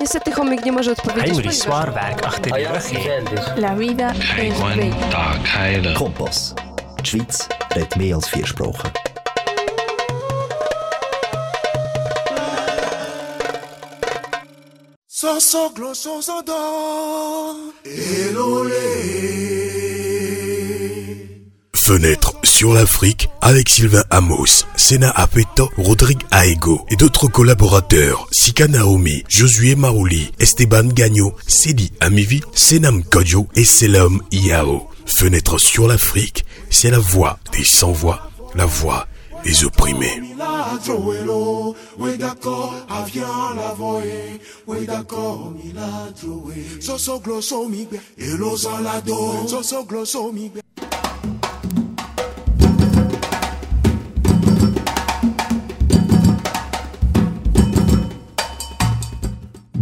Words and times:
Niestety 0.00 0.32
chomik 0.32 0.64
nie 0.64 0.72
może 0.72 0.92
odpowiedzieć, 0.92 1.34
Heinrich 1.34 2.26
achter 2.26 2.52
die 2.52 2.68
rug 2.68 2.82
heeft. 2.82 3.56
La 3.56 3.76
vida 3.76 4.12
es 4.38 4.60
bella. 4.76 5.94
Kompass. 5.94 6.54
Die 6.98 7.06
Schweiz 7.06 7.48
redet 7.74 7.96
mehr 7.96 8.14
als 8.14 8.28
vier 8.28 8.46
Sprachen. 8.46 8.90
Fenêtre 21.74 22.34
sur 22.44 22.74
l'Afrique 22.74 23.28
avec 23.40 23.68
Sylvain 23.68 24.04
Amos, 24.10 24.66
Sena 24.76 25.10
Rodrigue 25.76 26.22
Aego 26.30 26.84
et 26.88 26.96
d'autres 26.96 27.28
collaborateurs, 27.28 28.26
Sika 28.30 28.68
Naomi, 28.68 29.24
Josué 29.28 29.74
Marouli, 29.74 30.30
Esteban 30.38 30.84
Gagno, 30.84 31.34
Sedi 31.46 31.92
Amivi, 32.00 32.40
Senam 32.54 33.02
Kodjo 33.04 33.48
et 33.54 33.64
Selam 33.64 34.20
Iao. 34.32 34.88
Fenêtre 35.06 35.58
sur 35.58 35.88
l'Afrique, 35.88 36.44
c'est 36.70 36.90
la 36.90 36.98
voix 36.98 37.38
des 37.52 37.64
sans-voix, 37.64 38.30
la 38.54 38.66
voix 38.66 39.06
des 39.44 39.64
opprimés. 39.64 40.20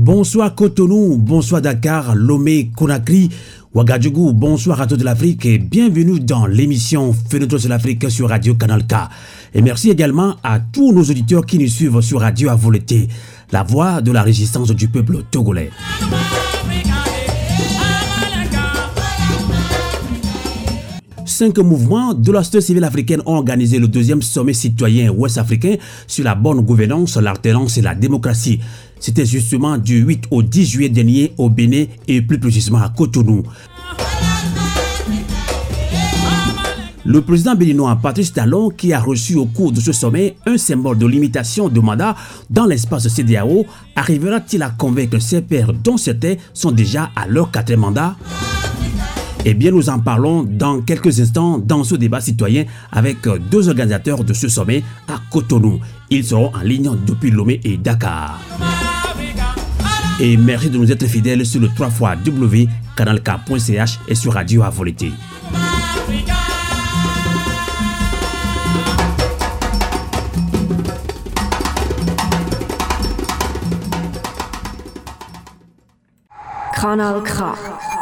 Bonsoir 0.06 0.54
Cotonou, 0.54 1.16
bonsoir 1.16 1.60
Dakar, 1.60 2.14
Lomé, 2.14 2.70
Conakry, 2.76 3.28
Ouagadougou, 3.74 4.32
bonsoir 4.32 4.80
à 4.80 4.86
toute 4.86 5.02
l'Afrique 5.02 5.44
et 5.46 5.58
bienvenue 5.58 6.20
dans 6.20 6.46
l'émission 6.46 7.12
Fenêtre 7.12 7.58
sur 7.58 7.68
l'Afrique 7.68 8.08
sur 8.08 8.28
Radio 8.28 8.54
Canal 8.54 8.86
K. 8.86 8.94
Et 9.52 9.62
merci 9.62 9.90
également 9.90 10.36
à 10.44 10.60
tous 10.60 10.92
nos 10.92 11.02
auditeurs 11.02 11.44
qui 11.44 11.58
nous 11.58 11.66
suivent 11.66 12.00
sur 12.02 12.20
Radio 12.20 12.50
Avoleté, 12.50 13.08
la 13.50 13.64
voix 13.64 14.00
de 14.00 14.12
la 14.12 14.22
résistance 14.22 14.70
du 14.70 14.86
peuple 14.86 15.24
togolais. 15.28 15.70
Cinq 21.36 21.58
mouvements 21.58 22.14
de 22.14 22.32
la 22.32 22.42
société 22.42 22.64
civile 22.64 22.84
africaine 22.84 23.20
ont 23.26 23.34
organisé 23.34 23.78
le 23.78 23.88
deuxième 23.88 24.22
sommet 24.22 24.54
citoyen 24.54 25.10
ouest-africain 25.10 25.76
sur 26.06 26.24
la 26.24 26.34
bonne 26.34 26.62
gouvernance, 26.62 27.18
l'alternance 27.18 27.76
et 27.76 27.82
la 27.82 27.94
démocratie. 27.94 28.58
C'était 28.98 29.26
justement 29.26 29.76
du 29.76 29.98
8 29.98 30.28
au 30.30 30.42
10 30.42 30.64
juillet 30.64 30.88
dernier 30.88 31.34
au 31.36 31.50
Bénin 31.50 31.84
et 32.08 32.22
plus 32.22 32.40
précisément 32.40 32.80
à 32.80 32.88
Cotonou. 32.88 33.42
Le 37.04 37.20
président 37.20 37.54
béninois 37.54 37.98
Patrice 38.02 38.32
Talon, 38.32 38.70
qui 38.70 38.94
a 38.94 39.00
reçu 39.00 39.34
au 39.34 39.44
cours 39.44 39.72
de 39.72 39.80
ce 39.80 39.92
sommet 39.92 40.36
un 40.46 40.56
symbole 40.56 40.96
de 40.96 41.06
limitation 41.06 41.68
de 41.68 41.80
mandat 41.80 42.16
dans 42.48 42.64
l'espace 42.64 43.08
CDAO, 43.08 43.66
arrivera-t-il 43.94 44.62
à 44.62 44.70
convaincre 44.70 45.20
ses 45.20 45.42
pairs 45.42 45.74
dont 45.74 45.98
certains 45.98 46.36
sont 46.54 46.72
déjà 46.72 47.10
à 47.14 47.26
leur 47.26 47.50
quatrième 47.50 47.80
mandat? 47.80 48.16
Eh 49.48 49.54
bien, 49.54 49.70
nous 49.70 49.88
en 49.88 50.00
parlons 50.00 50.42
dans 50.42 50.80
quelques 50.80 51.20
instants 51.20 51.58
dans 51.58 51.84
ce 51.84 51.94
débat 51.94 52.20
citoyen 52.20 52.64
avec 52.90 53.18
deux 53.48 53.68
organisateurs 53.68 54.24
de 54.24 54.34
ce 54.34 54.48
sommet 54.48 54.82
à 55.06 55.20
Cotonou. 55.30 55.78
Ils 56.10 56.24
seront 56.24 56.52
en 56.52 56.62
ligne 56.62 56.90
depuis 57.06 57.30
Lomé 57.30 57.60
et 57.62 57.76
Dakar. 57.76 58.40
Et 60.18 60.36
merci 60.36 60.68
de 60.68 60.76
nous 60.76 60.90
être 60.90 61.06
fidèles 61.06 61.46
sur 61.46 61.60
le 61.60 61.68
3 61.68 61.90
fois 61.90 62.16
et 64.08 64.14
sur 64.16 64.32
Radio 64.32 64.64
Avolité. 64.64 65.12
Kanal 76.74 77.22
K. 77.22 77.95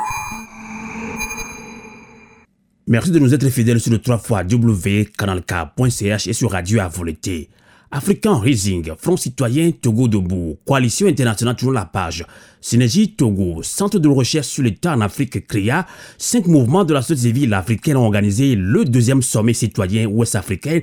Merci 2.86 3.10
de 3.12 3.18
nous 3.18 3.32
être 3.32 3.48
fidèles 3.48 3.80
sur 3.80 3.90
le 3.90 3.98
3 3.98 4.18
fois 4.18 4.42
www.canalk.ch 4.42 6.26
et 6.26 6.32
sur 6.34 6.50
Radio 6.50 6.80
Avoleté. 6.80 7.48
African 7.90 8.38
Rising, 8.38 8.90
Front 8.98 9.16
Citoyen 9.16 9.70
Togo 9.70 10.06
Debout, 10.06 10.58
Coalition 10.66 11.06
Internationale 11.06 11.56
toujours 11.56 11.72
la 11.72 11.86
page, 11.86 12.26
Synergie 12.60 13.14
Togo, 13.14 13.62
Centre 13.62 13.98
de 13.98 14.08
recherche 14.08 14.48
sur 14.48 14.64
l'État 14.64 14.94
en 14.94 15.00
Afrique 15.00 15.46
CRIA, 15.46 15.86
cinq 16.18 16.46
mouvements 16.46 16.84
de 16.84 16.92
la 16.92 17.00
société 17.00 17.34
civile 17.34 17.54
africaine 17.54 17.96
ont 17.96 18.04
organisé 18.04 18.54
le 18.54 18.84
deuxième 18.84 19.22
sommet 19.22 19.54
citoyen 19.54 20.04
ouest-africain 20.04 20.80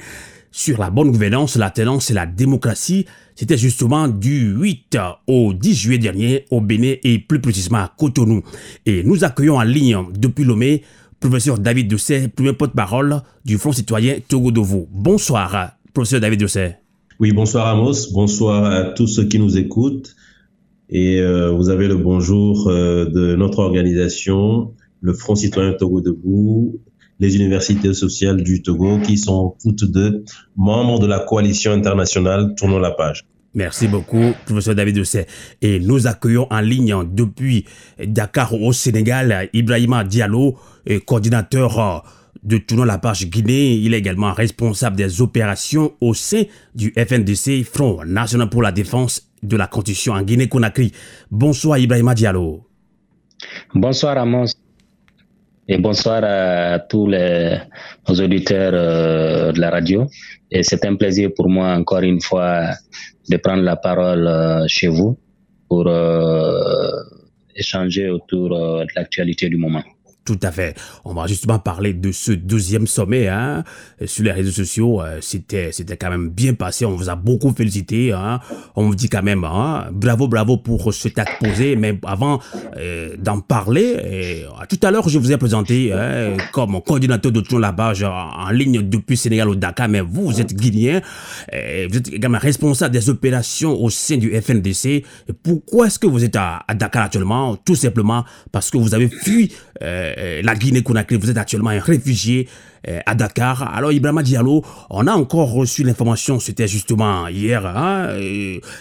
sur 0.50 0.80
la 0.80 0.90
bonne 0.90 1.12
gouvernance, 1.12 1.56
l'alternance 1.56 2.10
et 2.10 2.16
la 2.16 2.26
démocratie. 2.26 3.06
C'était 3.36 3.60
justement 3.60 4.08
du 4.08 4.54
8 4.54 4.98
au 5.28 5.54
10 5.54 5.76
juillet 5.76 6.00
dernier 6.00 6.46
au 6.50 6.62
Bénin 6.62 6.96
et 7.04 7.20
plus 7.20 7.40
précisément 7.40 7.78
à 7.78 7.94
Cotonou. 7.96 8.42
Et 8.88 9.04
nous 9.04 9.24
accueillons 9.24 9.58
en 9.58 9.64
ligne 9.64 9.98
depuis 10.18 10.44
Lomé 10.44 10.82
professeur 11.22 11.60
David 11.60 11.88
Doucet, 11.88 12.28
premier 12.28 12.52
porte-parole 12.52 13.22
du 13.46 13.58
Front 13.58 13.72
citoyen 13.72 14.18
Togo 14.28 14.52
Dovo. 14.52 14.90
Bonsoir, 14.92 15.78
professeur 15.94 16.20
David 16.20 16.40
Doucet. 16.40 16.80
Oui, 17.20 17.32
bonsoir 17.32 17.68
Amos, 17.68 18.12
bonsoir 18.12 18.66
à 18.66 18.84
tous 18.86 19.08
ceux 19.08 19.26
qui 19.26 19.40
nous 19.40 19.58
écoutent. 19.58 20.16
Et 20.90 21.22
euh, 21.22 21.52
vous 21.52 21.70
avez 21.70 21.88
le 21.88 21.96
bonjour 21.96 22.68
euh, 22.68 23.06
de 23.06 23.36
notre 23.36 23.60
organisation, 23.60 24.74
le 25.00 25.14
Front 25.14 25.36
citoyen 25.36 25.74
Togo 25.74 26.02
Debout, 26.02 26.80
les 27.20 27.36
universités 27.36 27.94
sociales 27.94 28.44
du 28.44 28.64
Togo, 28.64 29.00
qui 29.00 29.18
sont 29.18 29.56
toutes 29.62 29.86
deux 29.86 30.26
membres 30.58 31.00
de 31.00 31.06
la 31.06 31.20
coalition 31.20 31.72
internationale 31.72 32.56
Tournons 32.58 32.80
la 32.80 32.92
page. 32.92 33.26
Merci 33.54 33.88
beaucoup, 33.88 34.34
professeur 34.46 34.76
David 34.76 34.96
Doucet. 34.96 35.28
Et 35.62 35.80
nous 35.80 36.08
accueillons 36.08 36.48
en 36.50 36.62
ligne 36.62 36.96
depuis 37.12 37.66
Dakar 38.00 38.54
au 38.54 38.72
Sénégal 38.72 39.50
Ibrahima 39.54 40.04
Diallo, 40.06 40.58
coordinateur 41.06 42.04
de 42.44 42.58
Tournons 42.58 42.86
la 42.86 42.98
page 42.98 43.28
Guinée. 43.30 43.76
Il 43.76 43.94
est 43.94 43.98
également 44.00 44.34
responsable 44.34 44.96
des 44.96 45.22
opérations 45.22 45.94
au 46.00 46.14
sein 46.14 46.44
du 46.76 46.94
FNDC, 46.98 47.64
Front 47.66 48.06
National 48.06 48.50
pour 48.50 48.62
la 48.62 48.72
Défense 48.72 49.30
de 49.44 49.58
la 49.58 49.68
Constitution 49.68 50.14
en 50.14 50.22
Guinée-Conakry. 50.22 50.94
Bonsoir 51.30 51.78
Ibrahima 51.78 52.16
Diallo. 52.16 52.68
Bonsoir 53.74 54.18
Amos. 54.18 54.54
Et 55.74 55.78
bonsoir 55.78 56.22
à 56.26 56.80
tous 56.80 57.08
les, 57.08 57.58
auditeurs 58.10 58.74
euh, 58.74 59.54
de 59.54 59.62
la 59.62 59.70
radio. 59.70 60.06
Et 60.52 60.64
c'est 60.64 60.84
un 60.84 60.98
plaisir 60.98 61.30
pour 61.34 61.48
moi 61.48 61.70
encore 61.70 62.02
une 62.02 62.20
fois 62.20 62.72
de 63.30 63.38
prendre 63.38 63.64
la 63.64 63.78
parole 63.78 64.28
euh, 64.28 64.66
chez 64.68 64.90
vous 64.90 65.18
pour 65.70 65.88
euh, 65.88 66.92
échanger 67.56 68.10
autour 68.10 68.50
de 68.50 68.88
l'actualité 68.98 69.48
du 69.48 69.56
moment. 69.56 69.84
Tout 70.32 70.48
à 70.48 70.52
fait. 70.52 70.76
On 71.04 71.14
va 71.14 71.28
justement 71.28 71.60
parler 71.60 71.94
de 71.94 72.14
ce 72.14 72.32
deuxième 72.32 72.88
sommet 72.88 73.28
hein, 73.28 73.66
sur 74.06 74.24
les 74.24 74.32
réseaux 74.32 74.52
sociaux. 74.52 75.02
C'était, 75.20 75.74
c'était 75.74 75.98
quand 75.98 76.10
même 76.10 76.30
bien 76.30 76.54
passé. 76.54 76.86
On 76.86 76.96
vous 76.96 77.10
a 77.10 77.16
beaucoup 77.16 77.52
félicité. 77.52 78.14
Hein. 78.14 78.40
On 78.78 78.86
vous 78.86 78.96
dit 78.96 79.10
quand 79.10 79.24
même 79.24 79.44
hein, 79.44 79.88
bravo, 79.92 80.30
bravo 80.30 80.56
pour 80.56 80.94
ce 80.94 81.10
acte 81.10 81.44
posé. 81.44 81.76
Mais 81.76 82.00
avant 82.06 82.40
euh, 82.78 83.16
d'en 83.18 83.42
parler, 83.42 83.98
euh, 84.00 84.44
tout 84.70 84.80
à 84.84 84.92
l'heure, 84.92 85.10
je 85.10 85.20
vous 85.20 85.34
ai 85.34 85.38
présenté 85.38 85.92
hein, 85.92 86.38
comme 86.54 86.82
coordinateur 86.82 87.34
de 87.34 87.42
page 87.76 88.04
en, 88.04 88.50
ligne 88.52 88.88
depuis 88.88 89.18
Sénégal 89.18 89.50
au 89.50 89.56
Dakar. 89.56 89.90
Mais 89.90 90.00
vous, 90.00 90.28
vous 90.28 90.40
êtes 90.40 90.56
guinéen. 90.56 91.02
Euh, 91.54 91.88
vous 91.92 91.98
êtes 91.98 92.14
également 92.14 92.40
responsable 92.40 92.94
des 92.94 93.10
opérations 93.10 93.74
au 93.74 93.90
sein 93.90 94.16
du 94.16 94.32
FNDC. 94.40 95.04
Pourquoi 95.44 95.88
est-ce 95.88 96.00
que 96.00 96.08
vous 96.08 96.24
êtes 96.24 96.38
à, 96.38 96.64
à, 96.68 96.74
Dakar 96.74 97.04
actuellement? 97.04 97.58
Tout 97.58 97.76
simplement 97.76 98.24
parce 98.54 98.70
que 98.72 98.78
vous 98.78 98.96
avez 98.96 99.10
fui 99.10 99.52
la 99.82 100.56
Guinée-Conakry. 100.56 101.18
Vous 101.18 101.30
êtes 101.30 101.38
actuellement 101.38 101.72
un 101.72 101.80
réfugié 101.80 102.48
à 103.06 103.16
Dakar. 103.16 103.76
Alors, 103.76 103.92
Ibrahima 103.92 104.24
Diallo, 104.24 104.64
on 104.90 105.08
a 105.08 105.14
encore 105.14 105.52
reçu 105.52 105.84
l'information, 105.84 106.40
c'était 106.40 106.68
justement 106.68 107.28
hier, 107.28 107.66
hein, 107.66 108.10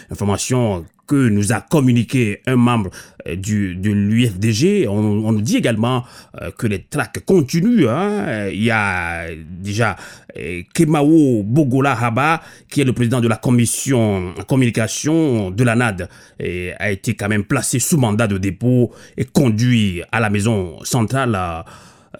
information 0.09 0.85
que 1.11 1.27
nous 1.27 1.51
a 1.51 1.59
communiqué 1.59 2.39
un 2.47 2.55
membre 2.55 2.89
du, 3.35 3.75
de 3.75 3.91
l'UFDG. 3.91 4.87
On, 4.87 5.33
nous 5.33 5.41
dit 5.41 5.57
également 5.57 6.05
euh, 6.41 6.51
que 6.57 6.67
les 6.67 6.83
tracks 6.83 7.19
continuent. 7.25 7.89
Hein. 7.89 8.47
Il 8.47 8.63
y 8.63 8.71
a 8.71 9.25
déjà 9.35 9.97
euh, 10.37 10.61
Kemao 10.73 11.43
Bogola 11.43 11.97
Haba, 12.01 12.41
qui 12.69 12.79
est 12.79 12.85
le 12.85 12.93
président 12.93 13.19
de 13.19 13.27
la 13.27 13.35
commission 13.35 14.33
communication 14.47 15.51
de 15.51 15.63
la 15.65 15.75
NAD, 15.75 16.07
et 16.39 16.71
a 16.79 16.89
été 16.91 17.13
quand 17.15 17.27
même 17.27 17.43
placé 17.43 17.79
sous 17.79 17.97
mandat 17.97 18.27
de 18.27 18.37
dépôt 18.37 18.93
et 19.17 19.25
conduit 19.25 20.01
à 20.13 20.21
la 20.21 20.29
maison 20.29 20.77
centrale. 20.85 21.37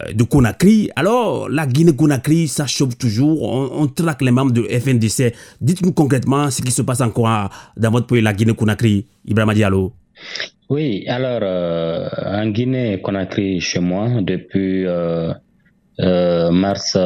Euh, 0.06 0.12
de 0.12 0.22
Conakry. 0.24 0.90
Alors, 0.96 1.48
la 1.48 1.66
Guinée-Conakry, 1.66 2.48
ça 2.48 2.66
chauffe 2.66 2.96
toujours. 2.96 3.42
On, 3.42 3.82
on, 3.82 3.86
traque 3.86 4.22
les 4.22 4.30
membres 4.30 4.52
de 4.52 4.62
FNDC. 4.62 5.34
Dites-nous 5.60 5.92
concrètement 5.92 6.50
ce 6.50 6.62
qui 6.62 6.70
se 6.70 6.82
passe 6.82 7.00
encore 7.00 7.50
dans 7.76 7.90
votre 7.90 8.06
pays, 8.06 8.20
la 8.20 8.32
Guinée-Conakry, 8.32 9.06
Ibrahima 9.24 9.54
Diallo. 9.54 9.92
Oui, 10.70 11.04
alors 11.06 11.42
en 11.42 12.46
Guinée-Conakry, 12.48 13.60
chez 13.60 13.80
moi, 13.80 14.08
depuis 14.22 14.86
mars 15.98 16.96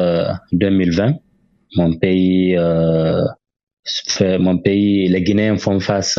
2020, 0.53 1.13
mon 1.75 1.93
pays, 1.97 2.55
fait, 4.07 4.37
mon 4.37 4.57
pays, 4.59 5.09
les 5.09 5.21
Guinéens 5.21 5.57
font 5.57 5.79
face 5.79 6.17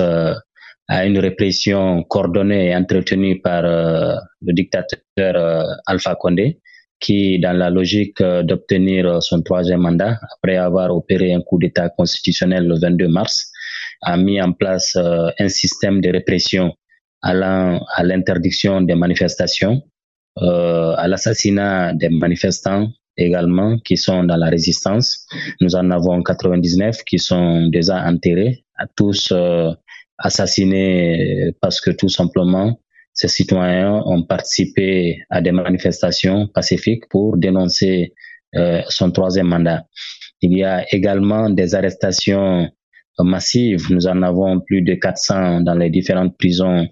à 0.88 1.04
une 1.04 1.18
répression 1.18 2.02
coordonnée 2.04 2.70
et 2.70 2.76
entretenue 2.76 3.40
par 3.40 3.64
euh, 3.64 4.14
le 4.40 4.52
dictateur 4.54 4.96
euh, 5.18 5.62
Alpha 5.86 6.14
Condé, 6.14 6.60
qui, 7.00 7.38
dans 7.38 7.56
la 7.56 7.70
logique 7.70 8.20
euh, 8.20 8.42
d'obtenir 8.42 9.22
son 9.22 9.42
troisième 9.42 9.80
mandat, 9.80 10.18
après 10.36 10.56
avoir 10.56 10.94
opéré 10.94 11.32
un 11.32 11.40
coup 11.40 11.58
d'État 11.58 11.88
constitutionnel 11.90 12.66
le 12.66 12.78
22 12.78 13.08
mars, 13.08 13.50
a 14.02 14.16
mis 14.16 14.40
en 14.40 14.52
place 14.52 14.96
un 14.96 15.48
système 15.48 16.00
de 16.00 16.10
répression 16.10 16.72
allant 17.20 17.84
à 17.96 18.04
l'interdiction 18.04 18.80
des 18.80 18.94
manifestations, 18.94 19.82
à 20.36 21.08
l'assassinat 21.08 21.94
des 21.94 22.08
manifestants 22.08 22.92
également 23.16 23.76
qui 23.78 23.96
sont 23.96 24.22
dans 24.22 24.36
la 24.36 24.50
résistance. 24.50 25.26
Nous 25.60 25.74
en 25.74 25.90
avons 25.90 26.22
99 26.22 27.02
qui 27.02 27.18
sont 27.18 27.66
déjà 27.66 28.04
enterrés, 28.04 28.64
tous 28.94 29.32
assassinés 30.18 31.52
parce 31.60 31.80
que 31.80 31.90
tout 31.90 32.08
simplement, 32.08 32.78
ces 33.18 33.26
citoyens 33.26 34.00
ont 34.06 34.22
participé 34.22 35.24
à 35.28 35.40
des 35.40 35.50
manifestations 35.50 36.46
pacifiques 36.46 37.08
pour 37.10 37.36
dénoncer 37.36 38.14
euh, 38.54 38.80
son 38.88 39.10
troisième 39.10 39.48
mandat. 39.48 39.86
Il 40.40 40.56
y 40.56 40.62
a 40.62 40.86
également 40.94 41.50
des 41.50 41.74
arrestations 41.74 42.70
massives. 43.18 43.86
Nous 43.90 44.06
en 44.06 44.22
avons 44.22 44.60
plus 44.60 44.82
de 44.82 44.94
400 44.94 45.62
dans 45.62 45.74
les 45.74 45.90
différentes 45.90 46.38
prisons 46.38 46.86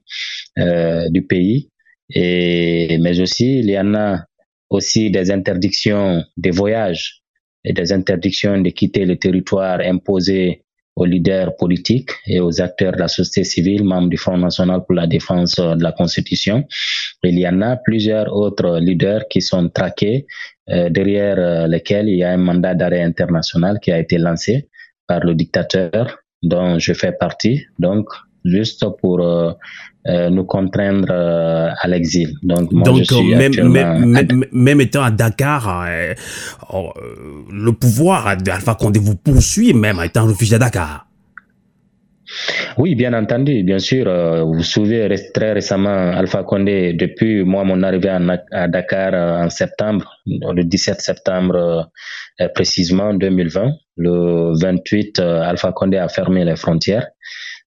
euh, 0.59 1.09
du 1.11 1.25
pays. 1.25 1.71
Et, 2.11 2.99
mais 2.99 3.21
aussi, 3.21 3.61
il 3.61 3.71
y 3.71 3.79
en 3.79 3.95
a 3.95 4.25
aussi 4.69 5.13
des 5.13 5.31
interdictions 5.31 6.25
de 6.37 6.51
voyage 6.51 7.23
et 7.63 7.73
des 7.73 7.93
interdictions 7.93 8.61
de 8.61 8.71
quitter 8.71 9.05
le 9.05 9.17
territoire 9.17 9.79
imposées 9.79 10.65
aux 10.97 11.05
leaders 11.05 11.55
politiques 11.57 12.11
et 12.27 12.41
aux 12.41 12.61
acteurs 12.61 12.93
de 12.93 12.99
la 12.99 13.09
société 13.09 13.45
civile, 13.45 13.85
membres 13.85 14.09
du 14.09 14.17
Front 14.17 14.39
national 14.39 14.81
pour 14.85 14.95
la 14.95 15.07
défense 15.07 15.57
de 15.57 15.83
la 15.83 15.93
Constitution. 15.93 16.67
Il 17.23 17.39
y 17.39 17.47
en 17.47 17.61
a 17.61 17.77
plusieurs 17.77 18.35
autres 18.35 18.79
leaders 18.79 19.29
qui 19.29 19.43
sont 19.43 19.69
traqués, 19.69 20.27
euh, 20.71 20.89
derrière 20.89 21.39
euh, 21.39 21.67
lesquels 21.67 22.09
il 22.09 22.17
y 22.17 22.25
a 22.25 22.31
un 22.31 22.39
mandat 22.39 22.75
d'arrêt 22.75 23.03
international 23.03 23.79
qui 23.81 23.93
a 23.93 23.99
été 23.99 24.19
lancé 24.19 24.69
par 25.07 25.21
le 25.21 25.35
dictateur 25.35 26.19
dont 26.43 26.79
je 26.79 26.93
fais 26.93 27.13
partie. 27.13 27.65
Donc, 27.79 28.09
juste 28.45 28.85
pour 29.01 29.21
euh, 29.21 29.53
euh, 30.09 30.31
nous 30.31 30.45
contraindre 30.45 31.09
euh, 31.11 31.69
à 31.81 31.89
l'exil. 31.89 32.35
Donc, 32.43 32.71
moi, 32.71 32.85
Donc 32.85 32.99
je 32.99 33.15
suis 33.15 33.35
même, 33.35 33.53
même, 33.69 34.45
même, 34.53 34.81
étant 34.81 35.03
à 35.03 35.11
Dakar, 35.11 35.87
oh, 36.73 36.93
le 37.51 37.73
pouvoir 37.73 38.37
d'Alpha 38.37 38.75
Condé 38.75 39.01
vous 39.01 39.17
poursuit 39.17 39.75
même 39.75 40.01
étant 40.05 40.27
réfugié 40.27 40.57
à 40.57 40.59
Dakar. 40.61 41.07
Oui, 42.79 42.95
bien 42.95 43.15
entendu, 43.15 43.63
bien 43.65 43.79
sûr. 43.79 44.05
vous 44.45 44.55
vous 44.55 44.63
souvenez 44.63 45.09
très 45.33 45.53
récemment, 45.53 46.13
Alpha 46.13 46.45
Condé, 46.45 46.93
depuis 46.93 47.43
moi, 47.43 47.65
mon 47.65 47.83
arrivée 47.83 48.11
à, 48.53 48.69
Dakar 48.69 49.15
en 49.45 49.49
septembre, 49.49 50.13
le 50.27 50.63
17 50.63 51.01
septembre 51.01 51.91
précisément 52.55 53.15
2020, 53.15 53.71
le 53.97 54.61
28, 54.61 55.21
Alpha 55.21 55.73
Condé 55.73 55.97
a 55.97 56.09
fermé 56.09 56.45
les 56.45 56.57
frontières. 56.57 57.07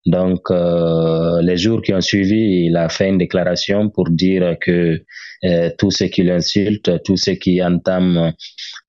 Donc, 0.06 0.50
euh, 0.50 1.42
les 1.42 1.58
jours 1.58 1.82
qui 1.82 1.94
ont 1.94 2.02
suivi, 2.02 2.66
il 2.66 2.78
a 2.78 2.90
fait 2.90 3.10
une 3.10 3.18
déclaration 3.18 3.90
pour 3.90 4.10
dire 4.10 4.58
que 4.60 5.04
euh, 5.44 5.70
tous 5.78 5.92
ceux 5.92 6.08
qui 6.08 6.24
l'insultent, 6.24 7.04
tous 7.04 7.18
ceux 7.18 7.34
qui 7.34 7.64
entament 7.64 8.34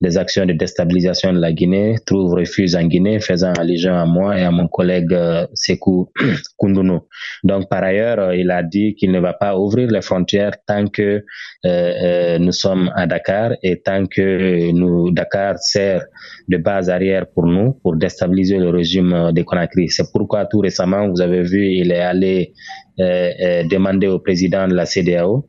des 0.00 0.16
actions 0.16 0.46
de 0.46 0.52
déstabilisation 0.54 1.32
de 1.32 1.38
la 1.38 1.52
Guinée 1.52 1.96
trouvent 2.06 2.32
refuge 2.32 2.74
en 2.74 2.84
Guinée, 2.84 3.20
faisant 3.20 3.52
allusion 3.52 3.94
à 3.94 4.06
moi 4.06 4.38
et 4.38 4.42
à 4.42 4.50
mon 4.50 4.66
collègue 4.66 5.12
euh, 5.12 5.46
Sekou 5.52 6.10
Kundunu. 6.58 7.00
Donc, 7.44 7.68
par 7.68 7.82
ailleurs, 7.82 8.18
euh, 8.18 8.36
il 8.36 8.50
a 8.50 8.62
dit 8.62 8.94
qu'il 8.94 9.12
ne 9.12 9.20
va 9.20 9.34
pas 9.34 9.58
ouvrir 9.58 9.90
les 9.90 10.00
frontières 10.00 10.54
tant 10.66 10.86
que 10.86 11.24
euh, 11.66 12.38
nous 12.38 12.52
sommes 12.52 12.90
à 12.96 13.06
Dakar 13.06 13.52
et 13.62 13.80
tant 13.82 14.06
que 14.06 14.72
nous, 14.72 15.10
Dakar 15.10 15.58
sert 15.58 16.04
de 16.48 16.56
base 16.56 16.88
arrière 16.88 17.26
pour 17.26 17.46
nous, 17.46 17.74
pour 17.82 17.96
déstabiliser 17.96 18.56
le 18.58 18.70
régime 18.70 19.32
des 19.32 19.44
Conakry. 19.44 19.88
C'est 19.90 20.10
pourquoi 20.12 20.46
tout 20.46 20.60
récemment, 20.60 21.08
vous 21.08 21.20
avez 21.20 21.42
vu, 21.42 21.66
il 21.66 21.92
est 21.92 22.00
allé 22.00 22.52
demander 23.00 24.08
au 24.08 24.18
président 24.18 24.68
de 24.68 24.74
la 24.74 24.84
CDAO, 24.86 25.46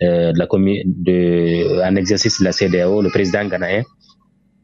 de 0.00 0.38
la 0.38 0.46
de, 0.46 1.82
en 1.88 1.96
exercice 1.96 2.40
de 2.40 2.44
la 2.44 2.52
CDAO, 2.52 3.02
le 3.02 3.10
président 3.10 3.44
ghanéen, 3.46 3.82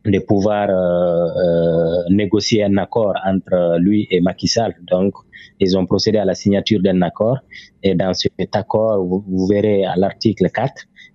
de 0.04 0.18
pouvoir 0.18 0.68
euh, 0.68 0.74
euh, 0.74 2.02
négocier 2.10 2.62
un 2.64 2.76
accord 2.76 3.14
entre 3.24 3.78
lui 3.78 4.06
et 4.10 4.20
Macky 4.20 4.48
Sall. 4.48 4.74
Donc, 4.82 5.14
ils 5.60 5.76
ont 5.78 5.86
procédé 5.86 6.18
à 6.18 6.24
la 6.24 6.34
signature 6.34 6.80
d'un 6.82 7.00
accord 7.02 7.38
et 7.82 7.94
dans 7.94 8.12
cet 8.12 8.54
accord, 8.54 9.04
vous, 9.04 9.46
verrez 9.46 9.84
à 9.84 9.94
l'article 9.96 10.50
4, 10.50 10.72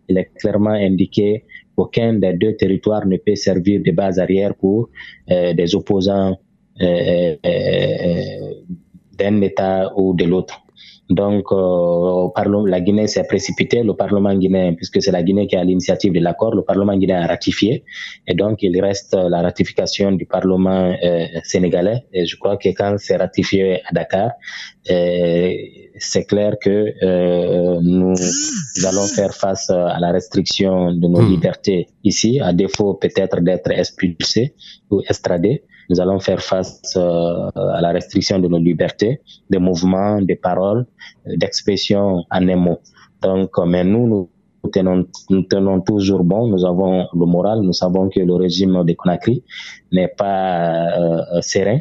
il 0.07 0.17
est 0.17 0.31
clairement 0.39 0.71
indiqué 0.71 1.45
qu'aucun 1.75 2.13
des 2.13 2.33
deux 2.33 2.55
territoires 2.55 3.05
ne 3.05 3.17
peut 3.17 3.35
servir 3.35 3.81
de 3.85 3.91
base 3.91 4.17
arrière 4.19 4.55
pour 4.55 4.89
euh, 5.29 5.53
des 5.53 5.75
opposants 5.75 6.37
euh, 6.81 7.35
d'un 9.17 9.41
État 9.41 9.91
ou 9.95 10.15
de 10.15 10.25
l'autre. 10.25 10.63
Donc, 11.09 11.51
euh, 11.51 12.65
la 12.67 12.81
Guinée 12.81 13.07
s'est 13.07 13.23
précipitée, 13.23 13.81
le 13.81 13.93
Parlement 13.95 14.33
guinéen, 14.35 14.73
puisque 14.75 15.01
c'est 15.01 15.11
la 15.11 15.23
Guinée 15.23 15.47
qui 15.47 15.55
a 15.55 15.63
l'initiative 15.63 16.13
de 16.13 16.19
l'accord, 16.19 16.53
le 16.53 16.61
Parlement 16.61 16.95
guinéen 16.95 17.21
a 17.21 17.27
ratifié, 17.27 17.83
et 18.27 18.35
donc 18.35 18.61
il 18.61 18.79
reste 18.79 19.15
la 19.15 19.41
ratification 19.41 20.11
du 20.11 20.25
Parlement 20.25 20.93
euh, 21.03 21.25
sénégalais. 21.43 22.05
Et 22.13 22.25
je 22.25 22.37
crois 22.37 22.57
que 22.57 22.69
quand 22.69 22.95
c'est 22.97 23.17
ratifié 23.17 23.81
à 23.85 23.93
Dakar, 23.93 24.31
euh, 24.91 25.51
c'est 25.97 26.25
clair 26.25 26.57
que 26.61 26.93
euh, 27.03 27.79
nous, 27.81 28.13
allons 28.85 29.07
faire 29.07 29.33
face 29.33 29.69
à 29.69 29.99
la 29.99 30.11
restriction 30.11 30.91
de 30.93 31.07
nos 31.07 31.21
hmm. 31.21 31.31
libertés 31.31 31.87
ici, 32.03 32.39
à 32.39 32.53
défaut 32.53 32.93
peut-être 32.93 33.41
d'être 33.41 33.71
expulsés 33.71 34.53
ou 34.91 35.01
estradés 35.09 35.63
nous 35.89 35.99
allons 35.99 36.19
faire 36.19 36.41
face 36.41 36.81
euh, 36.95 37.49
à 37.55 37.81
la 37.81 37.89
restriction 37.89 38.39
de 38.39 38.47
nos 38.47 38.59
libertés, 38.59 39.21
de 39.49 39.57
mouvements, 39.57 40.21
de 40.21 40.35
paroles, 40.35 40.85
d'expression 41.25 42.23
en 42.29 42.47
un 42.47 42.55
mot. 42.55 42.79
Donc, 43.21 43.51
mais 43.65 43.83
nous, 43.83 44.07
nous 44.07 44.69
tenons, 44.71 45.05
nous 45.29 45.43
tenons 45.43 45.81
toujours 45.81 46.23
bon, 46.23 46.47
nous 46.47 46.65
avons 46.65 47.07
le 47.13 47.25
moral, 47.25 47.61
nous 47.61 47.73
savons 47.73 48.09
que 48.09 48.19
le 48.19 48.33
régime 48.35 48.83
de 48.83 48.93
Conakry 48.93 49.43
n'est 49.91 50.07
pas 50.07 50.89
euh, 50.97 51.41
serein 51.41 51.79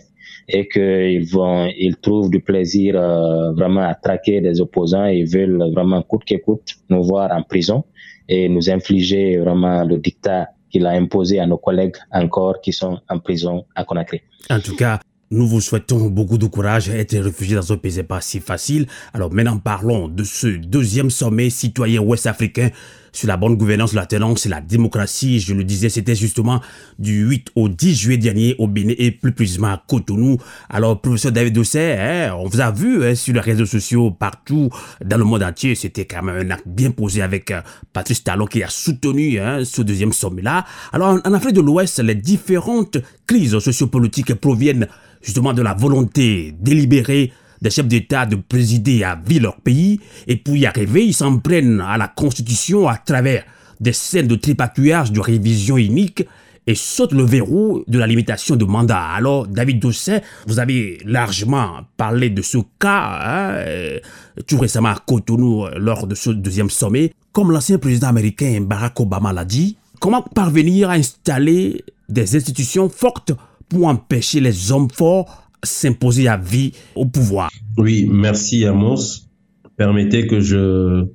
et 0.48 0.66
qu'ils 0.68 1.28
vont, 1.30 1.68
ils 1.78 1.96
trouvent 1.96 2.30
du 2.30 2.40
plaisir 2.40 2.94
euh, 2.96 3.52
vraiment 3.52 3.82
à 3.82 3.94
traquer 3.94 4.40
des 4.40 4.60
opposants 4.60 5.04
et 5.04 5.24
veulent 5.24 5.62
vraiment 5.74 6.02
coûte 6.02 6.24
que 6.24 6.36
coûte 6.36 6.76
nous 6.88 7.02
voir 7.02 7.30
en 7.32 7.42
prison 7.42 7.84
et 8.28 8.48
nous 8.48 8.70
infliger 8.70 9.38
vraiment 9.38 9.84
le 9.84 9.98
dictat 9.98 10.48
qu'il 10.70 10.86
a 10.86 10.90
imposé 10.90 11.40
à 11.40 11.46
nos 11.46 11.58
collègues 11.58 11.96
encore 12.12 12.60
qui 12.60 12.72
sont 12.72 13.00
en 13.08 13.18
prison 13.18 13.64
à 13.74 13.84
Conakry. 13.84 14.22
En 14.50 14.60
tout 14.60 14.76
cas, 14.76 15.00
nous 15.30 15.46
vous 15.46 15.60
souhaitons 15.60 16.08
beaucoup 16.08 16.38
de 16.38 16.46
courage. 16.46 16.88
Être 16.88 17.18
réfugié 17.18 17.56
dans 17.56 17.72
un 17.72 17.76
pays, 17.76 17.96
n'est 17.96 18.02
pas 18.02 18.20
si 18.20 18.40
facile. 18.40 18.86
Alors 19.12 19.32
maintenant, 19.32 19.58
parlons 19.58 20.08
de 20.08 20.24
ce 20.24 20.46
deuxième 20.46 21.10
sommet 21.10 21.50
citoyen 21.50 22.00
ouest-africain 22.00 22.70
sur 23.12 23.28
la 23.28 23.36
bonne 23.36 23.56
gouvernance, 23.56 23.94
la 23.94 24.06
tenance 24.06 24.46
et 24.46 24.48
la 24.48 24.60
démocratie. 24.60 25.40
Je 25.40 25.54
le 25.54 25.64
disais, 25.64 25.88
c'était 25.88 26.14
justement 26.14 26.60
du 26.98 27.26
8 27.26 27.52
au 27.54 27.68
10 27.68 27.94
juillet 27.94 28.18
dernier 28.18 28.54
au 28.58 28.66
Bénin 28.66 28.94
et 28.98 29.10
plus 29.10 29.32
précisément 29.32 29.68
à 29.68 29.82
Cotonou. 29.86 30.38
Alors, 30.68 31.00
professeur 31.00 31.32
David 31.32 31.54
Dosset, 31.54 31.98
hein, 31.98 32.34
on 32.38 32.48
vous 32.48 32.60
a 32.60 32.70
vu 32.70 33.04
hein, 33.04 33.14
sur 33.14 33.34
les 33.34 33.40
réseaux 33.40 33.66
sociaux 33.66 34.10
partout 34.10 34.70
dans 35.04 35.18
le 35.18 35.24
monde 35.24 35.42
entier. 35.42 35.74
C'était 35.74 36.04
quand 36.04 36.22
même 36.22 36.46
un 36.46 36.50
acte 36.50 36.66
bien 36.66 36.90
posé 36.90 37.22
avec 37.22 37.50
euh, 37.50 37.60
Patrice 37.92 38.24
Talon 38.24 38.46
qui 38.46 38.62
a 38.62 38.68
soutenu 38.68 39.38
hein, 39.40 39.64
ce 39.64 39.82
deuxième 39.82 40.12
sommet-là. 40.12 40.64
Alors, 40.92 41.18
en 41.24 41.32
Afrique 41.32 41.54
de 41.54 41.60
l'Ouest, 41.60 41.98
les 42.00 42.14
différentes 42.14 42.98
crises 43.26 43.58
sociopolitiques 43.58 44.34
proviennent 44.34 44.86
justement 45.22 45.52
de 45.52 45.62
la 45.62 45.74
volonté 45.74 46.54
délibérée 46.60 47.32
des 47.60 47.70
chefs 47.70 47.86
d'État 47.86 48.26
de 48.26 48.36
présider 48.36 49.04
à 49.04 49.14
vie 49.16 49.40
leur 49.40 49.56
pays, 49.56 50.00
et 50.26 50.36
pour 50.36 50.56
y 50.56 50.66
arriver, 50.66 51.06
ils 51.06 51.14
s'en 51.14 51.38
prennent 51.38 51.80
à 51.80 51.96
la 51.96 52.08
Constitution 52.08 52.88
à 52.88 52.96
travers 52.96 53.44
des 53.80 53.92
scènes 53.92 54.26
de 54.26 54.36
tripatouillage 54.36 55.12
de 55.12 55.20
révision 55.20 55.76
unique 55.76 56.24
et 56.66 56.74
sautent 56.74 57.12
le 57.12 57.24
verrou 57.24 57.82
de 57.88 57.98
la 57.98 58.06
limitation 58.06 58.54
de 58.54 58.64
mandat. 58.66 59.00
Alors, 59.00 59.46
David 59.46 59.80
Dosset, 59.80 60.22
vous 60.46 60.58
avez 60.58 60.98
largement 61.04 61.80
parlé 61.96 62.28
de 62.28 62.42
ce 62.42 62.58
cas, 62.78 63.20
hein, 63.24 63.50
euh, 63.54 63.98
tout 64.46 64.58
récemment 64.58 64.90
à 64.90 65.02
Cotonou, 65.06 65.66
lors 65.76 66.06
de 66.06 66.14
ce 66.14 66.28
deuxième 66.28 66.68
sommet. 66.68 67.14
Comme 67.32 67.52
l'ancien 67.52 67.78
président 67.78 68.08
américain 68.08 68.60
Barack 68.60 69.00
Obama 69.00 69.32
l'a 69.32 69.46
dit, 69.46 69.78
comment 69.98 70.20
parvenir 70.20 70.90
à 70.90 70.94
installer 70.94 71.84
des 72.10 72.36
institutions 72.36 72.90
fortes 72.90 73.32
pour 73.70 73.86
empêcher 73.86 74.40
les 74.40 74.70
hommes 74.70 74.88
forts 74.92 75.47
s'imposer 75.62 76.28
à 76.28 76.36
vie 76.36 76.72
au 76.94 77.06
pouvoir. 77.06 77.50
Oui, 77.76 78.08
merci 78.10 78.64
Amos. 78.64 79.28
permettez 79.76 80.26
que 80.26 80.40
je, 80.40 81.06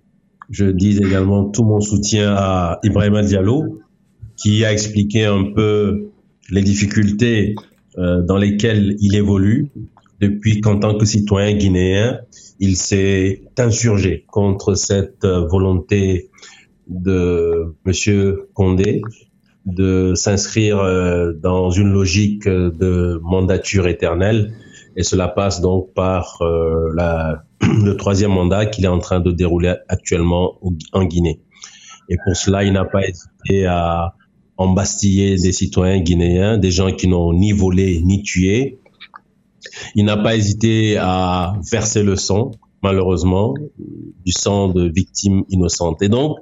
je 0.49 0.65
dise 0.65 1.01
également 1.01 1.45
tout 1.45 1.63
mon 1.63 1.81
soutien 1.81 2.33
à 2.35 2.79
Ibrahima 2.83 3.23
Diallo, 3.23 3.79
qui 4.37 4.65
a 4.65 4.71
expliqué 4.71 5.25
un 5.25 5.51
peu 5.55 6.09
les 6.49 6.61
difficultés 6.61 7.55
euh, 7.97 8.21
dans 8.21 8.37
lesquelles 8.37 8.95
il 8.99 9.15
évolue 9.15 9.69
depuis 10.19 10.61
qu'en 10.61 10.79
tant 10.79 10.97
que 10.97 11.05
citoyen 11.05 11.55
guinéen, 11.55 12.19
il 12.59 12.77
s'est 12.77 13.43
insurgé 13.57 14.25
contre 14.31 14.75
cette 14.75 15.25
volonté 15.25 16.29
de 16.87 17.75
Monsieur 17.85 18.49
Condé 18.53 19.01
de 19.65 20.13
s'inscrire 20.15 20.79
euh, 20.79 21.33
dans 21.33 21.69
une 21.69 21.91
logique 21.91 22.47
de 22.47 23.19
mandature 23.23 23.87
éternelle 23.87 24.53
et 24.95 25.03
cela 25.03 25.27
passe 25.27 25.61
donc 25.61 25.93
par 25.93 26.37
euh, 26.41 26.91
la, 26.95 27.43
le 27.61 27.95
troisième 27.95 28.31
mandat 28.31 28.65
qu'il 28.65 28.85
est 28.85 28.89
en 28.89 28.99
train 28.99 29.19
de 29.19 29.31
dérouler 29.31 29.75
actuellement 29.87 30.59
en 30.91 31.05
Guinée. 31.05 31.39
Et 32.09 32.17
pour 32.23 32.35
cela, 32.35 32.63
il 32.63 32.73
n'a 32.73 32.85
pas 32.85 33.01
hésité 33.07 33.65
à 33.65 34.13
embastiller 34.57 35.35
des 35.37 35.51
citoyens 35.51 35.99
guinéens, 35.99 36.57
des 36.57 36.69
gens 36.69 36.91
qui 36.91 37.07
n'ont 37.07 37.33
ni 37.33 37.53
volé 37.53 38.01
ni 38.03 38.21
tué. 38.21 38.77
Il 39.95 40.05
n'a 40.05 40.17
pas 40.17 40.35
hésité 40.35 40.97
à 40.97 41.55
verser 41.71 42.03
le 42.03 42.15
sang, 42.15 42.51
malheureusement, 42.83 43.53
du 44.25 44.31
sang 44.31 44.67
de 44.67 44.91
victimes 44.93 45.43
innocentes. 45.49 46.01
Et 46.01 46.09
donc, 46.09 46.37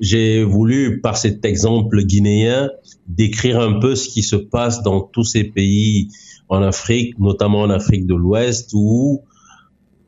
j'ai 0.00 0.42
voulu, 0.42 1.00
par 1.00 1.16
cet 1.16 1.44
exemple 1.44 2.02
guinéen, 2.02 2.68
décrire 3.06 3.60
un 3.60 3.78
peu 3.78 3.94
ce 3.94 4.08
qui 4.08 4.22
se 4.22 4.36
passe 4.36 4.82
dans 4.82 5.00
tous 5.00 5.24
ces 5.24 5.44
pays 5.44 6.08
en 6.48 6.62
Afrique, 6.62 7.18
notamment 7.18 7.60
en 7.60 7.70
Afrique 7.70 8.06
de 8.06 8.14
l'Ouest, 8.14 8.70
où 8.74 9.22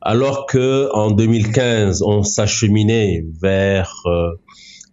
alors 0.01 0.45
que 0.45 0.89
en 0.93 1.11
2015 1.11 2.01
on 2.03 2.23
s'acheminait 2.23 3.25
vers 3.41 4.03
euh, 4.05 4.31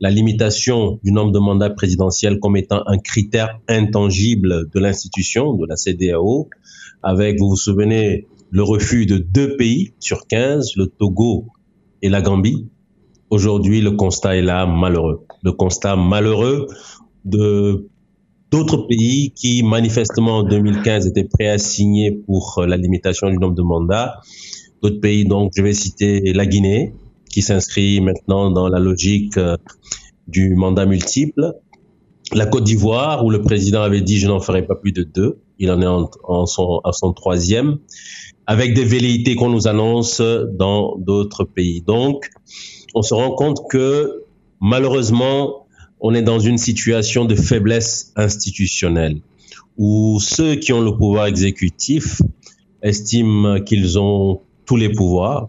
la 0.00 0.10
limitation 0.10 0.98
du 1.04 1.12
nombre 1.12 1.32
de 1.32 1.38
mandats 1.38 1.70
présidentiels 1.70 2.38
comme 2.40 2.56
étant 2.56 2.82
un 2.86 2.98
critère 2.98 3.60
intangible 3.68 4.70
de 4.70 4.80
l'institution, 4.80 5.54
de 5.54 5.66
la 5.66 5.76
CDAO, 5.76 6.48
avec, 7.02 7.38
vous 7.38 7.50
vous 7.50 7.56
souvenez, 7.56 8.26
le 8.50 8.62
refus 8.62 9.06
de 9.06 9.18
deux 9.18 9.56
pays 9.56 9.94
sur 10.00 10.26
15, 10.26 10.72
le 10.76 10.86
Togo 10.86 11.48
et 12.02 12.08
la 12.08 12.22
Gambie. 12.22 12.68
Aujourd'hui, 13.30 13.80
le 13.80 13.92
constat 13.92 14.36
est 14.36 14.42
là 14.42 14.66
malheureux. 14.66 15.26
Le 15.42 15.52
constat 15.52 15.96
malheureux 15.96 16.66
de 17.24 17.88
d'autres 18.50 18.86
pays 18.86 19.32
qui, 19.32 19.64
manifestement, 19.64 20.38
en 20.38 20.42
2015, 20.44 21.08
étaient 21.08 21.24
prêts 21.24 21.48
à 21.48 21.58
signer 21.58 22.12
pour 22.12 22.62
la 22.64 22.76
limitation 22.76 23.28
du 23.28 23.36
nombre 23.38 23.56
de 23.56 23.62
mandats. 23.62 24.20
D'autres 24.80 25.00
pays, 25.00 25.24
donc, 25.24 25.52
je 25.56 25.62
vais 25.62 25.72
citer 25.72 26.32
la 26.32 26.46
Guinée, 26.46 26.94
qui 27.30 27.42
s'inscrit 27.42 28.00
maintenant 28.00 28.52
dans 28.52 28.68
la 28.68 28.78
logique 28.78 29.36
euh, 29.38 29.56
du 30.28 30.54
mandat 30.54 30.86
multiple. 30.86 31.54
La 32.32 32.46
Côte 32.46 32.62
d'Ivoire, 32.62 33.24
où 33.24 33.30
le 33.30 33.42
président 33.42 33.82
avait 33.82 34.02
dit 34.02 34.18
je 34.18 34.28
n'en 34.28 34.38
ferai 34.38 34.64
pas 34.64 34.76
plus 34.76 34.92
de 34.92 35.02
deux. 35.02 35.40
Il 35.58 35.70
en 35.70 35.82
est 35.82 35.86
en, 35.86 36.46
son 36.46 37.12
troisième, 37.12 37.78
avec 38.46 38.74
des 38.74 38.84
velléités 38.84 39.36
qu'on 39.36 39.50
nous 39.50 39.68
annonce 39.68 40.20
dans 40.20 40.96
d'autres 40.98 41.44
pays. 41.44 41.82
Donc, 41.82 42.30
on 42.94 43.02
se 43.02 43.14
rend 43.14 43.30
compte 43.30 43.58
que 43.70 44.24
malheureusement, 44.60 45.66
on 46.00 46.14
est 46.14 46.22
dans 46.22 46.38
une 46.38 46.58
situation 46.58 47.24
de 47.24 47.34
faiblesse 47.34 48.12
institutionnelle, 48.16 49.20
où 49.76 50.18
ceux 50.20 50.56
qui 50.56 50.72
ont 50.72 50.82
le 50.82 50.96
pouvoir 50.96 51.26
exécutif 51.26 52.20
estiment 52.82 53.60
qu'ils 53.60 53.98
ont 53.98 54.40
tous 54.66 54.76
les 54.76 54.90
pouvoirs, 54.90 55.48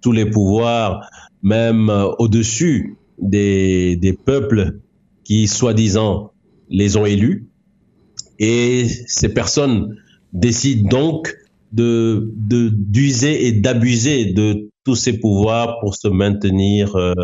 tous 0.00 0.12
les 0.12 0.26
pouvoirs, 0.26 1.08
même 1.42 1.90
euh, 1.90 2.06
au-dessus 2.18 2.96
des, 3.18 3.96
des 3.96 4.12
peuples 4.12 4.78
qui, 5.24 5.48
soi-disant, 5.48 6.32
les 6.68 6.96
ont 6.96 7.06
élus. 7.06 7.48
Et 8.38 8.86
ces 9.06 9.32
personnes 9.32 9.96
décident 10.32 10.88
donc 10.88 11.36
de 11.72 12.30
d'user 12.34 13.46
et 13.46 13.52
d'abuser 13.52 14.32
de 14.32 14.70
tous 14.84 14.96
ces 14.96 15.18
pouvoirs 15.18 15.78
pour 15.80 15.94
se 15.94 16.08
maintenir 16.08 16.96
euh, 16.96 17.14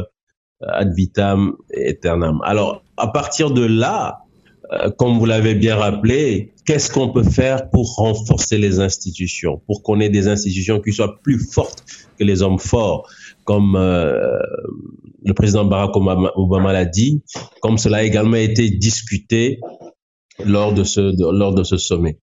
ad 0.60 0.92
vitam 0.94 1.56
aeternam. 1.74 2.40
Alors, 2.44 2.82
à 2.96 3.08
partir 3.08 3.50
de 3.50 3.64
là, 3.64 4.18
euh, 4.72 4.90
comme 4.90 5.18
vous 5.18 5.24
l'avez 5.24 5.54
bien 5.54 5.76
rappelé, 5.76 6.52
qu'est-ce 6.66 6.90
qu'on 6.90 7.10
peut 7.12 7.22
faire 7.22 7.70
pour 7.70 7.94
renforcer 7.96 8.58
les 8.58 8.80
institutions, 8.80 9.62
pour 9.66 9.82
qu'on 9.82 10.00
ait 10.00 10.10
des 10.10 10.28
institutions 10.28 10.80
qui 10.80 10.92
soient 10.92 11.20
plus 11.22 11.38
fortes 11.38 11.84
que 12.18 12.24
les 12.24 12.42
hommes 12.42 12.58
forts, 12.58 13.08
comme 13.44 13.76
euh, 13.76 14.18
le 15.24 15.32
président 15.32 15.64
Barack 15.64 15.96
Obama, 15.96 16.72
l'a 16.72 16.84
dit, 16.84 17.22
comme 17.62 17.78
cela 17.78 17.98
a 17.98 18.02
également 18.02 18.36
été 18.36 18.68
discuté 18.70 19.60
lors 20.44 20.72
de 20.72 20.84
ce, 20.84 21.00
lors 21.32 21.54
de 21.54 21.64
ce 21.64 21.76
sommet. 21.76 22.18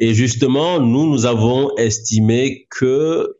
Et 0.00 0.14
justement, 0.14 0.80
nous, 0.80 1.10
nous 1.10 1.26
avons 1.26 1.76
estimé 1.76 2.66
que 2.70 3.36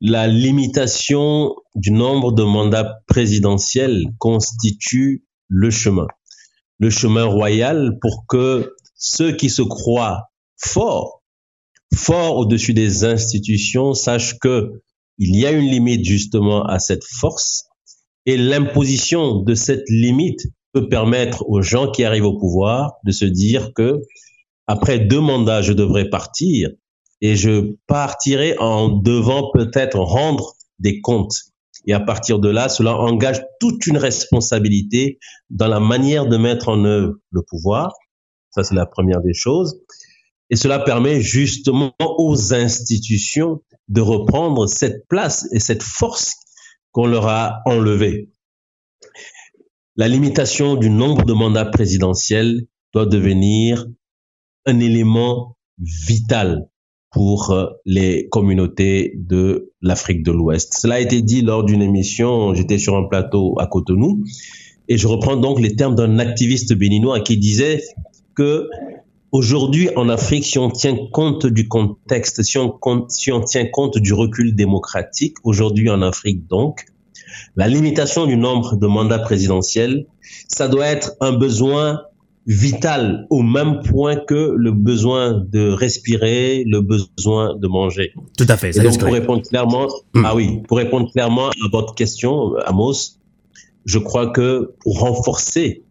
la 0.00 0.26
limitation 0.26 1.54
du 1.76 1.92
nombre 1.92 2.32
de 2.32 2.42
mandats 2.42 2.98
présidentiels 3.06 4.02
constitue 4.18 5.24
le 5.46 5.70
chemin, 5.70 6.08
le 6.80 6.90
chemin 6.90 7.24
royal 7.24 7.96
pour 8.00 8.26
que 8.28 8.74
ceux 8.96 9.36
qui 9.36 9.48
se 9.48 9.62
croient 9.62 10.32
forts, 10.56 11.22
forts 11.94 12.38
au-dessus 12.38 12.74
des 12.74 13.04
institutions, 13.04 13.94
sachent 13.94 14.40
que 14.40 14.82
il 15.18 15.36
y 15.36 15.46
a 15.46 15.52
une 15.52 15.70
limite 15.70 16.04
justement 16.04 16.64
à 16.64 16.80
cette 16.80 17.04
force. 17.04 17.66
Et 18.26 18.36
l'imposition 18.36 19.42
de 19.42 19.54
cette 19.54 19.88
limite 19.88 20.40
peut 20.72 20.88
permettre 20.88 21.48
aux 21.48 21.62
gens 21.62 21.88
qui 21.88 22.02
arrivent 22.02 22.24
au 22.24 22.36
pouvoir 22.36 22.94
de 23.04 23.12
se 23.12 23.26
dire 23.26 23.72
que 23.74 24.00
après 24.66 24.98
deux 24.98 25.20
mandats, 25.20 25.62
je 25.62 25.72
devrais 25.72 26.08
partir 26.08 26.70
et 27.20 27.36
je 27.36 27.74
partirai 27.86 28.56
en 28.58 28.88
devant 28.88 29.50
peut-être 29.52 29.98
rendre 29.98 30.54
des 30.78 31.00
comptes. 31.00 31.36
Et 31.86 31.92
à 31.92 32.00
partir 32.00 32.38
de 32.38 32.48
là, 32.48 32.68
cela 32.68 32.96
engage 32.96 33.42
toute 33.60 33.86
une 33.86 33.96
responsabilité 33.96 35.18
dans 35.50 35.68
la 35.68 35.80
manière 35.80 36.26
de 36.26 36.36
mettre 36.36 36.68
en 36.68 36.84
œuvre 36.84 37.14
le 37.30 37.42
pouvoir 37.42 37.92
ça, 38.52 38.62
c'est 38.62 38.74
la 38.74 38.86
première 38.86 39.22
des 39.22 39.34
choses. 39.34 39.80
Et 40.50 40.56
cela 40.56 40.78
permet 40.78 41.20
justement 41.20 41.94
aux 41.98 42.54
institutions 42.54 43.62
de 43.88 44.00
reprendre 44.02 44.66
cette 44.66 45.08
place 45.08 45.48
et 45.52 45.58
cette 45.58 45.82
force 45.82 46.36
qu'on 46.92 47.06
leur 47.06 47.26
a 47.26 47.62
enlevée. 47.64 48.30
La 49.96 50.08
limitation 50.08 50.76
du 50.76 50.90
nombre 50.90 51.24
de 51.24 51.32
mandats 51.32 51.64
présidentiels 51.64 52.66
doit 52.92 53.06
devenir 53.06 53.86
un 54.66 54.80
élément 54.80 55.56
vital 55.78 56.68
pour 57.10 57.50
euh, 57.50 57.66
les 57.84 58.28
communautés 58.30 59.12
de 59.16 59.72
l'Afrique 59.82 60.24
de 60.24 60.32
l'Ouest. 60.32 60.74
Cela 60.78 60.96
a 60.96 61.00
été 61.00 61.20
dit 61.22 61.42
lors 61.42 61.64
d'une 61.64 61.82
émission, 61.82 62.54
j'étais 62.54 62.78
sur 62.78 62.96
un 62.96 63.04
plateau 63.04 63.54
à 63.58 63.66
Cotonou, 63.66 64.24
et 64.88 64.96
je 64.96 65.06
reprends 65.06 65.36
donc 65.36 65.60
les 65.60 65.76
termes 65.76 65.94
d'un 65.94 66.18
activiste 66.18 66.72
béninois 66.74 67.20
qui 67.20 67.36
disait 67.36 67.82
que 68.34 68.68
aujourd'hui 69.30 69.90
en 69.96 70.08
Afrique, 70.08 70.44
si 70.44 70.58
on 70.58 70.70
tient 70.70 70.96
compte 71.12 71.46
du 71.46 71.68
contexte, 71.68 72.42
si 72.42 72.58
on, 72.58 72.78
si 73.08 73.30
on 73.30 73.40
tient 73.40 73.66
compte 73.66 73.98
du 73.98 74.12
recul 74.12 74.54
démocratique, 74.54 75.36
aujourd'hui 75.44 75.90
en 75.90 76.02
Afrique 76.02 76.46
donc, 76.48 76.86
la 77.56 77.68
limitation 77.68 78.26
du 78.26 78.36
nombre 78.36 78.76
de 78.76 78.86
mandats 78.86 79.18
présidentiels, 79.18 80.06
ça 80.48 80.68
doit 80.68 80.86
être 80.86 81.12
un 81.20 81.32
besoin 81.32 82.02
vital 82.46 83.26
au 83.30 83.42
même 83.42 83.80
point 83.82 84.16
que 84.16 84.54
le 84.56 84.72
besoin 84.72 85.32
de 85.32 85.70
respirer, 85.70 86.64
le 86.66 86.80
besoin 86.80 87.56
de 87.56 87.68
manger. 87.68 88.12
Tout 88.36 88.46
à 88.48 88.56
fait. 88.56 88.76
Et 88.76 88.80
donc, 88.80 88.98
pour 88.98 89.12
répondre 89.12 89.42
clairement, 89.42 89.86
hmm. 90.14 90.24
ah 90.24 90.34
oui, 90.34 90.60
pour 90.66 90.78
répondre 90.78 91.10
clairement 91.12 91.48
à 91.48 91.68
votre 91.70 91.94
question, 91.94 92.54
Amos, 92.66 93.18
je 93.84 93.98
crois 93.98 94.28
que 94.28 94.74
pour 94.80 95.00
renforcer 95.00 95.82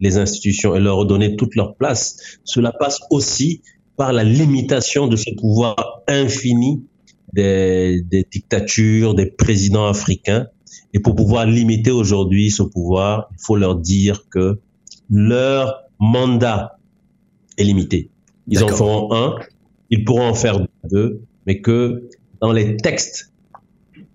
les 0.00 0.18
institutions 0.18 0.74
et 0.74 0.80
leur 0.80 0.96
redonner 0.96 1.36
toute 1.36 1.54
leur 1.54 1.74
place. 1.76 2.38
Cela 2.44 2.72
passe 2.72 3.00
aussi 3.10 3.62
par 3.96 4.12
la 4.12 4.24
limitation 4.24 5.06
de 5.06 5.16
ce 5.16 5.30
pouvoir 5.36 6.02
infini 6.06 6.84
des, 7.32 8.02
dictatures, 8.30 9.14
des 9.14 9.26
présidents 9.26 9.86
africains. 9.86 10.48
Et 10.92 11.00
pour 11.00 11.14
pouvoir 11.14 11.46
limiter 11.46 11.90
aujourd'hui 11.90 12.50
ce 12.50 12.62
pouvoir, 12.62 13.28
il 13.32 13.38
faut 13.40 13.56
leur 13.56 13.76
dire 13.76 14.28
que 14.28 14.60
leur 15.10 15.85
mandat 15.98 16.78
est 17.58 17.64
limité. 17.64 18.10
Ils 18.48 18.62
en 18.62 18.68
feront 18.68 19.14
un, 19.14 19.36
ils 19.90 20.04
pourront 20.04 20.28
en 20.28 20.34
faire 20.34 20.60
deux, 20.90 21.22
mais 21.46 21.60
que 21.60 22.08
dans 22.40 22.52
les 22.52 22.76
textes 22.76 23.32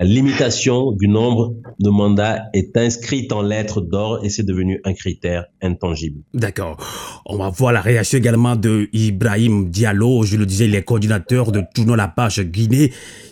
la 0.01 0.07
limitation 0.07 0.93
du 0.93 1.07
nombre 1.07 1.53
de 1.79 1.91
mandats 1.91 2.45
est 2.53 2.75
inscrite 2.75 3.31
en 3.31 3.43
lettres 3.43 3.81
d'or 3.81 4.25
et 4.25 4.29
c'est 4.29 4.41
devenu 4.41 4.81
un 4.83 4.95
critère 4.95 5.45
intangible. 5.61 6.21
D'accord. 6.33 6.77
On 7.27 7.37
va 7.37 7.49
voir 7.49 7.71
la 7.71 7.81
réaction 7.81 8.17
également 8.17 8.55
de 8.55 8.89
Ibrahim 8.93 9.69
Diallo. 9.69 10.23
Je 10.23 10.37
le 10.37 10.47
disais, 10.47 10.65
il 10.65 10.73
est 10.73 10.81
coordinateur 10.81 11.51
de 11.51 11.61
Tournons 11.75 11.93
la 11.93 12.07
page 12.07 12.41
Guinée. 12.41 12.91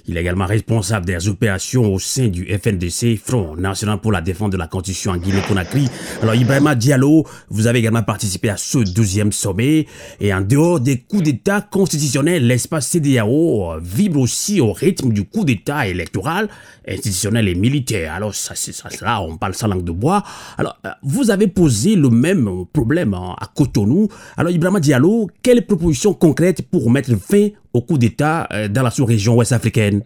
Il 0.10 0.18
est 0.18 0.22
également 0.22 0.48
responsable 0.48 1.06
des 1.06 1.28
opérations 1.28 1.94
au 1.94 2.00
sein 2.00 2.30
du 2.30 2.44
FNDC, 2.46 3.20
Front 3.24 3.56
National 3.56 4.00
pour 4.00 4.12
la 4.12 4.22
défense 4.22 4.50
de 4.50 4.58
la 4.58 4.66
Constitution 4.66 5.12
en 5.12 5.18
Guinée-Conakry. 5.18 5.88
Alors 6.24 6.34
Ibrahima 6.34 6.74
Diallo, 6.74 7.28
vous 7.50 7.68
avez 7.68 7.78
également 7.78 8.01
participé 8.01 8.50
à 8.50 8.58
ce 8.58 8.80
deuxième 8.80 9.32
sommet 9.32 9.86
et 10.20 10.34
en 10.34 10.42
dehors 10.42 10.80
des 10.80 10.98
coups 10.98 11.22
d'État 11.22 11.62
constitutionnels, 11.62 12.48
l'espace 12.48 12.88
CDAO 12.88 13.80
vibre 13.84 14.22
aussi 14.22 14.60
au 14.60 14.74
rythme 14.74 15.13
du 15.13 15.25
coup 15.25 15.46
d'État 15.46 15.88
électoral, 15.88 16.50
institutionnel 16.88 17.48
et 17.48 17.54
militaire. 17.54 18.13
Alors 18.16 18.34
ça, 18.34 18.56
c'est 18.56 18.74
ça, 18.74 18.89
on 19.22 19.38
parle 19.38 19.54
sans 19.54 19.68
langue 19.68 19.84
de 19.84 19.92
bois. 19.92 20.24
Alors 20.58 20.75
euh, 20.88 20.89
vous 21.04 21.30
avez 21.30 21.46
posé 21.46 21.96
le 21.96 22.10
même 22.10 22.66
problème 22.74 23.13
hein, 23.13 23.36
à 23.39 23.46
Cotonou. 23.46 24.08
Alors 24.38 24.51
Ibrahima 24.51 24.80
Diallo, 24.80 25.30
quelles 25.44 25.68
propositions 25.68 26.16
concrètes 26.16 26.63
pour 26.63 26.89
mettre 26.89 27.12
fin 27.16 27.50
au 27.73 27.81
coup 27.81 27.97
d'État 27.97 28.47
euh, 28.51 28.67
dans 28.67 28.83
la 28.83 28.91
sous-région 28.91 29.35
ouest-africaine. 29.35 30.03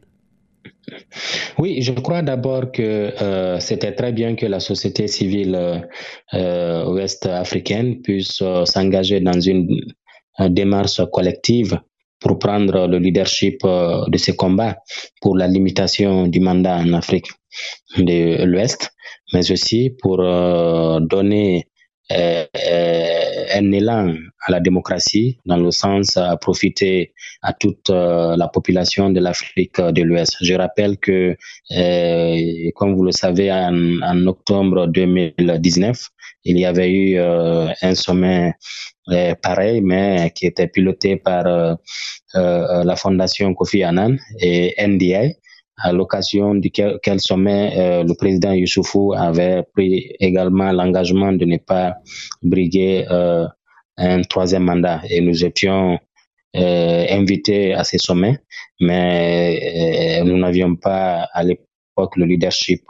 Oui, 1.58 1.82
je 1.82 1.92
crois 1.94 2.22
d'abord 2.22 2.72
que 2.72 2.82
euh, 3.22 3.60
c'était 3.60 3.94
très 3.94 4.12
bien 4.12 4.36
que 4.36 4.46
la 4.46 4.60
société 4.60 5.08
civile 5.08 5.88
euh, 6.34 6.86
ouest-africaine 6.88 8.02
puisse 8.02 8.44
s'engager 8.66 9.20
dans 9.20 9.40
une, 9.40 9.68
démarche 10.50 11.00
collective 11.12 11.80
pour 12.20 12.40
prendre 12.40 12.88
le 12.88 12.98
leadership 12.98 13.60
de 13.64 14.18
ces 14.18 14.36
combats 14.36 14.78
pour 15.22 15.38
la 15.38 15.48
limitation 15.48 16.26
du 16.26 16.40
mandat 16.40 16.78
en 16.78 16.92
Afrique 16.94 17.28
de 17.98 18.44
l'Ouest, 18.44 18.90
mais 19.32 19.52
aussi 19.52 19.92
pour 20.02 20.18
donner 20.18 21.68
un 22.14 23.72
élan 23.72 24.16
à 24.46 24.52
la 24.52 24.60
démocratie 24.60 25.40
dans 25.46 25.58
le 25.58 25.72
sens 25.72 26.18
à 26.18 26.36
profiter 26.38 27.14
à 27.42 27.54
toute 27.54 27.90
euh, 27.90 28.36
la 28.36 28.48
population 28.48 29.10
de 29.10 29.20
l'Afrique 29.20 29.80
de 29.80 30.02
l'Ouest. 30.02 30.38
Je 30.42 30.54
rappelle 30.54 30.98
que, 30.98 31.36
comme 32.76 32.96
vous 32.96 33.04
le 33.04 33.12
savez, 33.12 33.52
en, 33.52 34.28
octobre 34.28 34.88
2019, 34.88 36.10
il 36.46 36.60
y 36.60 36.66
avait 36.66 36.92
eu 36.92 37.20
un 37.20 37.96
sommet 37.96 38.54
pareil, 39.42 39.82
mais 39.82 40.32
qui 40.36 40.46
était 40.46 40.68
piloté 40.68 41.18
par 41.18 41.78
la 42.34 42.96
fondation 42.96 43.54
Kofi 43.54 43.84
Annan 43.84 44.18
et 44.40 44.74
NDI 44.86 45.36
à 45.78 45.92
l'occasion 45.92 46.56
duquel 46.56 47.20
sommet 47.20 47.74
euh, 47.78 48.04
le 48.04 48.14
président 48.14 48.54
Youssoufou 48.54 49.14
avait 49.14 49.64
pris 49.74 50.14
également 50.20 50.72
l'engagement 50.72 51.32
de 51.34 51.46
ne 51.46 51.58
pas 51.58 51.96
briguer 52.42 53.06
euh, 53.10 53.48
un 53.98 54.22
troisième 54.22 54.64
mandat. 54.64 55.02
Et 55.10 55.22
nous 55.22 55.44
étions 55.44 56.00
euh, 56.56 57.06
invités 57.10 57.74
à 57.74 57.84
ces 57.84 57.98
sommets, 57.98 58.40
mais 58.80 60.22
nous 60.24 60.38
n'avions 60.38 60.76
pas 60.76 61.28
à 61.34 61.44
l'époque 61.44 62.16
le 62.18 62.26
leadership 62.26 62.84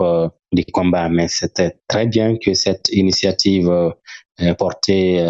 du 0.51 0.65
combat. 0.65 1.09
Mais 1.09 1.27
c'était 1.27 1.77
très 1.87 2.07
bien 2.07 2.37
que 2.37 2.53
cette 2.53 2.89
initiative 2.89 3.93
portée 4.57 5.23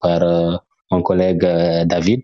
par 0.00 0.62
mon 0.90 1.02
collègue 1.02 1.42
David 1.86 2.22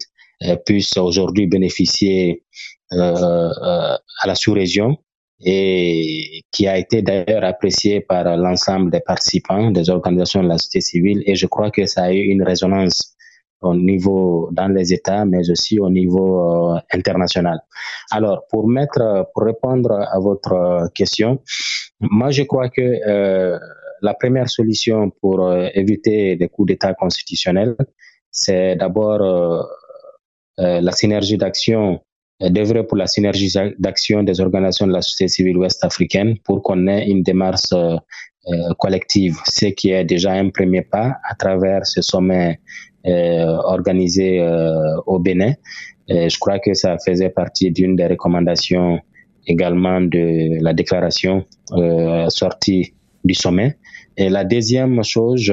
puisse 0.65 0.97
aujourd'hui 0.97 1.47
bénéficier 1.47 2.45
à 2.91 4.27
la 4.27 4.35
sous-région 4.35 4.97
et 5.41 6.43
qui 6.51 6.67
a 6.67 6.79
été 6.79 7.03
d'ailleurs 7.03 7.45
apprécié 7.45 8.01
par 8.01 8.37
l'ensemble 8.37 8.91
des 8.91 9.01
participants, 9.01 9.71
des 9.71 9.89
organisations 9.91 10.43
de 10.43 10.49
la 10.49 10.59
société 10.59 10.81
civile. 10.81 11.23
Et 11.27 11.37
je 11.37 11.47
crois 11.47 11.71
que 11.71 11.87
ça 11.87 12.05
a 12.05 12.13
eu 12.13 12.25
une 12.25 12.43
résonance 12.43 13.15
au 13.61 13.75
niveau 13.75 14.49
dans 14.53 14.69
les 14.69 14.93
États, 14.93 15.25
mais 15.25 15.49
aussi 15.51 15.79
au 15.81 15.91
niveau 15.91 16.75
euh, 16.75 16.81
international. 16.93 17.61
Alors, 18.11 18.47
pour 18.51 18.69
mettre, 18.69 19.27
pour 19.35 19.45
répondre 19.45 19.93
à 19.93 20.19
votre 20.19 20.89
question, 20.95 21.41
moi 22.01 22.31
je 22.31 22.43
crois 22.45 22.69
que 22.69 22.81
euh, 22.83 23.59
la 24.01 24.15
première 24.15 24.49
solution 24.49 25.11
pour 25.21 25.53
éviter 25.75 26.37
des 26.37 26.49
coups 26.49 26.69
d'État 26.69 26.95
constitutionnels, 26.95 27.75
c'est 28.31 28.77
d'abord 28.77 29.67
la 30.57 30.93
synergie 30.93 31.37
d'action 31.37 32.01
d'œuvrer 32.41 32.85
pour 32.85 32.97
la 32.97 33.07
synergie 33.07 33.53
d'action 33.79 34.23
des 34.23 34.41
organisations 34.41 34.87
de 34.87 34.93
la 34.93 35.03
société 35.03 35.29
civile 35.29 35.59
ouest-africaine 35.59 36.39
pour 36.45 36.63
qu'on 36.63 36.87
ait 36.87 37.09
une 37.09 37.23
démarche 37.23 37.73
euh, 37.73 37.97
euh, 38.49 38.75
collective, 38.79 39.37
ce 39.47 39.67
qui 39.67 39.91
est 39.91 40.05
déjà 40.05 40.33
un 40.33 40.51
premier 40.51 40.83
pas 40.83 41.17
à 41.29 41.35
travers 41.35 41.85
ce 41.85 42.01
sommet 42.01 42.61
euh, 43.07 43.57
organisé 43.65 44.41
au 45.07 45.19
Bénin. 45.19 45.53
je 46.09 46.39
crois 46.39 46.59
que 46.59 46.75
ça 46.75 46.97
faisait 47.05 47.31
partie 47.31 47.71
d'une 47.71 47.97
des 47.97 48.07
recommandations 48.07 49.01
également 49.47 50.01
de 50.01 50.63
la 50.63 50.73
déclaration 50.75 51.45
sortie 52.29 52.95
du 53.25 53.35
sommet. 53.35 53.77
Et 54.17 54.29
la 54.29 54.45
deuxième 54.45 55.03
chose, 55.05 55.53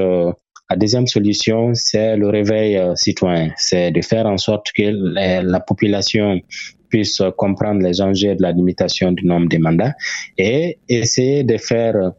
la 0.70 0.76
deuxième 0.76 1.08
solution, 1.08 1.74
c'est 1.74 2.18
le 2.18 2.30
réveil 2.30 2.82
citoyen. 2.96 3.52
C'est 3.58 3.92
de 3.92 4.02
faire 4.02 4.26
en 4.26 4.38
sorte 4.38 4.72
que 4.76 4.84
la 4.84 5.60
population 5.60 6.42
puisse 6.90 7.22
comprendre 7.38 7.82
les 7.82 8.02
enjeux 8.02 8.36
de 8.36 8.42
la 8.42 8.52
limitation 8.52 9.12
du 9.12 9.26
nombre 9.26 9.48
de 9.50 9.58
mandats 9.58 9.94
et 10.38 10.80
essayer 10.90 11.44
de 11.44 11.58
faire 11.58 12.14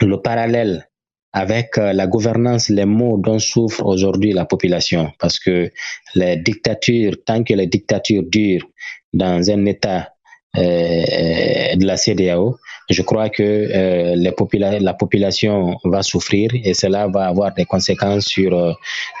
le 0.00 0.16
parallèle 0.20 0.88
avec 1.32 1.78
euh, 1.78 1.92
la 1.92 2.06
gouvernance, 2.06 2.68
les 2.68 2.84
mots 2.84 3.18
dont 3.18 3.38
souffre 3.38 3.84
aujourd'hui 3.84 4.32
la 4.32 4.44
population. 4.44 5.12
Parce 5.18 5.38
que 5.38 5.70
les 6.14 6.36
dictatures, 6.36 7.14
tant 7.24 7.44
que 7.44 7.54
les 7.54 7.66
dictatures 7.66 8.24
durent 8.24 8.66
dans 9.12 9.50
un 9.50 9.66
État 9.66 9.98
euh, 9.98 10.19
de 10.54 11.84
la 11.84 11.96
CDAO, 11.96 12.56
je 12.90 13.02
crois 13.02 13.28
que 13.28 13.42
euh, 13.42 14.16
les 14.16 14.80
la 14.80 14.94
population 14.94 15.76
va 15.84 16.02
souffrir 16.02 16.50
et 16.54 16.74
cela 16.74 17.06
va 17.06 17.26
avoir 17.28 17.54
des 17.54 17.64
conséquences 17.64 18.26
sur 18.26 18.52
euh, 18.54 18.72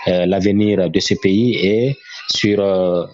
euh 0.08 0.26
l'avenir 0.26 0.90
de 0.90 1.00
ce 1.00 1.14
pays 1.14 1.54
et 1.56 1.96
sur 2.34 2.58
euh, 2.60 3.06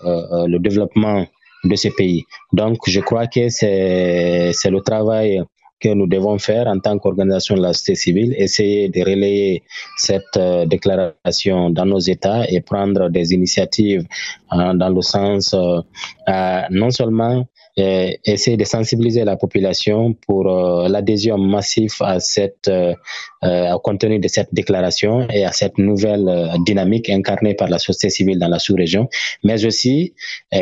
le 0.46 0.58
développement 0.58 1.26
de 1.64 1.76
ces 1.76 1.90
pays. 1.90 2.24
Donc, 2.52 2.78
je 2.86 3.00
crois 3.00 3.26
que 3.26 3.48
c'est 3.48 4.70
le 4.70 4.80
travail 4.80 5.42
que 5.80 5.88
nous 5.90 6.06
devons 6.06 6.38
faire 6.38 6.66
en 6.66 6.78
tant 6.78 6.98
qu'organisation 6.98 7.56
de 7.56 7.62
la 7.62 7.72
société 7.72 7.94
civile, 7.96 8.34
essayer 8.38 8.88
de 8.88 9.00
relayer 9.00 9.62
cette 9.98 10.36
euh, 10.36 10.64
déclaration 10.64 11.70
dans 11.70 11.84
nos 11.84 11.98
États 11.98 12.48
et 12.48 12.60
prendre 12.60 13.10
des 13.10 13.32
initiatives 13.34 14.06
euh, 14.52 14.72
dans 14.74 14.88
le 14.88 15.02
sens 15.02 15.54
euh, 15.54 16.62
non 16.70 16.90
seulement 16.90 17.46
euh, 17.78 18.10
essayer 18.24 18.56
de 18.56 18.64
sensibiliser 18.64 19.24
la 19.24 19.36
population 19.36 20.14
pour 20.26 20.50
euh, 20.50 20.88
l'adhésion 20.88 21.36
massive 21.36 21.92
à 22.00 22.20
cette 22.20 22.68
euh, 22.68 22.94
au 23.42 23.78
contenu 23.80 24.18
de 24.18 24.28
cette 24.28 24.48
déclaration 24.54 25.28
et 25.28 25.44
à 25.44 25.52
cette 25.52 25.76
nouvelle 25.76 26.54
dynamique 26.64 27.10
incarnée 27.10 27.52
par 27.52 27.68
la 27.68 27.78
société 27.78 28.08
civile 28.08 28.38
dans 28.38 28.48
la 28.48 28.58
sous-région, 28.58 29.08
mais 29.44 29.64
aussi, 29.64 30.14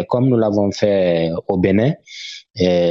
comme 0.08 0.28
nous 0.28 0.36
l'avons 0.36 0.70
fait 0.70 1.30
au 1.48 1.56
Bénin, 1.56 1.94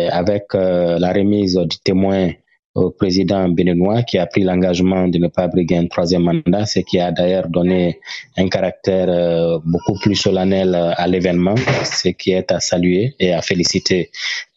avec 0.10 0.54
la 0.54 1.14
remise 1.14 1.58
du 1.58 1.78
témoin 1.84 2.32
au 2.76 2.90
président 2.90 3.48
béninois 3.50 4.02
qui 4.04 4.18
a 4.18 4.26
pris 4.26 4.44
l'engagement 4.44 5.08
de 5.08 5.20
ne 5.20 5.28
pas 5.28 5.48
briguer 5.48 5.78
un 5.78 5.88
troisième 5.88 6.24
mandat, 6.24 6.66
ce 6.66 6.80
qui 6.80 7.00
a 7.00 7.12
d'ailleurs 7.12 7.48
donné 7.48 8.00
un 8.36 8.48
caractère 8.50 9.08
euh, 9.10 9.60
beaucoup 9.64 10.00
plus 10.00 10.16
solennel 10.16 10.74
euh, 10.74 10.92
à 10.96 11.08
l'événement, 11.08 11.56
ce 11.84 12.10
qui 12.10 12.32
est 12.32 12.52
à 12.52 12.60
saluer 12.60 13.16
et 13.20 13.32
à 13.34 13.42
féliciter 13.42 14.10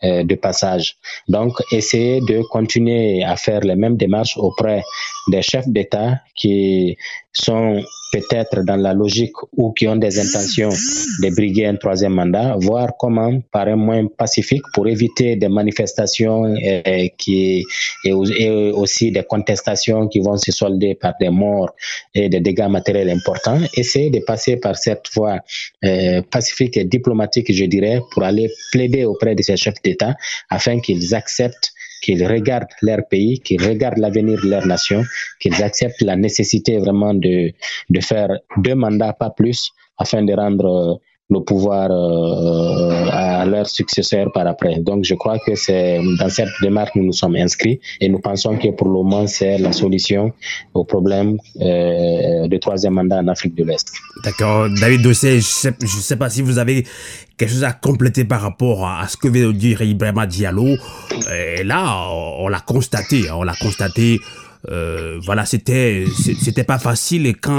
euh, 0.05 0.25
de 0.25 0.35
passage. 0.35 0.97
Donc, 1.29 1.61
essayer 1.73 2.21
de 2.21 2.43
continuer 2.51 3.23
à 3.23 3.37
faire 3.37 3.61
les 3.61 3.77
mêmes 3.77 3.97
démarches 3.97 4.37
auprès 4.39 4.83
des 5.29 5.43
chefs 5.43 5.69
d'État 5.69 6.21
qui 6.35 6.97
sont 7.33 7.83
peut-être 8.13 8.63
dans 8.63 8.77
la 8.77 8.95
logique 8.95 9.37
ou 9.57 9.73
qui 9.73 9.87
ont 9.89 9.97
des 9.97 10.19
intentions 10.19 10.71
de 10.71 11.35
briguer 11.35 11.67
un 11.67 11.77
troisième 11.77 12.15
mandat, 12.15 12.57
voir 12.59 12.93
comment, 12.99 13.41
par 13.53 13.69
un 13.69 13.77
moyen 13.77 14.07
pacifique, 14.07 14.63
pour 14.73 14.87
éviter 14.89 15.37
des 15.37 15.49
manifestations 15.49 16.55
et, 16.57 17.13
qui, 17.19 17.65
et, 18.05 18.13
aussi 18.13 19.11
des 19.11 19.25
contestations 19.25 20.09
qui 20.09 20.21
vont 20.21 20.37
se 20.37 20.53
solder 20.53 20.95
par 20.95 21.15
des 21.21 21.31
morts 21.31 21.75
et 22.15 22.29
des 22.29 22.41
dégâts 22.41 22.69
matériels 22.69 23.11
importants, 23.11 23.61
essayer 23.75 24.11
de 24.11 24.21
passer 24.21 24.57
par 24.57 24.77
cette 24.77 25.07
voie 25.15 25.39
euh, 25.85 26.23
pacifique 26.31 26.77
et 26.77 26.85
diplomatique, 26.85 27.53
je 27.53 27.65
dirais, 27.65 28.01
pour 28.13 28.23
aller 28.23 28.51
plaider 28.73 29.05
auprès 29.05 29.35
de 29.35 29.43
ces 29.43 29.57
chefs 29.57 29.83
d'État 29.83 30.15
afin 30.49 30.81
qu'ils 30.81 31.15
acceptent 31.15 31.73
qu'ils 32.03 32.27
regardent 32.27 32.69
leur 32.83 33.07
pays, 33.09 33.41
qu'ils 33.41 33.63
regardent 33.63 33.99
l'avenir 33.99 34.41
de 34.43 34.49
leur 34.49 34.67
nation, 34.67 35.05
qu'ils 35.41 35.63
acceptent 35.63 36.03
la 36.03 36.17
nécessité 36.17 36.79
vraiment 36.79 37.15
de, 37.15 37.53
de 37.91 38.01
faire 38.01 38.31
deux 38.59 38.75
mandats, 38.75 39.13
pas 39.13 39.31
plus, 39.31 39.73
afin 39.99 40.23
de 40.23 40.33
rendre 40.33 41.01
le 41.29 41.41
pouvoir 41.41 41.91
euh, 41.91 43.09
à 43.11 43.45
leurs 43.47 43.69
successeurs 43.69 44.31
par 44.33 44.47
après. 44.47 44.79
Donc, 44.79 45.05
je 45.05 45.15
crois 45.15 45.39
que 45.45 45.55
c'est 45.57 45.99
dans 46.19 46.29
cette 46.29 46.49
démarche 46.63 46.93
que 46.93 47.01
nous 47.01 47.07
nous 47.07 47.13
sommes 47.13 47.35
inscrits 47.37 47.81
et 48.01 48.09
nous 48.09 48.21
pensons 48.21 48.57
que 48.57 48.69
pour 48.69 48.87
le 48.87 48.95
moment, 48.95 49.27
c'est 49.27 49.59
la 49.59 49.73
solution 49.73 50.33
au 50.75 50.85
problème 50.85 51.39
euh, 51.61 52.47
du 52.47 52.61
troisième 52.61 52.95
mandat 52.95 53.19
en 53.19 53.29
Afrique 53.29 53.57
de 53.57 53.65
l'Est. 53.65 53.93
D'accord. 54.25 54.69
David 54.81 55.03
Dossé, 55.03 55.41
je 55.41 55.69
ne 55.69 56.03
sais, 56.03 56.17
pas 56.17 56.31
si 56.31 56.43
vous 56.43 56.59
avez 56.59 56.87
quelque 57.37 57.51
chose 57.51 57.65
à 57.65 57.73
compléter 57.73 58.25
par 58.25 58.41
rapport 58.41 58.87
à 58.87 59.07
ce 59.09 59.17
que 59.17 59.27
veut 59.27 59.53
dire 59.53 59.83
Ibrahima 59.83 60.27
Diallo. 60.27 60.77
Et 61.59 61.65
là, 61.65 62.09
on 62.39 62.47
l'a 62.49 62.61
constaté, 62.61 63.31
on 63.33 63.43
l'a 63.43 63.55
constaté. 63.55 64.21
Euh, 64.69 65.21
voilà, 65.25 65.45
c'était 65.45 66.05
c'était 66.17 66.65
pas 66.65 66.79
facile 66.79 67.27
et 67.27 67.35
quand 67.35 67.53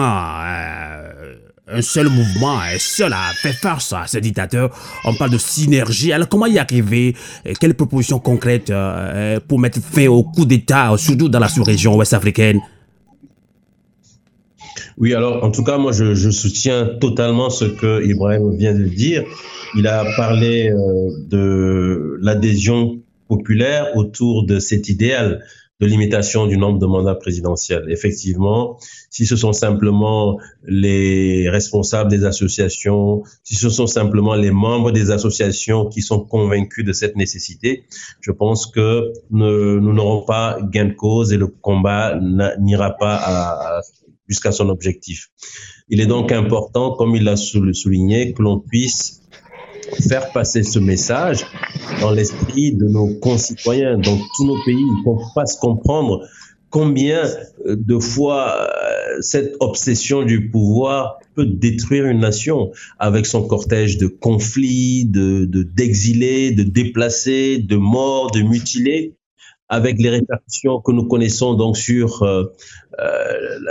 euh, 0.45 1.35
un 1.69 1.81
seul 1.81 2.07
mouvement 2.07 2.63
est 2.63 2.79
seul 2.79 3.13
à 3.13 3.33
faire 3.41 3.53
face 3.53 3.93
à 3.93 4.07
ce 4.07 4.17
dictateur. 4.19 4.69
On 5.03 5.13
parle 5.13 5.31
de 5.31 5.37
synergie. 5.37 6.13
Alors 6.13 6.29
comment 6.29 6.45
y 6.45 6.57
arriver? 6.57 7.15
Quelles 7.59 7.75
propositions 7.75 8.19
concrètes 8.19 8.69
euh, 8.69 9.39
pour 9.45 9.59
mettre 9.59 9.79
fin 9.81 10.07
au 10.07 10.23
coup 10.23 10.45
d'État, 10.45 10.95
surtout 10.97 11.29
dans 11.29 11.39
la 11.39 11.49
sous-région 11.49 11.95
ouest-africaine 11.95 12.59
oui, 14.99 15.13
alors 15.13 15.43
en 15.43 15.51
tout 15.51 15.63
cas, 15.63 15.77
moi 15.77 15.91
je, 15.91 16.15
je, 16.15 16.31
soutiens 16.31 16.85
totalement 16.99 17.51
ce 17.51 17.65
que 17.65 18.03
Ibrahim 18.03 18.55
vient 18.57 18.73
de 18.73 18.83
dire. 18.83 19.23
Il 19.75 19.85
a 19.85 20.03
parlé 20.15 20.71
euh, 20.71 21.11
de 21.29 22.17
l'adhésion 22.21 22.99
populaire 23.27 23.95
autour 23.95 24.45
de 24.45 24.57
cet 24.57 24.89
idéal 24.89 25.43
de 25.79 25.85
limitation 25.85 26.47
du 26.47 26.57
nombre 26.57 26.79
de 26.79 26.85
mandats 26.87 27.15
présidentiels. 27.15 27.85
Effectivement, 27.89 28.79
si 29.11 29.25
ce 29.25 29.35
sont 29.35 29.53
simplement 29.53 30.39
les 30.65 31.49
responsables 31.49 32.09
des 32.09 32.25
associations, 32.25 33.23
si 33.43 33.55
ce 33.55 33.69
sont 33.69 33.85
simplement 33.85 34.33
les 34.33 34.51
membres 34.51 34.91
des 34.91 35.11
associations 35.11 35.87
qui 35.87 36.01
sont 36.01 36.21
convaincus 36.21 36.83
de 36.83 36.93
cette 36.93 37.15
nécessité, 37.15 37.83
je 38.21 38.31
pense 38.31 38.65
que 38.65 39.11
nous 39.29 39.93
n'aurons 39.93 40.23
pas 40.23 40.57
gain 40.71 40.85
de 40.85 40.93
cause 40.93 41.31
et 41.31 41.37
le 41.37 41.47
combat 41.47 42.19
n'ira 42.59 42.91
pas 42.97 43.81
jusqu'à 44.27 44.51
son 44.51 44.69
objectif. 44.69 45.29
Il 45.89 46.01
est 46.01 46.07
donc 46.07 46.31
important, 46.31 46.91
comme 46.95 47.15
il 47.15 47.23
l'a 47.23 47.37
souligné, 47.37 48.33
que 48.33 48.41
l'on 48.41 48.59
puisse 48.59 49.21
faire 50.01 50.31
passer 50.31 50.63
ce 50.63 50.79
message 50.79 51.45
dans 52.01 52.11
l'esprit 52.11 52.73
de 52.73 52.85
nos 52.85 53.15
concitoyens 53.15 53.97
dans 53.97 54.17
tous 54.35 54.45
nos 54.45 54.57
pays, 54.65 54.85
qu'on 55.03 55.19
fasse 55.33 55.55
comprendre 55.57 56.27
combien 56.69 57.23
euh, 57.65 57.75
de 57.75 57.99
fois 57.99 58.55
euh, 58.55 59.21
cette 59.21 59.55
obsession 59.59 60.23
du 60.23 60.49
pouvoir 60.49 61.19
peut 61.35 61.45
détruire 61.45 62.05
une 62.05 62.19
nation 62.19 62.71
avec 62.99 63.25
son 63.25 63.47
cortège 63.47 63.97
de 63.97 64.07
conflits, 64.07 65.05
de 65.05 65.45
d'exilés, 65.45 66.51
de, 66.51 66.63
déplacés, 66.63 67.57
de 67.59 67.77
morts, 67.77 68.31
de 68.31 68.41
mutilés, 68.41 69.15
avec 69.69 69.99
les 69.99 70.09
répercussions 70.09 70.79
que 70.81 70.91
nous 70.91 71.07
connaissons 71.07 71.53
donc 71.53 71.77
sur 71.77 72.23
euh, 72.23 72.45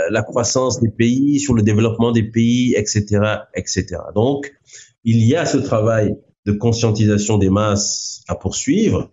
la, 0.09 0.21
croissance 0.21 0.79
des 0.79 0.89
pays, 0.89 1.39
sur 1.39 1.53
le 1.53 1.63
développement 1.63 2.11
des 2.11 2.23
pays, 2.23 2.75
etc., 2.75 3.05
etc. 3.55 3.97
Donc, 4.15 4.53
il 5.07 5.25
y 5.25 5.37
a 5.37 5.45
ce 5.45 5.57
travail 5.57 6.17
de 6.45 6.51
conscientisation 6.51 7.37
des 7.37 7.49
masses 7.49 8.23
à 8.27 8.35
poursuivre, 8.35 9.09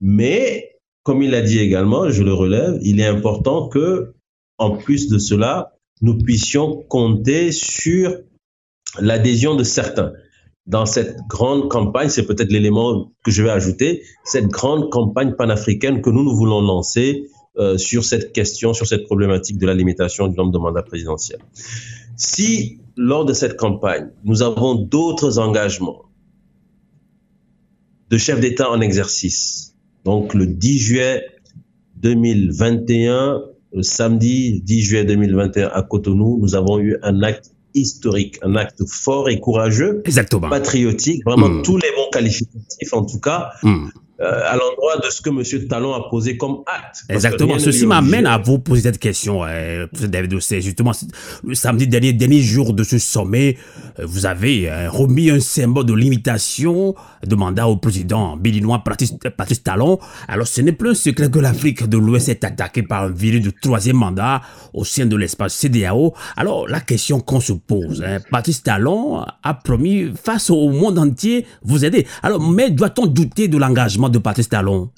mais 0.00 0.78
comme 1.02 1.22
il 1.22 1.34
a 1.34 1.42
dit 1.42 1.58
également, 1.58 2.08
je 2.08 2.22
le 2.22 2.32
relève, 2.32 2.78
il 2.82 3.00
est 3.00 3.06
important 3.06 3.68
que, 3.68 4.14
en 4.58 4.76
plus 4.76 5.08
de 5.08 5.18
cela, 5.18 5.72
nous 6.02 6.16
puissions 6.16 6.84
compter 6.88 7.50
sur 7.50 8.16
l'adhésion 9.00 9.56
de 9.56 9.64
certains. 9.64 10.12
Dans 10.66 10.86
cette 10.86 11.16
grande 11.28 11.68
campagne, 11.68 12.08
c'est 12.08 12.24
peut-être 12.24 12.52
l'élément 12.52 13.10
que 13.24 13.32
je 13.32 13.42
vais 13.42 13.50
ajouter, 13.50 14.04
cette 14.22 14.46
grande 14.46 14.88
campagne 14.90 15.34
panafricaine 15.34 16.00
que 16.00 16.10
nous, 16.10 16.22
nous 16.22 16.36
voulons 16.36 16.60
lancer 16.60 17.24
euh, 17.58 17.76
sur 17.76 18.04
cette 18.04 18.32
question, 18.32 18.72
sur 18.72 18.86
cette 18.86 19.06
problématique 19.06 19.58
de 19.58 19.66
la 19.66 19.74
limitation 19.74 20.28
du 20.28 20.36
nombre 20.36 20.52
de 20.52 20.58
mandats 20.58 20.84
présidentiels. 20.84 21.40
Si 22.16 22.81
lors 22.96 23.24
de 23.24 23.32
cette 23.32 23.56
campagne, 23.56 24.08
nous 24.24 24.42
avons 24.42 24.74
d'autres 24.74 25.38
engagements 25.38 26.02
de 28.10 28.18
chefs 28.18 28.40
d'État 28.40 28.70
en 28.70 28.80
exercice. 28.80 29.74
Donc 30.04 30.34
le 30.34 30.46
10 30.46 30.78
juillet 30.78 31.24
2021, 31.96 33.42
le 33.72 33.82
samedi 33.82 34.60
10 34.60 34.82
juillet 34.82 35.04
2021 35.04 35.68
à 35.68 35.82
Cotonou, 35.82 36.38
nous 36.40 36.54
avons 36.54 36.78
eu 36.78 36.96
un 37.02 37.22
acte 37.22 37.52
historique, 37.74 38.38
un 38.42 38.56
acte 38.56 38.86
fort 38.86 39.30
et 39.30 39.40
courageux, 39.40 40.02
Exactement. 40.04 40.50
patriotique, 40.50 41.24
vraiment 41.24 41.48
hmm. 41.48 41.62
tous 41.62 41.78
les 41.78 41.88
bons 41.96 42.10
qualificatifs 42.12 42.92
en 42.92 43.04
tout 43.04 43.20
cas, 43.20 43.52
hmm. 43.62 43.88
Euh, 44.20 44.40
à 44.44 44.56
l'endroit 44.56 44.98
de 44.98 45.10
ce 45.10 45.22
que 45.22 45.30
M. 45.30 45.66
Talon 45.68 45.94
a 45.94 46.08
posé 46.10 46.36
comme 46.36 46.58
acte. 46.66 47.02
Exactement. 47.08 47.58
Ceci 47.58 47.86
m'amène 47.86 48.26
à 48.26 48.36
vous 48.36 48.58
poser 48.58 48.82
cette 48.82 48.98
question, 48.98 49.42
euh, 49.42 49.86
David 50.00 50.34
Ossé. 50.34 50.60
Justement, 50.60 50.92
le 51.42 51.54
samedi 51.54 51.88
dernier, 51.88 52.12
dernier 52.12 52.40
jour 52.40 52.74
de 52.74 52.84
ce 52.84 52.98
sommet, 52.98 53.56
euh, 53.98 54.04
vous 54.04 54.26
avez 54.26 54.70
euh, 54.70 54.90
remis 54.90 55.30
un 55.30 55.40
symbole 55.40 55.86
de 55.86 55.94
limitation 55.94 56.94
de 57.26 57.34
mandat 57.34 57.66
au 57.66 57.76
président 57.78 58.36
béninois 58.36 58.84
Patrice, 58.84 59.62
Talon. 59.64 59.98
Alors, 60.28 60.46
ce 60.46 60.60
n'est 60.60 60.72
plus 60.72 60.90
un 60.90 60.94
secret 60.94 61.30
que 61.30 61.38
l'Afrique 61.38 61.88
de 61.88 61.96
l'Ouest 61.96 62.28
est 62.28 62.44
attaquée 62.44 62.82
par 62.82 63.04
un 63.04 63.10
virus 63.10 63.42
de 63.42 63.50
troisième 63.50 63.96
mandat 63.96 64.42
au 64.74 64.84
sein 64.84 65.06
de 65.06 65.16
l'espace 65.16 65.54
CDAO. 65.54 66.14
Alors, 66.36 66.68
la 66.68 66.80
question 66.80 67.18
qu'on 67.18 67.40
se 67.40 67.54
pose, 67.54 68.04
hein, 68.06 68.18
Patrice 68.30 68.62
Talon 68.62 69.24
a 69.42 69.54
promis 69.54 70.12
face 70.22 70.50
au 70.50 70.68
monde 70.68 70.98
entier 70.98 71.46
vous 71.62 71.84
aider. 71.84 72.06
Alors, 72.22 72.40
mais 72.40 72.70
doit-on 72.70 73.06
douter 73.06 73.48
de 73.48 73.56
l'engagement 73.56 74.10
de 74.12 74.18
Patrice 74.18 74.48
Talon 74.48 74.90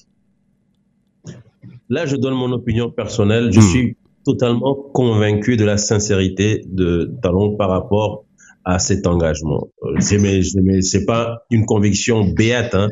Là, 1.89 2.07
je 2.07 2.17
donne 2.17 2.35
mon 2.35 2.53
opinion 2.53 2.91
personnelle. 2.91 3.53
Je 3.53 3.61
hmm. 3.61 3.63
suis 3.63 3.97
totalement 4.25 4.75
convaincu 4.75 5.57
de 5.57 5.65
la 5.65 5.77
sincérité 5.77 6.65
de 6.67 7.13
Talon 7.23 7.57
par 7.57 7.69
rapport 7.69 8.25
à 8.65 8.79
cet 8.79 9.07
engagement. 9.07 9.69
Euh, 9.83 10.01
c'est 10.01 11.05
pas 11.05 11.45
une 11.51 11.67
conviction 11.67 12.25
béate. 12.25 12.75
Hein. 12.75 12.89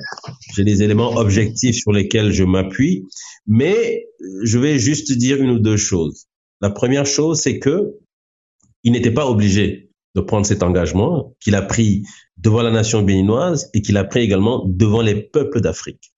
J'ai 0.54 0.64
des 0.64 0.82
éléments 0.82 1.12
objectifs 1.16 1.76
sur 1.76 1.92
lesquels 1.92 2.32
je 2.32 2.44
m'appuie, 2.44 3.06
mais 3.46 4.06
je 4.44 4.58
vais 4.58 4.78
juste 4.78 5.16
dire 5.16 5.42
une 5.42 5.50
ou 5.50 5.58
deux 5.58 5.78
choses. 5.78 6.26
La 6.60 6.70
première 6.70 7.06
chose, 7.06 7.40
c'est 7.40 7.58
que 7.58 7.94
il 8.84 8.92
n'était 8.92 9.12
pas 9.12 9.26
obligé 9.26 9.81
de 10.14 10.20
prendre 10.20 10.46
cet 10.46 10.62
engagement 10.62 11.34
qu'il 11.40 11.54
a 11.54 11.62
pris 11.62 12.04
devant 12.36 12.62
la 12.62 12.70
nation 12.70 13.02
béninoise 13.02 13.70
et 13.74 13.82
qu'il 13.82 13.96
a 13.96 14.04
pris 14.04 14.20
également 14.20 14.64
devant 14.66 15.00
les 15.00 15.14
peuples 15.14 15.60
d'Afrique. 15.60 16.12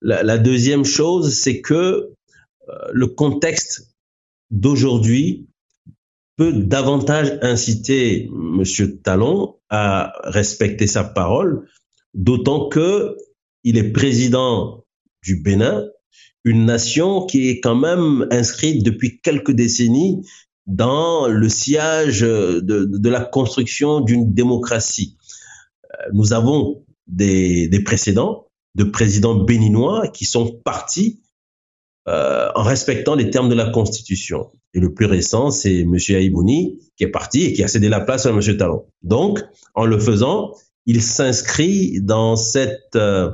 La, 0.00 0.36
deuxième 0.38 0.84
chose, 0.84 1.32
c'est 1.32 1.60
que 1.60 1.74
euh, 1.74 2.74
le 2.92 3.06
contexte 3.06 3.94
d'aujourd'hui 4.50 5.46
peut 6.36 6.52
davantage 6.52 7.38
inciter 7.40 8.28
M. 8.32 8.64
Talon 9.04 9.56
à 9.70 10.12
respecter 10.24 10.88
sa 10.88 11.04
parole, 11.04 11.68
d'autant 12.14 12.68
que 12.68 13.16
il 13.62 13.78
est 13.78 13.92
président 13.92 14.84
du 15.22 15.36
Bénin, 15.40 15.86
une 16.44 16.64
nation 16.64 17.26
qui 17.26 17.48
est 17.48 17.60
quand 17.60 17.76
même 17.76 18.26
inscrite 18.32 18.82
depuis 18.82 19.20
quelques 19.20 19.52
décennies 19.52 20.26
dans 20.66 21.26
le 21.26 21.48
sillage 21.48 22.20
de, 22.20 22.60
de 22.60 23.08
la 23.08 23.20
construction 23.20 24.00
d'une 24.00 24.32
démocratie. 24.32 25.16
Euh, 25.84 26.10
nous 26.12 26.32
avons 26.32 26.84
des, 27.06 27.68
des, 27.68 27.82
précédents 27.82 28.46
de 28.74 28.84
présidents 28.84 29.34
béninois 29.34 30.08
qui 30.08 30.24
sont 30.24 30.60
partis 30.64 31.20
euh, 32.08 32.48
en 32.54 32.62
respectant 32.62 33.14
les 33.14 33.30
termes 33.30 33.48
de 33.48 33.54
la 33.54 33.70
Constitution. 33.70 34.50
Et 34.74 34.80
le 34.80 34.94
plus 34.94 35.06
récent, 35.06 35.50
c'est 35.50 35.80
M. 35.80 35.94
Aïbouni 36.10 36.80
qui 36.96 37.04
est 37.04 37.10
parti 37.10 37.44
et 37.44 37.52
qui 37.52 37.62
a 37.62 37.68
cédé 37.68 37.88
la 37.88 38.00
place 38.00 38.26
à 38.26 38.30
M. 38.30 38.40
Talon. 38.56 38.86
Donc, 39.02 39.40
en 39.74 39.84
le 39.84 39.98
faisant, 39.98 40.52
il 40.86 41.02
s'inscrit 41.02 42.00
dans 42.00 42.36
cette, 42.36 42.96
euh, 42.96 43.30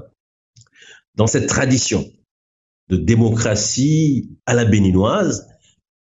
dans 1.15 1.27
cette 1.27 1.47
tradition 1.47 2.05
de 2.89 2.97
démocratie 2.97 4.31
à 4.47 4.55
la 4.55 4.65
béninoise 4.65 5.48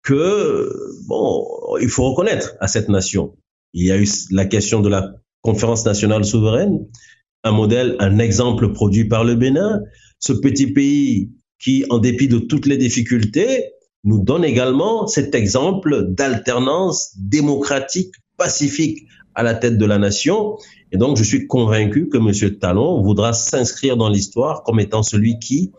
que, 0.08 0.72
bon, 1.06 1.46
il 1.82 1.90
faut 1.90 2.08
reconnaître 2.08 2.54
à 2.60 2.66
cette 2.66 2.88
nation. 2.88 3.36
Il 3.74 3.84
y 3.84 3.92
a 3.92 3.98
eu 3.98 4.08
la 4.30 4.46
question 4.46 4.80
de 4.80 4.88
la 4.88 5.12
conférence 5.42 5.84
nationale 5.84 6.24
souveraine, 6.24 6.86
un 7.44 7.52
modèle, 7.52 7.94
un 7.98 8.18
exemple 8.18 8.72
produit 8.72 9.04
par 9.04 9.22
le 9.22 9.34
Bénin, 9.34 9.82
ce 10.18 10.32
petit 10.32 10.72
pays 10.72 11.30
qui, 11.62 11.84
en 11.90 11.98
dépit 11.98 12.26
de 12.26 12.38
toutes 12.38 12.64
les 12.64 12.78
difficultés, 12.78 13.66
nous 14.02 14.18
donne 14.18 14.46
également 14.46 15.06
cet 15.06 15.34
exemple 15.34 16.06
d'alternance 16.08 17.12
démocratique, 17.18 18.14
pacifique 18.38 19.06
à 19.34 19.42
la 19.42 19.54
tête 19.54 19.76
de 19.76 19.84
la 19.84 19.98
nation. 19.98 20.56
Et 20.90 20.96
donc, 20.96 21.18
je 21.18 21.22
suis 21.22 21.46
convaincu 21.46 22.08
que 22.08 22.16
M. 22.16 22.58
Talon 22.58 23.02
voudra 23.02 23.34
s'inscrire 23.34 23.98
dans 23.98 24.08
l'histoire 24.08 24.62
comme 24.62 24.80
étant 24.80 25.02
celui 25.02 25.38
qui 25.38 25.70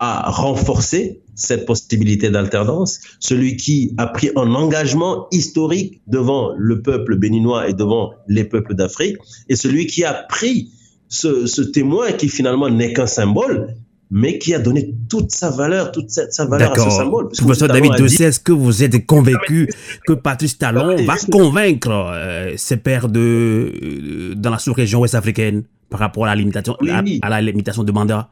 a 0.00 0.28
renforcé 0.28 1.19
cette 1.34 1.66
possibilité 1.66 2.30
d'alternance, 2.30 3.00
celui 3.18 3.56
qui 3.56 3.94
a 3.98 4.06
pris 4.06 4.30
un 4.36 4.54
engagement 4.54 5.26
historique 5.30 6.02
devant 6.06 6.52
le 6.56 6.82
peuple 6.82 7.16
béninois 7.16 7.68
et 7.68 7.74
devant 7.74 8.12
les 8.28 8.44
peuples 8.44 8.74
d'Afrique, 8.74 9.16
et 9.48 9.56
celui 9.56 9.86
qui 9.86 10.04
a 10.04 10.14
pris 10.14 10.70
ce, 11.08 11.46
ce 11.46 11.62
témoin 11.62 12.12
qui 12.12 12.28
finalement 12.28 12.68
n'est 12.68 12.92
qu'un 12.92 13.06
symbole, 13.06 13.74
mais 14.10 14.38
qui 14.38 14.54
a 14.54 14.58
donné 14.58 14.94
toute 15.08 15.30
sa 15.30 15.50
valeur, 15.50 15.92
toute 15.92 16.10
sa, 16.10 16.44
valeur 16.44 16.72
à 16.72 16.78
ce 16.78 16.90
symbole. 16.90 17.28
Professeur 17.28 17.68
David 17.68 17.92
Dossé, 17.96 18.24
est-ce 18.24 18.40
que 18.40 18.52
vous 18.52 18.82
êtes 18.82 19.06
convaincu 19.06 19.72
que 20.06 20.12
Patrice 20.12 20.58
Talon 20.58 20.96
va 21.04 21.14
convaincre 21.30 21.90
euh, 21.90 22.54
ses 22.56 22.76
pairs 22.76 23.08
de, 23.08 23.20
euh, 23.20 24.34
dans 24.34 24.50
la 24.50 24.58
sous-région 24.58 25.00
ouest 25.00 25.14
africaine 25.14 25.62
par 25.88 26.00
rapport 26.00 26.24
à 26.24 26.28
la 26.28 26.34
limitation, 26.34 26.76
à, 27.22 27.28
la 27.28 27.40
limitation 27.40 27.84
de 27.84 27.92
mandat? 27.92 28.28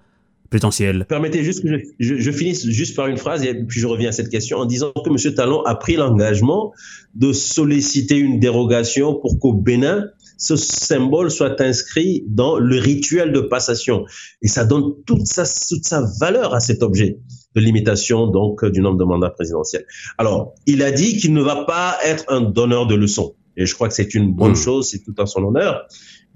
Potentiel 0.50 1.06
Permettez 1.08 1.44
juste 1.44 1.62
que 1.62 1.78
je, 1.98 2.16
je, 2.16 2.30
finisse 2.30 2.66
juste 2.66 2.96
par 2.96 3.06
une 3.06 3.16
phrase 3.16 3.44
et 3.44 3.54
puis 3.54 3.80
je 3.80 3.86
reviens 3.86 4.08
à 4.08 4.12
cette 4.12 4.30
question 4.30 4.58
en 4.58 4.64
disant 4.64 4.92
que 4.92 5.10
M. 5.10 5.34
Talon 5.34 5.62
a 5.64 5.74
pris 5.74 5.96
l'engagement 5.96 6.72
de 7.14 7.32
solliciter 7.32 8.16
une 8.16 8.40
dérogation 8.40 9.14
pour 9.14 9.38
qu'au 9.38 9.52
Bénin, 9.52 10.06
ce 10.38 10.56
symbole 10.56 11.30
soit 11.30 11.60
inscrit 11.60 12.24
dans 12.28 12.58
le 12.58 12.78
rituel 12.78 13.32
de 13.32 13.40
passation. 13.40 14.04
Et 14.40 14.48
ça 14.48 14.64
donne 14.64 14.94
toute 15.04 15.26
sa, 15.26 15.42
toute 15.44 15.84
sa 15.84 16.02
valeur 16.20 16.54
à 16.54 16.60
cet 16.60 16.82
objet 16.82 17.18
de 17.54 17.60
limitation 17.60 18.28
donc 18.28 18.64
du 18.64 18.80
nombre 18.80 18.98
de 18.98 19.04
mandats 19.04 19.30
présidentiels. 19.30 19.84
Alors, 20.16 20.54
il 20.66 20.82
a 20.82 20.92
dit 20.92 21.16
qu'il 21.16 21.34
ne 21.34 21.42
va 21.42 21.64
pas 21.64 21.98
être 22.04 22.24
un 22.28 22.40
donneur 22.40 22.86
de 22.86 22.94
leçons. 22.94 23.34
Et 23.56 23.66
je 23.66 23.74
crois 23.74 23.88
que 23.88 23.94
c'est 23.94 24.14
une 24.14 24.32
bonne 24.32 24.52
hmm. 24.52 24.56
chose, 24.56 24.88
c'est 24.88 25.02
tout 25.02 25.14
à 25.18 25.26
son 25.26 25.42
honneur. 25.42 25.86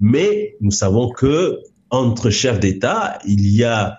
Mais 0.01 0.57
nous 0.59 0.71
savons 0.71 1.09
que 1.09 1.59
entre 1.93 2.31
chefs 2.31 2.59
d'État, 2.59 3.19
il 3.23 3.47
y 3.47 3.63
a 3.63 3.97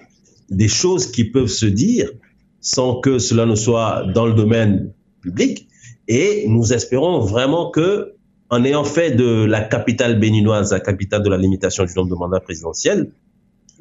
des 0.51 0.67
choses 0.67 1.13
qui 1.13 1.25
peuvent 1.25 1.47
se 1.47 1.67
dire 1.67 2.11
sans 2.61 2.97
que 2.97 3.21
cela 3.21 3.47
ne 3.47 3.55
soit 3.55 4.05
dans 4.13 4.27
le 4.27 4.35
domaine 4.35 4.93
public. 5.21 5.69
Et 6.09 6.45
nous 6.49 6.73
espérons 6.73 7.21
vraiment 7.21 7.71
que 7.71 8.15
en 8.51 8.65
ayant 8.65 8.85
fait 8.85 9.13
de 9.13 9.45
la 9.45 9.61
capitale 9.61 10.19
béninoise 10.19 10.73
la 10.73 10.81
capitale 10.81 11.23
de 11.23 11.31
la 11.31 11.39
limitation 11.39 11.85
du 11.85 11.95
nombre 11.95 12.11
de 12.11 12.17
mandats 12.17 12.41
présidentiels, 12.41 13.13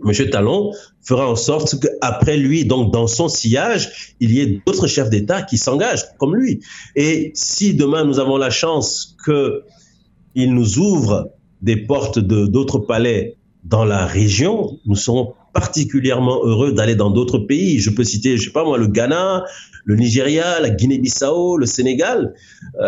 M. 0.05 0.29
Talon 0.29 0.71
fera 1.01 1.27
en 1.27 1.35
sorte 1.35 1.79
qu'après 1.79 2.37
lui, 2.37 2.65
donc 2.65 2.93
dans 2.93 3.07
son 3.07 3.27
sillage, 3.27 4.15
il 4.19 4.31
y 4.31 4.41
ait 4.41 4.61
d'autres 4.65 4.87
chefs 4.87 5.09
d'État 5.09 5.41
qui 5.41 5.57
s'engagent 5.57 6.05
comme 6.19 6.35
lui. 6.35 6.61
Et 6.95 7.31
si 7.33 7.73
demain 7.73 8.05
nous 8.05 8.19
avons 8.19 8.37
la 8.37 8.51
chance 8.51 9.17
qu'il 9.25 10.53
nous 10.53 10.77
ouvre 10.77 11.31
des 11.63 11.77
portes 11.77 12.19
d'autres 12.19 12.79
palais 12.79 13.37
dans 13.63 13.85
la 13.85 14.05
région, 14.05 14.79
nous 14.85 14.95
serons 14.95 15.33
particulièrement 15.53 16.43
heureux 16.43 16.73
d'aller 16.73 16.95
dans 16.95 17.11
d'autres 17.11 17.37
pays. 17.37 17.79
Je 17.79 17.89
peux 17.89 18.03
citer, 18.03 18.37
je 18.37 18.45
sais 18.45 18.51
pas 18.51 18.65
moi, 18.65 18.77
le 18.77 18.87
Ghana, 18.87 19.45
le 19.85 19.95
Nigeria, 19.95 20.59
la 20.59 20.69
Guinée-Bissau, 20.69 21.57
le 21.57 21.65
Sénégal, 21.65 22.33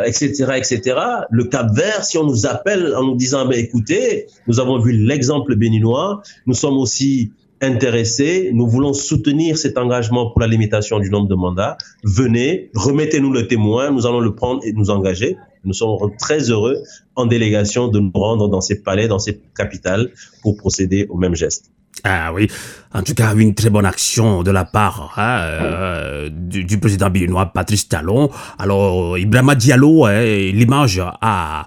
etc., 0.05 0.45
euh, 0.49 0.53
etc. 0.53 0.81
Le 1.29 1.43
Cap-Vert, 1.45 2.03
si 2.03 2.17
on 2.17 2.25
nous 2.25 2.45
appelle 2.45 2.93
en 2.95 3.03
nous 3.03 3.15
disant, 3.15 3.45
ben, 3.45 3.57
écoutez, 3.57 4.27
nous 4.47 4.59
avons 4.59 4.79
vu 4.79 4.93
l'exemple 4.93 5.55
béninois, 5.55 6.21
nous 6.45 6.53
sommes 6.53 6.77
aussi 6.77 7.31
intéressés, 7.61 8.51
nous 8.53 8.67
voulons 8.67 8.93
soutenir 8.93 9.57
cet 9.57 9.77
engagement 9.77 10.29
pour 10.29 10.41
la 10.41 10.47
limitation 10.47 10.99
du 10.99 11.09
nombre 11.09 11.27
de 11.27 11.35
mandats. 11.35 11.77
Venez, 12.03 12.69
remettez-nous 12.75 13.31
le 13.31 13.47
témoin, 13.47 13.91
nous 13.91 14.05
allons 14.05 14.19
le 14.19 14.35
prendre 14.35 14.61
et 14.65 14.73
nous 14.73 14.89
engager. 14.89 15.37
Nous 15.65 15.73
sommes 15.73 15.97
très 16.17 16.49
heureux 16.49 16.77
en 17.15 17.25
délégation 17.25 17.87
de 17.87 17.99
nous 17.99 18.11
rendre 18.13 18.47
dans 18.47 18.61
ces 18.61 18.81
palais, 18.81 19.07
dans 19.07 19.19
ces 19.19 19.41
capitales 19.55 20.11
pour 20.41 20.55
procéder 20.57 21.07
au 21.09 21.17
même 21.17 21.35
geste. 21.35 21.71
Ah 22.03 22.31
oui, 22.33 22.47
en 22.93 23.01
tout 23.01 23.13
cas, 23.13 23.33
une 23.33 23.55
très 23.55 23.69
bonne 23.69 23.85
action 23.85 24.43
de 24.43 24.51
la 24.51 24.65
part 24.65 25.13
hein, 25.17 25.39
euh, 25.39 26.29
du, 26.29 26.77
président 26.77 27.09
béninois 27.09 27.47
Patrice 27.47 27.87
Talon. 27.87 28.29
Alors, 28.59 29.17
Ibrahima 29.17 29.55
Diallo, 29.55 30.05
hein, 30.05 30.21
l'image 30.53 31.01
a, 31.21 31.65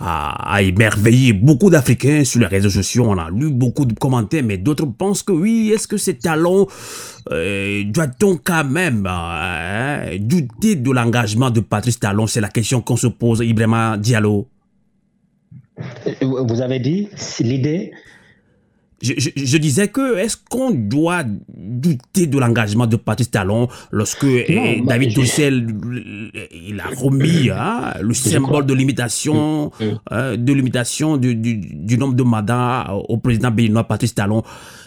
a, 0.00 0.62
émerveillé 0.62 1.32
beaucoup 1.32 1.70
d'Africains 1.70 2.24
sur 2.24 2.40
les 2.40 2.46
réseaux 2.46 2.70
sociaux. 2.70 3.04
On 3.06 3.18
a 3.18 3.30
lu 3.30 3.50
beaucoup 3.50 3.84
de 3.84 3.94
commentaires, 3.94 4.42
mais 4.42 4.56
d'autres 4.56 4.86
pensent 4.86 5.22
que 5.22 5.32
oui, 5.32 5.70
est-ce 5.74 5.86
que 5.86 5.96
c'est 5.96 6.14
Talon 6.14 6.66
euh, 7.30 7.84
Doit-on 7.84 8.38
quand 8.42 8.64
même 8.64 9.06
hein, 9.06 10.16
douter 10.18 10.76
de 10.76 10.90
l'engagement 10.90 11.50
de 11.50 11.60
Patrice 11.60 12.00
Talon? 12.00 12.26
C'est 12.26 12.40
la 12.40 12.48
question 12.48 12.80
qu'on 12.80 12.96
se 12.96 13.08
pose, 13.08 13.40
Ibrahima 13.40 13.98
Diallo. 13.98 14.48
Vous 16.20 16.60
avez 16.60 16.78
dit, 16.78 17.08
l'idée 17.40 17.92
je, 19.02 19.56
disais 19.56 19.88
que 19.88 20.18
est-ce 20.18 20.36
qu'on 20.36 20.70
doit 20.70 21.24
douter 21.48 22.26
de 22.26 22.38
l'engagement 22.38 22.86
de 22.86 22.96
Patrice 22.96 23.30
Talon 23.30 23.68
lorsque 23.90 24.26
David 24.26 25.14
Dussel 25.14 25.66
il 26.52 26.80
a 26.80 26.88
remis 26.96 27.50
hein, 27.50 27.94
le 28.00 28.14
symbole 28.14 28.66
de 28.66 28.74
limitation. 28.74 29.70
Euh, 30.12 30.36
de 30.36 30.52
limitation 30.52 31.16
du, 31.16 31.34
du, 31.34 31.98
nombre 31.98 32.14
de 32.14 32.22
mandats 32.22 32.92
au 33.08 33.16
président 33.18 33.50
béninois 33.50 33.84
Patrice 33.84 34.14
Talon 34.14 34.42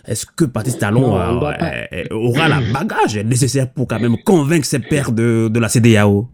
est-ce 0.05 0.25
que 0.25 0.45
Patrice 0.45 0.77
Talon 0.77 1.17
euh, 1.17 2.03
aura 2.11 2.47
la 2.47 2.59
bagage 2.73 3.17
nécessaire 3.25 3.69
pour 3.71 3.87
quand 3.87 3.99
même 3.99 4.17
convaincre 4.23 4.65
ses 4.65 4.79
pairs 4.79 5.11
de, 5.11 5.49
de 5.51 5.59
la 5.59 5.69
CDAO 5.69 6.29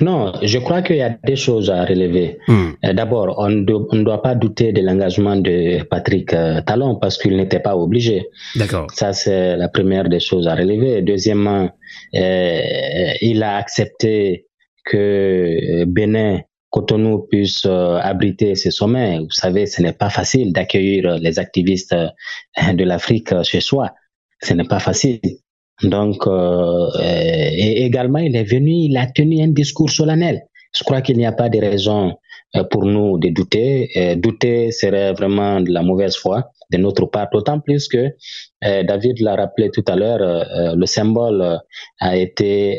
non, 0.00 0.32
je 0.42 0.58
crois 0.58 0.82
qu'il 0.82 0.96
y 0.96 1.02
a 1.02 1.10
des 1.24 1.36
choses 1.36 1.70
à 1.70 1.84
relever. 1.84 2.38
Hmm. 2.48 2.70
Euh, 2.84 2.92
d'abord, 2.92 3.36
on 3.38 3.48
ne 3.48 4.02
doit 4.02 4.22
pas 4.22 4.34
douter 4.34 4.72
de 4.72 4.80
l'engagement 4.80 5.36
de 5.36 5.82
Patrick 5.84 6.32
euh, 6.32 6.60
Talon 6.62 6.96
parce 6.96 7.18
qu'il 7.18 7.36
n'était 7.36 7.60
pas 7.60 7.76
obligé. 7.76 8.28
D'accord. 8.56 8.86
Ça, 8.92 9.12
c'est 9.12 9.56
la 9.56 9.68
première 9.68 10.08
des 10.08 10.20
choses 10.20 10.46
à 10.48 10.54
relever. 10.54 11.02
Deuxièmement, 11.02 11.70
euh, 12.14 12.60
il 13.20 13.42
a 13.42 13.56
accepté 13.56 14.46
que 14.84 15.84
Bénin 15.84 16.40
Cotonou 16.70 17.26
puisse 17.30 17.64
abriter 17.66 18.54
ces 18.56 18.70
sommets. 18.70 19.18
Vous 19.20 19.30
savez, 19.30 19.66
ce 19.66 19.80
n'est 19.80 19.92
pas 19.92 20.10
facile 20.10 20.52
d'accueillir 20.52 21.18
les 21.18 21.38
activistes 21.38 21.94
de 21.94 22.84
l'Afrique 22.84 23.32
chez 23.44 23.60
soi. 23.60 23.92
Ce 24.42 24.52
n'est 24.52 24.64
pas 24.64 24.80
facile. 24.80 25.20
Donc, 25.82 26.26
euh, 26.26 26.88
et 27.00 27.84
également, 27.84 28.18
il 28.18 28.36
est 28.36 28.44
venu, 28.44 28.70
il 28.70 28.96
a 28.96 29.06
tenu 29.06 29.42
un 29.42 29.48
discours 29.48 29.90
solennel. 29.90 30.42
Je 30.74 30.84
crois 30.84 31.00
qu'il 31.00 31.16
n'y 31.16 31.26
a 31.26 31.32
pas 31.32 31.48
de 31.48 31.58
raison 31.58 32.16
euh, 32.56 32.64
pour 32.64 32.84
nous 32.84 33.18
de 33.18 33.28
douter. 33.30 34.16
douter 34.16 34.70
serait 34.70 35.12
vraiment 35.12 35.60
de 35.60 35.70
la 35.70 35.82
mauvaise 35.82 36.16
foi 36.16 36.50
de 36.70 36.78
notre 36.78 37.06
part, 37.06 37.28
d'autant 37.32 37.60
plus 37.60 37.88
que 37.88 38.10
euh, 38.64 38.82
David 38.84 39.20
l'a 39.20 39.36
rappelé 39.36 39.70
tout 39.70 39.84
à 39.86 39.96
l'heure, 39.96 40.74
le 40.76 40.86
symbole 40.86 41.60
a 42.00 42.16
été 42.16 42.78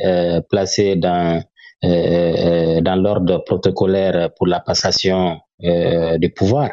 placé 0.49 0.95
dans 0.95 1.41
dans 1.83 2.95
l'ordre 2.95 3.43
protocolaire 3.45 4.31
pour 4.35 4.47
la 4.47 4.59
passation 4.59 5.37
du 5.59 6.29
pouvoir 6.35 6.69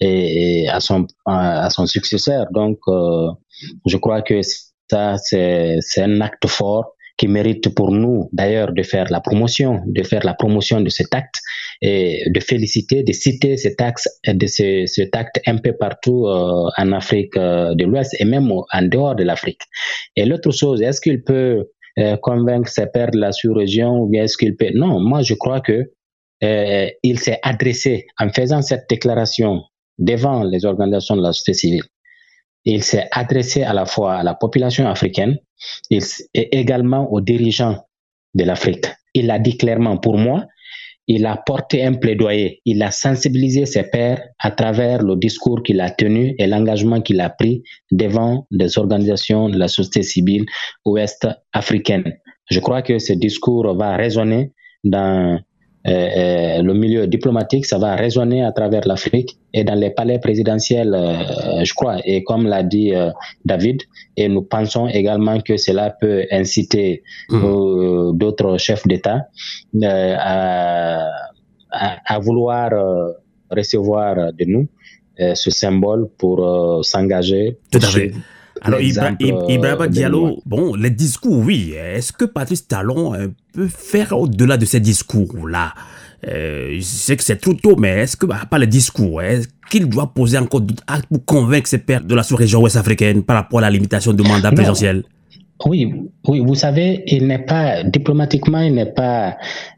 et, 0.00 0.68
à 0.68 0.78
son 0.80 1.06
à 1.26 1.68
son 1.70 1.86
successeur. 1.86 2.46
Donc, 2.52 2.78
je 2.86 3.96
crois 3.96 4.22
que 4.22 4.40
ça, 4.94 5.16
c'est 5.18 6.02
un 6.02 6.20
acte 6.20 6.46
fort 6.46 6.94
qui 7.16 7.28
mérite 7.28 7.68
pour 7.74 7.90
nous 7.92 8.28
d'ailleurs 8.32 8.72
de 8.72 8.82
faire 8.82 9.08
la 9.10 9.20
promotion, 9.20 9.80
de 9.86 10.02
faire 10.02 10.24
la 10.24 10.34
promotion 10.34 10.80
de 10.80 10.88
cet 10.88 11.14
acte 11.14 11.36
et 11.80 12.22
de 12.28 12.40
féliciter, 12.40 13.02
de 13.02 13.12
citer 13.12 13.56
cet 13.56 13.80
acte, 13.80 14.08
de 14.26 14.46
ce, 14.46 14.84
cet 14.86 15.14
acte 15.16 15.40
un 15.46 15.58
peu 15.58 15.72
partout 15.76 16.26
euh, 16.26 16.82
en 16.82 16.92
Afrique 16.92 17.36
euh, 17.36 17.74
de 17.74 17.84
l'Ouest 17.84 18.16
et 18.20 18.24
même 18.24 18.50
en 18.50 18.82
dehors 18.82 19.14
de 19.14 19.24
l'Afrique. 19.24 19.62
Et 20.16 20.24
l'autre 20.24 20.50
chose, 20.50 20.82
est-ce 20.82 21.00
qu'il 21.00 21.22
peut 21.22 21.68
euh, 21.98 22.16
convaincre 22.16 22.68
ses 22.68 22.86
pairs 22.86 23.12
de 23.12 23.18
la 23.18 23.32
sous-région 23.32 23.90
ou 24.00 24.06
bien 24.08 24.24
est-ce 24.24 24.36
qu'il 24.36 24.56
peut... 24.56 24.70
Non, 24.74 25.00
moi 25.00 25.22
je 25.22 25.34
crois 25.34 25.60
que 25.60 25.90
il 27.02 27.18
s'est 27.20 27.38
adressé 27.42 28.06
en 28.18 28.28
faisant 28.28 28.60
cette 28.60 28.84
déclaration 28.90 29.62
devant 29.98 30.42
les 30.42 30.66
organisations 30.66 31.16
de 31.16 31.22
la 31.22 31.32
société 31.32 31.54
civile 31.54 31.84
il 32.64 32.82
s'est 32.82 33.08
adressé 33.10 33.62
à 33.62 33.72
la 33.72 33.86
fois 33.86 34.14
à 34.16 34.22
la 34.22 34.34
population 34.34 34.88
africaine 34.88 35.38
et 35.90 36.00
également 36.32 37.10
aux 37.12 37.20
dirigeants 37.20 37.86
de 38.34 38.44
l'Afrique. 38.44 38.86
Il 39.14 39.30
a 39.30 39.38
dit 39.38 39.56
clairement, 39.56 39.96
pour 39.98 40.18
moi, 40.18 40.46
il 41.06 41.26
a 41.26 41.36
porté 41.36 41.84
un 41.84 41.92
plaidoyer, 41.94 42.62
il 42.64 42.82
a 42.82 42.90
sensibilisé 42.90 43.66
ses 43.66 43.84
pairs 43.84 44.22
à 44.38 44.50
travers 44.50 45.02
le 45.02 45.16
discours 45.16 45.62
qu'il 45.62 45.80
a 45.80 45.90
tenu 45.90 46.34
et 46.38 46.46
l'engagement 46.46 47.02
qu'il 47.02 47.20
a 47.20 47.28
pris 47.28 47.62
devant 47.92 48.46
des 48.50 48.78
organisations 48.78 49.50
de 49.50 49.58
la 49.58 49.68
société 49.68 50.02
civile 50.02 50.46
ouest 50.86 51.28
africaine. 51.52 52.14
Je 52.50 52.58
crois 52.60 52.80
que 52.82 52.98
ce 52.98 53.12
discours 53.12 53.74
va 53.74 53.96
résonner 53.96 54.52
dans 54.82 55.38
le 55.84 56.72
milieu 56.72 57.06
diplomatique, 57.06 57.66
ça 57.66 57.78
va 57.78 57.94
résonner 57.94 58.42
à 58.42 58.52
travers 58.52 58.86
l'Afrique 58.86 59.36
et 59.52 59.64
dans 59.64 59.74
les 59.74 59.90
palais 59.90 60.18
présidentiels, 60.18 60.94
euh, 60.94 61.64
je 61.64 61.74
crois. 61.74 61.98
Et 62.04 62.22
comme 62.24 62.46
l'a 62.46 62.62
dit 62.62 62.92
David, 63.44 63.82
et 64.16 64.28
nous 64.28 64.42
pensons 64.42 64.88
également 64.88 65.40
que 65.40 65.56
cela 65.56 65.90
peut 65.90 66.24
inciter 66.30 67.02
mmh. 67.30 68.16
d'autres 68.16 68.56
chefs 68.58 68.86
d'État 68.86 69.28
à, 69.82 71.10
à, 71.70 72.18
vouloir 72.18 72.70
recevoir 73.50 74.32
de 74.32 74.44
nous 74.44 74.68
ce 75.18 75.50
symbole 75.50 76.08
pour 76.18 76.84
s'engager. 76.84 77.58
Tout 77.70 77.78
à 77.82 77.86
fait. 77.86 78.12
Alors, 78.64 78.80
Ibrahima 78.80 79.88
Diallo, 79.88 80.42
bon, 80.46 80.74
les 80.74 80.90
discours, 80.90 81.38
oui. 81.38 81.74
Est-ce 81.76 82.12
que 82.12 82.24
Patrice 82.24 82.66
Talon 82.66 83.12
peut 83.52 83.68
faire 83.68 84.18
au-delà 84.18 84.56
de 84.56 84.64
ces 84.64 84.80
discours-là? 84.80 85.74
Je 86.22 86.80
sais 86.80 87.16
que 87.16 87.22
c'est 87.22 87.36
trop 87.36 87.54
tôt, 87.54 87.76
mais 87.76 88.00
est-ce 88.00 88.16
que, 88.16 88.26
bah, 88.26 88.40
pas 88.50 88.58
les 88.58 88.66
discours, 88.66 89.22
est-ce 89.22 89.46
qu'il 89.70 89.88
doit 89.88 90.12
poser 90.14 90.38
encore 90.38 90.62
d'autres 90.62 90.82
actes 90.86 91.06
pour 91.06 91.24
convaincre 91.24 91.68
ses 91.68 91.78
pairs 91.78 92.02
de 92.02 92.14
la 92.14 92.22
sous-région 92.22 92.62
ouest-africaine 92.62 93.22
par 93.22 93.36
rapport 93.36 93.58
à 93.58 93.62
la 93.62 93.70
limitation 93.70 94.12
du 94.12 94.22
mandat 94.22 94.50
présidentiel? 94.50 95.04
Oui, 95.66 95.94
oui, 96.26 96.40
vous 96.40 96.54
savez, 96.54 97.04
il 97.06 97.26
n'est 97.26 97.44
pas 97.44 97.82
diplomatiquement, 97.84 98.60
il 98.60 98.74
n'est 98.74 98.92
pas 98.92 99.36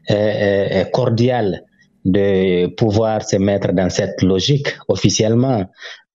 euh, 0.09 0.13
euh, 0.13 0.83
cordial 0.85 1.63
de 2.03 2.67
pouvoir 2.67 3.21
se 3.23 3.35
mettre 3.37 3.73
dans 3.73 3.89
cette 3.89 4.21
logique 4.21 4.67
officiellement 4.87 5.65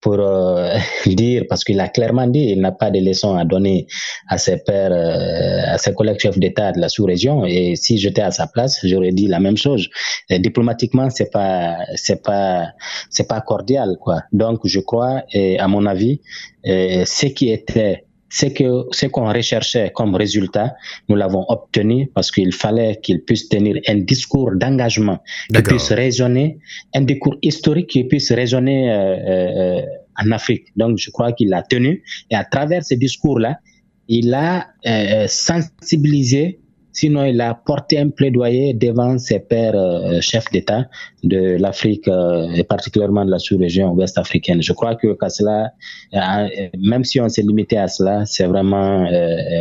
pour 0.01 0.15
euh, 0.19 0.75
dire, 1.05 1.43
parce 1.47 1.63
qu'il 1.63 1.79
a 1.79 1.87
clairement 1.87 2.27
dit, 2.27 2.49
il 2.51 2.59
n'a 2.59 2.71
pas 2.71 2.91
de 2.91 2.99
leçons 2.99 3.35
à 3.35 3.45
donner 3.45 3.87
à 4.27 4.37
ses 4.37 4.57
pères, 4.57 4.91
à 4.91 5.77
ses 5.77 5.93
collègues 5.93 6.19
chefs 6.19 6.39
d'État 6.39 6.71
de 6.71 6.79
la 6.79 6.89
sous-région. 6.89 7.45
Et 7.45 7.75
si 7.75 7.97
j'étais 7.97 8.21
à 8.21 8.31
sa 8.31 8.47
place, 8.47 8.79
j'aurais 8.83 9.11
dit 9.11 9.27
la 9.27 9.39
même 9.39 9.57
chose. 9.57 9.89
diplomatiquement, 10.29 11.09
c'est 11.09 11.31
pas, 11.31 11.77
c'est 11.95 12.23
pas, 12.23 12.71
c'est 13.09 13.27
pas 13.27 13.41
cordial, 13.41 13.97
quoi. 14.01 14.23
Donc, 14.31 14.61
je 14.65 14.79
crois, 14.79 15.23
et 15.31 15.59
à 15.59 15.67
mon 15.67 15.85
avis, 15.85 16.21
ce 16.65 17.25
qui 17.27 17.51
était 17.51 18.05
c'est 18.31 18.53
que 18.53 18.85
ce 18.91 19.07
qu'on 19.07 19.31
recherchait 19.31 19.91
comme 19.93 20.15
résultat, 20.15 20.73
nous 21.09 21.17
l'avons 21.17 21.45
obtenu 21.49 22.09
parce 22.15 22.31
qu'il 22.31 22.53
fallait 22.53 22.97
qu'il 23.03 23.21
puisse 23.23 23.49
tenir 23.49 23.75
un 23.87 23.97
discours 23.97 24.51
d'engagement, 24.55 25.19
qui 25.53 25.61
puisse 25.61 25.91
raisonner, 25.91 26.57
un 26.95 27.01
discours 27.01 27.35
historique 27.41 27.87
qui 27.87 28.05
puisse 28.05 28.31
raisonner 28.31 28.89
euh, 28.89 29.79
euh, 29.79 29.81
en 30.17 30.31
Afrique. 30.31 30.67
Donc, 30.77 30.97
je 30.97 31.11
crois 31.11 31.33
qu'il 31.33 31.49
l'a 31.49 31.61
tenu 31.61 32.03
et 32.29 32.35
à 32.35 32.45
travers 32.45 32.85
ce 32.85 32.95
discours-là, 32.95 33.59
il 34.07 34.33
a 34.33 34.67
euh, 34.87 35.25
sensibilisé 35.27 36.60
Sinon, 36.93 37.25
il 37.25 37.39
a 37.41 37.53
porté 37.53 37.99
un 37.99 38.09
plaidoyer 38.09 38.73
devant 38.73 39.17
ses 39.17 39.39
pères 39.39 39.75
euh, 39.75 40.19
chefs 40.21 40.51
d'État 40.51 40.85
de 41.23 41.57
l'Afrique 41.57 42.07
euh, 42.07 42.49
et 42.53 42.63
particulièrement 42.63 43.25
de 43.25 43.31
la 43.31 43.39
sous-région 43.39 43.93
ouest 43.93 44.17
africaine. 44.17 44.61
Je 44.61 44.73
crois 44.73 44.95
que 44.95 45.15
cela, 45.29 45.71
euh, 46.13 46.47
même 46.79 47.03
si 47.03 47.21
on 47.21 47.29
s'est 47.29 47.43
limité 47.43 47.77
à 47.77 47.87
cela, 47.87 48.25
c'est 48.25 48.45
vraiment 48.45 49.07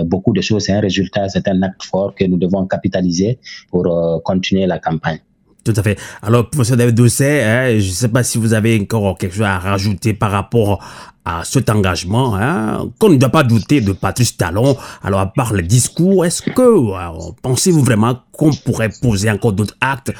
beaucoup 0.05 0.33
de 0.33 0.40
choses. 0.40 0.64
C'est 0.64 0.73
un 0.73 0.81
résultat, 0.81 1.29
c'est 1.29 1.47
un 1.49 1.62
acte 1.62 1.83
fort 1.85 2.14
que 2.14 2.25
nous 2.25 2.38
devons 2.38 2.66
capitaliser 2.66 3.38
pour 3.71 4.23
continuer 4.25 4.66
la 4.66 4.79
campagne. 4.79 5.21
Tout 5.64 5.75
à 5.77 5.83
fait. 5.83 5.99
Alors, 6.23 6.49
professeur 6.49 6.77
David 6.77 6.95
Doucet, 6.95 7.43
hein, 7.43 7.79
je 7.79 7.87
ne 7.87 7.93
sais 7.93 8.09
pas 8.09 8.23
si 8.23 8.38
vous 8.38 8.55
avez 8.55 8.81
encore 8.81 9.19
quelque 9.19 9.35
chose 9.35 9.45
à 9.45 9.59
rajouter 9.59 10.14
par 10.14 10.31
rapport 10.31 10.83
à 11.25 11.43
cet 11.45 11.69
engagement, 11.71 12.35
hein, 12.35 12.89
qu'on 12.99 13.11
ne 13.11 13.17
doit 13.17 13.29
pas 13.29 13.43
douter 13.43 13.81
de 13.81 13.93
Patrice 13.93 14.37
Talon. 14.37 14.77
Alors, 15.03 15.21
à 15.21 15.27
part 15.27 15.53
le 15.53 15.63
discours, 15.63 16.25
est-ce 16.25 16.43
que 16.43 16.63
euh, 16.63 17.33
pensez-vous 17.43 17.83
vraiment 17.83 18.21
qu'on 18.33 18.53
pourrait 18.53 18.91
poser 19.03 19.31
encore 19.31 19.53
d'autres 19.53 19.77
actes 19.81 20.13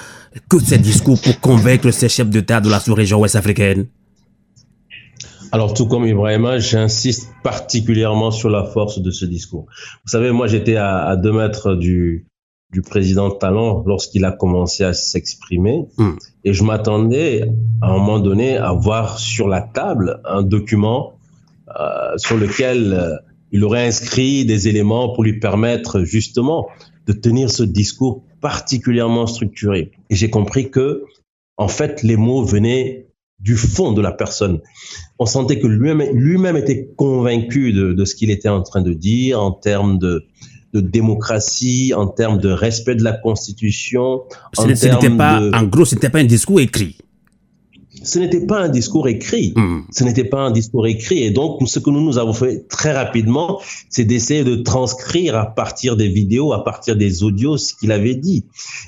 que 0.49 0.59
ces 0.59 0.79
discours 0.79 1.21
pour 1.21 1.41
convaincre 1.41 1.91
ces 1.91 2.09
chefs 2.09 2.29
d'État 2.29 2.61
de 2.61 2.69
la 2.69 2.81
sous-région 2.81 3.19
ouest-africaine? 3.21 3.87
Alors, 5.53 5.75
tout 5.75 5.87
comme 5.87 6.07
Ibrahima, 6.07 6.59
j'insiste 6.59 7.33
particulièrement 7.43 8.31
sur 8.31 8.51
la 8.51 8.65
force 8.65 9.01
de 9.01 9.11
ce 9.11 9.25
discours. 9.25 9.67
Vous 10.05 10.11
savez, 10.11 10.31
moi, 10.31 10.47
j'étais 10.47 10.77
à, 10.77 11.07
à, 11.07 11.17
deux 11.17 11.33
mètres 11.33 11.75
du, 11.75 12.30
du 12.73 12.83
président 12.83 13.31
Talon 13.31 13.83
lorsqu'il 13.87 14.25
a 14.25 14.33
commencé 14.33 14.85
à 14.85 14.93
s'exprimer. 14.93 15.87
Hmm. 15.97 16.13
Et 16.45 16.53
je 16.53 16.63
m'attendais 16.63 17.51
à 17.83 17.89
un 17.89 17.93
moment 17.99 18.21
donné 18.21 18.57
à 18.57 18.73
voir 18.73 19.19
sur 19.19 19.49
la 19.49 19.61
table 19.61 20.21
un 20.25 20.43
document 20.43 21.15
euh, 21.79 22.17
sur 22.17 22.37
lequel 22.37 22.93
euh, 22.93 23.17
il 23.53 23.65
aurait 23.65 23.87
inscrit 23.87 24.45
des 24.45 24.69
éléments 24.69 25.13
pour 25.13 25.25
lui 25.25 25.41
permettre 25.41 26.05
justement 26.05 26.69
de 27.07 27.13
tenir 27.13 27.51
ce 27.51 27.65
discours 27.65 28.23
particulièrement 28.41 29.27
structuré. 29.27 29.91
Et 30.09 30.15
j'ai 30.15 30.31
compris 30.31 30.71
que, 30.71 31.05
en 31.57 31.69
fait, 31.69 32.03
les 32.03 32.17
mots 32.17 32.45
venaient 32.45 33.09
du 33.41 33.57
fond 33.57 33.93
de 33.93 34.01
la 34.01 34.13
personne. 34.13 34.61
On 35.19 35.27
sentait 35.27 35.59
que 35.59 35.67
lui-même 35.67 36.57
lui 36.59 36.59
était 36.59 36.91
convaincu 36.97 37.73
de, 37.73 37.93
de 37.93 38.05
ce 38.05 38.15
qu'il 38.15 38.31
était 38.31 38.49
en 38.49 38.63
train 38.63 38.83
de 38.83 38.93
dire 38.93 39.41
en 39.41 39.51
termes 39.51 39.99
de, 39.99 40.25
de 40.73 40.81
démocratie, 40.81 41.93
en 41.97 42.07
termes 42.07 42.39
de 42.39 42.51
respect 42.51 42.95
de 42.95 43.03
la 43.03 43.13
Constitution. 43.13 44.23
Ce 44.53 44.67
n'était 44.67 45.11
pas, 45.11 45.41
en 45.53 45.65
gros, 45.65 45.85
ce 45.85 45.95
n'était 45.95 46.11
pas 46.11 46.21
un 46.21 46.25
discours 46.25 46.61
écrit. 46.61 46.97
Ce 48.03 48.19
n'était 48.19 48.47
pas 48.47 48.61
un 48.61 48.69
discours 48.69 49.09
écrit. 49.09 49.53
Hmm. 49.57 49.81
Ce 49.91 50.05
n'était 50.05 50.25
pas 50.25 50.41
un 50.41 50.51
discours 50.51 50.87
écrit. 50.87 51.23
Et 51.23 51.31
donc, 51.31 51.61
ce 51.69 51.79
que 51.79 51.91
nous, 51.91 52.01
nous 52.01 52.19
avons 52.19 52.33
fait 52.33 52.67
très 52.69 52.93
rapidement, 52.93 53.61
c'est 53.89 54.05
d'essayer 54.05 54.45
de 54.45 54.57
transcrire 54.57 55.37
à 55.37 55.47
partir 55.47 55.97
des 55.97 56.09
vidéos, 56.09 56.53
à 56.53 56.65
partir 56.65 56.97
des 56.97 57.23
audios, 57.23 57.59
ce 57.59 57.75
qu'il 57.75 57.93
avait 57.93 58.15
dit. 58.15 58.47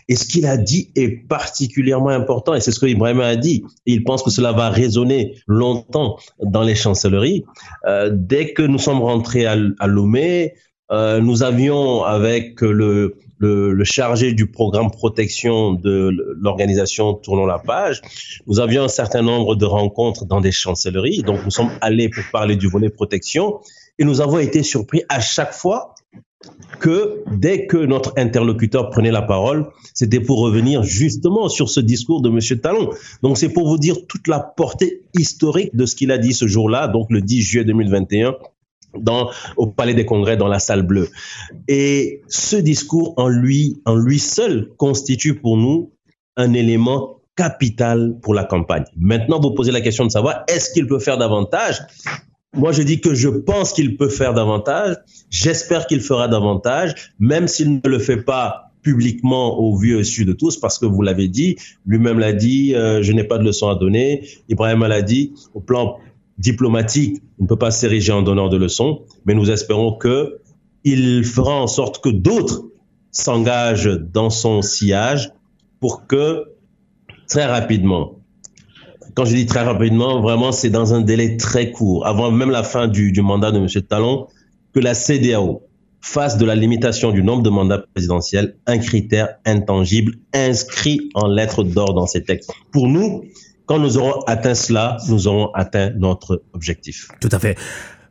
Et 0.09 0.17
ce 0.17 0.25
qu'il 0.25 0.47
a 0.47 0.57
dit 0.57 0.91
est 0.97 1.09
particulièrement 1.29 2.09
important. 2.09 2.55
Et 2.55 2.61
c'est 2.61 2.73
ce 2.73 2.81
que 2.81 2.87
Ibrahim 2.87 3.21
a 3.21 3.37
dit. 3.37 3.65
Et 3.87 3.93
il 3.93 4.05
pense 4.05 4.23
que 4.23 4.31
cela 4.31 4.53
va 4.53 4.71
résonner 4.71 5.35
longtemps 5.47 6.17
dans 6.43 6.63
les 6.63 6.75
chancelleries. 6.75 7.45
Euh, 7.87 8.11
dès 8.13 8.53
que 8.55 8.63
nous 8.63 8.79
sommes 8.79 9.03
rentrés 9.03 9.47
à, 9.47 9.57
à 9.79 9.87
Lomé, 9.89 10.55
euh, 10.93 11.21
nous 11.21 11.43
avions 11.43 12.05
avec 12.05 12.61
le, 12.61 13.17
le, 13.39 13.85
chargé 13.85 14.33
du 14.33 14.47
programme 14.47 14.91
protection 14.91 15.73
de 15.73 16.11
l'organisation 16.41 17.15
Tournons 17.15 17.47
la 17.47 17.59
page, 17.59 18.01
nous 18.47 18.61
avions 18.61 18.85
un 18.85 18.89
certain 18.89 19.23
nombre 19.23 19.57
de 19.57 19.65
rencontres 19.65 20.25
dans 20.27 20.41
des 20.41 20.53
chancelleries. 20.53 21.23
Donc 21.23 21.45
nous 21.45 21.51
sommes 21.51 21.71
allés 21.81 22.09
pour 22.09 22.25
parler 22.31 22.57
du 22.57 22.69
volet 22.69 22.91
protection 22.91 23.61
et 23.99 24.05
nous 24.05 24.21
avons 24.21 24.39
été 24.39 24.63
surpris 24.63 25.03
à 25.09 25.21
chaque 25.21 25.53
fois 25.53 25.95
que 26.81 27.23
dès 27.31 27.67
que 27.67 27.77
notre 27.77 28.13
interlocuteur 28.17 28.91
prenait 28.91 29.13
la 29.13 29.23
parole, 29.23 29.69
c'était 29.95 30.21
pour 30.21 30.41
revenir 30.41 30.83
justement 30.83 31.49
sur 31.49 31.71
ce 31.71 31.81
discours 31.81 32.21
de 32.21 32.29
M. 32.29 32.61
Talon. 32.61 32.91
Donc 33.23 33.39
c'est 33.39 33.49
pour 33.49 33.69
vous 33.69 33.79
dire 33.79 34.07
toute 34.09 34.27
la 34.27 34.41
portée 34.41 35.03
historique 35.15 35.75
de 35.75 35.87
ce 35.87 35.95
qu'il 35.95 36.11
a 36.11 36.19
dit 36.19 36.33
ce 36.33 36.47
jour-là, 36.47 36.89
donc 36.89 37.07
le 37.11 37.21
10 37.21 37.43
juillet 37.43 37.65
2021, 37.65 38.35
au 39.57 39.67
Palais 39.67 39.95
des 39.95 40.05
Congrès, 40.05 40.37
dans 40.37 40.49
la 40.49 40.59
salle 40.59 40.83
bleue. 40.83 41.09
Et 41.69 42.23
ce 42.29 42.57
discours 42.57 43.15
en 43.17 43.29
lui, 43.29 43.81
en 43.85 43.97
lui 43.97 44.19
seul, 44.19 44.71
constitue 44.77 45.35
pour 45.35 45.57
nous 45.57 45.93
un 46.37 46.53
élément 46.53 47.21
capital 47.37 48.19
pour 48.23 48.35
la 48.35 48.45
campagne. 48.45 48.85
Maintenant, 48.97 49.41
vous 49.41 49.53
posez 49.53 49.73
la 49.73 49.81
question 49.81 50.05
de 50.05 50.11
savoir 50.11 50.45
est-ce 50.49 50.73
qu'il 50.73 50.87
peut 50.87 50.99
faire 50.99 51.19
davantage? 51.19 51.81
Moi, 52.55 52.73
je 52.73 52.83
dis 52.83 53.01
que 53.01 53.15
je 53.15 53.29
pense 53.29 53.73
qu'il 53.73 53.97
peut 53.97 54.11
faire 54.11 54.35
davantage. 54.35 54.97
J'espère 55.31 55.87
qu'il 55.87 56.01
fera 56.01 56.29
davantage, 56.29 57.15
même 57.19 57.49
s'il 57.49 57.77
ne 57.77 57.89
le 57.89 57.99
fait 57.99 58.23
pas 58.23 58.73
publiquement 58.83 59.59
au 59.59 59.77
vu 59.77 59.99
et 59.99 60.05
su 60.05 60.25
de 60.25 60.33
tous, 60.33 60.59
parce 60.59 60.79
que 60.79 60.85
vous 60.85 61.03
l'avez 61.03 61.29
dit, 61.29 61.57
lui-même 61.87 62.19
l'a 62.19 62.33
dit, 62.33 62.75
euh, 62.75 63.01
je 63.01 63.13
n'ai 63.13 63.25
pas 63.25 63.39
de 63.39 63.45
leçon 63.45 63.69
à 63.69 63.77
donner. 63.77 64.29
Ibrahim 64.49 64.85
l'a 64.85 65.03
dit, 65.03 65.33
au 65.55 65.61
plan 65.61 65.97
diplomatique, 66.43 67.23
ne 67.39 67.47
peut 67.47 67.57
pas 67.57 67.71
s'ériger 67.71 68.13
en 68.13 68.23
donneur 68.23 68.51
de 68.51 68.57
leçons, 68.57 69.03
mais 69.25 69.35
nous 69.35 69.51
espérons 69.51 69.93
que 69.93 70.41
il 70.85 71.25
fera 71.25 71.55
en 71.55 71.69
sorte 71.69 72.03
que 72.03 72.09
d'autres 72.09 72.65
s'engagent 73.13 74.01
dans 74.13 74.29
son 74.29 74.61
sillage 74.61 75.31
pour 75.79 76.07
que 76.09 76.45
très 77.29 77.47
rapidement, 77.47 78.19
quand 79.15 79.25
je 79.25 79.37
dis 79.37 79.47
très 79.47 79.63
rapidement, 79.63 80.21
vraiment 80.21 80.51
c'est 80.51 80.71
dans 80.71 80.95
un 80.95 81.01
délai 81.01 81.37
très 81.37 81.71
court, 81.71 82.07
avant 82.07 82.33
même 82.33 82.51
la 82.51 82.65
fin 82.65 82.89
du, 82.89 83.13
du 83.13 83.23
mandat 83.23 83.53
de 83.53 83.59
M. 83.59 83.69
Talon, 83.89 84.27
que 84.75 84.81
la 84.81 84.95
CDAO 84.95 85.63
fasse 86.01 86.37
de 86.37 86.45
la 86.45 86.57
limitation 86.57 87.13
du 87.13 87.23
nombre 87.23 87.45
de 87.45 87.51
mandats 87.51 87.85
présidentiels 87.95 88.57
un 88.67 88.79
critère 88.79 89.37
intangible 89.45 90.17
inscrit 90.33 91.09
en 91.15 91.29
lettres 91.29 91.63
d'or 91.63 91.95
dans 91.95 92.07
ces 92.07 92.25
textes. 92.25 92.51
Pour 92.73 92.89
nous, 92.89 93.23
quand 93.67 93.79
nous 93.79 93.99
aurons 93.99 94.23
atteint 94.23 94.55
cela, 94.55 94.97
nous 95.09 95.27
aurons 95.29 95.51
atteint 95.53 95.91
notre 95.97 96.43
objectif. 96.53 97.09
Tout 97.21 97.29
à 97.33 97.39
fait. 97.39 97.57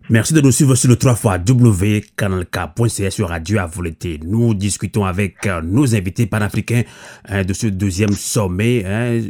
Merci 0.10 0.34
de 0.34 0.42
nous 0.42 0.52
suivre 0.52 0.76
sur 0.76 0.90
le 0.90 0.98
3 0.98 1.16
fois 1.16 1.38
www.canalk.ca 1.38 3.12
sur 3.12 3.30
Radio 3.30 3.60
à. 3.60 4.20
Nous 4.26 4.54
discutons 4.54 5.06
avec 5.06 5.46
euh, 5.46 5.62
nos 5.62 5.96
invités 5.96 6.26
panafricains 6.26 6.84
hein, 7.30 7.44
de 7.44 7.54
ce 7.54 7.68
deuxième 7.68 8.12
sommet 8.12 8.84
hein, 8.86 9.22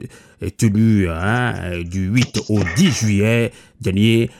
tenu 0.57 1.07
hein, 1.09 1.83
du 1.83 2.07
8 2.07 2.45
au 2.49 2.59
10 2.77 2.91
juillet 2.91 3.51
dernier 3.79 4.31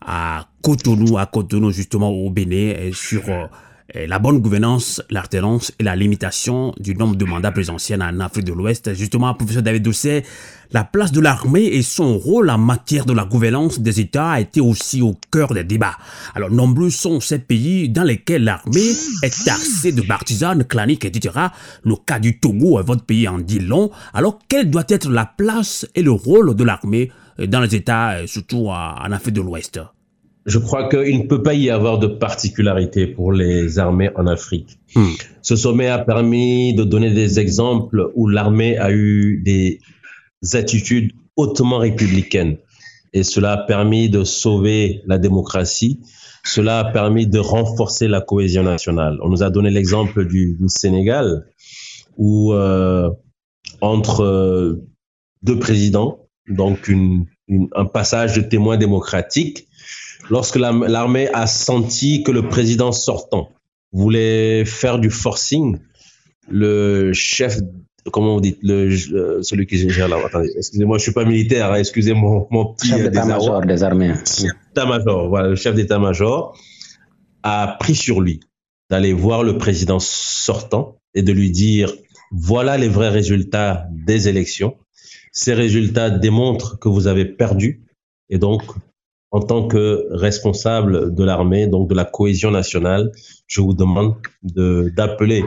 à 0.00 0.46
Cotonou, 0.62 1.18
à 1.18 1.26
Cotonou 1.26 1.72
justement 1.72 2.10
au 2.10 2.30
Bénin 2.30 2.74
sur 2.92 3.28
euh, 3.28 3.46
la 3.94 4.18
bonne 4.18 4.40
gouvernance, 4.40 5.02
l'alternance 5.08 5.72
et 5.78 5.82
la 5.82 5.96
limitation 5.96 6.74
du 6.78 6.94
nombre 6.94 7.16
de 7.16 7.24
mandats 7.24 7.52
présidentiels 7.52 8.02
en 8.02 8.20
Afrique 8.20 8.44
de 8.44 8.52
l'Ouest. 8.52 8.92
Justement, 8.92 9.32
professeur 9.32 9.62
David 9.62 9.82
Doucet, 9.82 10.24
la 10.72 10.84
place 10.84 11.10
de 11.10 11.20
l'armée 11.20 11.64
et 11.64 11.82
son 11.82 12.18
rôle 12.18 12.50
en 12.50 12.58
matière 12.58 13.06
de 13.06 13.14
la 13.14 13.24
gouvernance 13.24 13.80
des 13.80 14.00
États 14.00 14.32
a 14.32 14.40
été 14.40 14.60
aussi 14.60 15.00
au 15.00 15.16
cœur 15.32 15.54
des 15.54 15.64
débats. 15.64 15.96
Alors, 16.34 16.50
nombreux 16.50 16.90
sont 16.90 17.20
ces 17.20 17.38
pays 17.38 17.88
dans 17.88 18.02
lesquels 18.04 18.44
l'armée 18.44 18.92
est 19.22 19.44
taxée 19.44 19.92
de 19.92 20.02
partisane, 20.02 20.64
clanique, 20.64 21.06
etc. 21.06 21.34
Le 21.82 21.94
cas 21.96 22.18
du 22.18 22.38
Togo, 22.38 22.82
votre 22.82 23.04
pays 23.04 23.26
en 23.26 23.38
dit 23.38 23.60
long. 23.60 23.90
Alors, 24.12 24.38
quelle 24.48 24.70
doit 24.70 24.84
être 24.88 25.08
la 25.08 25.24
place 25.24 25.86
et 25.94 26.02
le 26.02 26.12
rôle 26.12 26.54
de 26.54 26.64
l'armée 26.64 27.10
dans 27.38 27.60
les 27.60 27.74
États, 27.74 28.26
surtout 28.26 28.68
en 28.68 29.10
Afrique 29.12 29.34
de 29.34 29.40
l'Ouest? 29.40 29.80
Je 30.48 30.58
crois 30.58 30.88
qu'il 30.88 31.18
ne 31.18 31.26
peut 31.26 31.42
pas 31.42 31.52
y 31.52 31.68
avoir 31.68 31.98
de 31.98 32.06
particularité 32.06 33.06
pour 33.06 33.32
les 33.32 33.78
armées 33.78 34.10
en 34.16 34.26
Afrique. 34.26 34.78
Hmm. 34.94 35.12
Ce 35.42 35.56
sommet 35.56 35.88
a 35.88 35.98
permis 35.98 36.74
de 36.74 36.84
donner 36.84 37.12
des 37.12 37.38
exemples 37.38 38.10
où 38.14 38.28
l'armée 38.28 38.78
a 38.78 38.90
eu 38.90 39.42
des 39.44 39.80
attitudes 40.54 41.12
hautement 41.36 41.78
républicaines. 41.78 42.56
Et 43.12 43.24
cela 43.24 43.52
a 43.52 43.56
permis 43.58 44.08
de 44.08 44.24
sauver 44.24 45.02
la 45.06 45.18
démocratie. 45.18 46.00
Cela 46.44 46.78
a 46.78 46.84
permis 46.92 47.26
de 47.26 47.38
renforcer 47.38 48.08
la 48.08 48.22
cohésion 48.22 48.62
nationale. 48.62 49.18
On 49.22 49.28
nous 49.28 49.42
a 49.42 49.50
donné 49.50 49.70
l'exemple 49.70 50.26
du, 50.26 50.56
Sénégal, 50.66 51.46
où 52.16 52.54
euh, 52.54 53.10
entre 53.82 54.22
euh, 54.22 54.86
deux 55.42 55.58
présidents, 55.58 56.26
donc 56.48 56.90
un 57.48 57.84
passage 57.84 58.34
de 58.34 58.42
témoin 58.42 58.76
démocratique, 58.76 59.68
lorsque 60.30 60.56
l'armée 60.56 61.28
a 61.32 61.46
senti 61.46 62.22
que 62.22 62.30
le 62.30 62.48
président 62.48 62.92
sortant 62.92 63.50
voulait 63.92 64.64
faire 64.64 64.98
du 64.98 65.10
forcing, 65.10 65.78
le 66.50 67.12
chef, 67.12 67.58
comment 68.12 68.36
on 68.36 68.40
dit, 68.40 68.58
le, 68.62 68.88
euh, 69.14 69.42
celui 69.42 69.66
qui 69.66 69.88
gère 69.90 70.08
là, 70.08 70.16
attendez, 70.24 70.50
excusez-moi, 70.56 70.98
je 70.98 71.02
suis 71.02 71.12
pas 71.12 71.24
militaire, 71.24 71.72
hein, 71.72 71.76
excusez 71.76 72.14
mon, 72.14 72.46
mon 72.50 72.74
petit 72.74 72.88
chef 72.88 73.02
d'état-major 73.02 73.62
des 73.62 73.82
armées. 73.82 74.12
D'état-major, 74.68 75.28
voilà, 75.28 75.48
le 75.48 75.56
chef 75.56 75.74
d'état-major 75.74 76.56
a 77.42 77.76
pris 77.80 77.94
sur 77.94 78.20
lui 78.20 78.40
d'aller 78.90 79.12
voir 79.12 79.42
le 79.42 79.58
président 79.58 79.98
sortant 80.00 80.96
et 81.14 81.22
de 81.22 81.32
lui 81.32 81.50
dire 81.50 81.92
voilà 82.32 82.76
les 82.76 82.88
vrais 82.88 83.08
résultats 83.08 83.86
des 83.90 84.28
élections. 84.28 84.76
Ces 85.32 85.54
résultats 85.54 86.10
démontrent 86.10 86.78
que 86.78 86.88
vous 86.88 87.06
avez 87.06 87.24
perdu 87.24 87.84
et 88.30 88.38
donc 88.38 88.62
en 89.30 89.40
tant 89.40 89.68
que 89.68 90.06
responsable 90.10 91.14
de 91.14 91.24
l'armée, 91.24 91.66
donc 91.66 91.88
de 91.88 91.94
la 91.94 92.04
cohésion 92.04 92.50
nationale, 92.50 93.12
je 93.46 93.60
vous 93.60 93.74
demande 93.74 94.16
d'appeler 94.42 95.44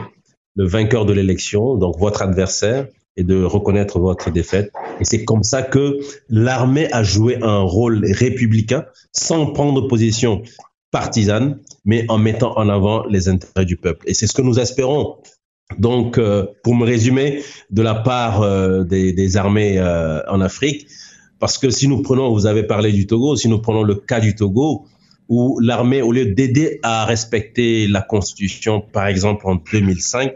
le 0.54 0.66
vainqueur 0.66 1.04
de 1.04 1.12
l'élection, 1.12 1.74
donc 1.76 1.98
votre 1.98 2.22
adversaire, 2.22 2.86
et 3.16 3.24
de 3.24 3.42
reconnaître 3.42 3.98
votre 3.98 4.30
défaite. 4.30 4.72
Et 5.00 5.04
c'est 5.04 5.24
comme 5.24 5.42
ça 5.42 5.62
que 5.62 5.98
l'armée 6.28 6.90
a 6.92 7.02
joué 7.02 7.38
un 7.42 7.60
rôle 7.60 8.04
républicain 8.04 8.86
sans 9.12 9.52
prendre 9.52 9.86
position 9.86 10.42
partisane, 10.90 11.60
mais 11.84 12.04
en 12.08 12.18
mettant 12.18 12.56
en 12.56 12.68
avant 12.68 13.04
les 13.06 13.28
intérêts 13.28 13.64
du 13.64 13.76
peuple. 13.76 14.08
Et 14.08 14.14
c'est 14.14 14.26
ce 14.26 14.32
que 14.32 14.42
nous 14.42 14.58
espérons. 14.58 15.16
Donc, 15.78 16.18
euh, 16.18 16.46
pour 16.62 16.74
me 16.74 16.84
résumer, 16.84 17.42
de 17.70 17.82
la 17.82 17.94
part 17.94 18.42
euh, 18.42 18.84
des, 18.84 19.12
des, 19.12 19.36
armées 19.36 19.78
euh, 19.78 20.20
en 20.28 20.40
Afrique, 20.40 20.86
parce 21.38 21.58
que 21.58 21.70
si 21.70 21.88
nous 21.88 22.02
prenons, 22.02 22.32
vous 22.32 22.46
avez 22.46 22.62
parlé 22.62 22.92
du 22.92 23.06
Togo, 23.06 23.36
si 23.36 23.48
nous 23.48 23.60
prenons 23.60 23.82
le 23.82 23.94
cas 23.96 24.20
du 24.20 24.34
Togo, 24.34 24.86
où 25.28 25.58
l'armée, 25.60 26.02
au 26.02 26.12
lieu 26.12 26.26
d'aider 26.26 26.78
à 26.82 27.04
respecter 27.04 27.88
la 27.88 28.02
Constitution, 28.02 28.80
par 28.80 29.06
exemple 29.06 29.46
en 29.46 29.56
2005, 29.56 30.34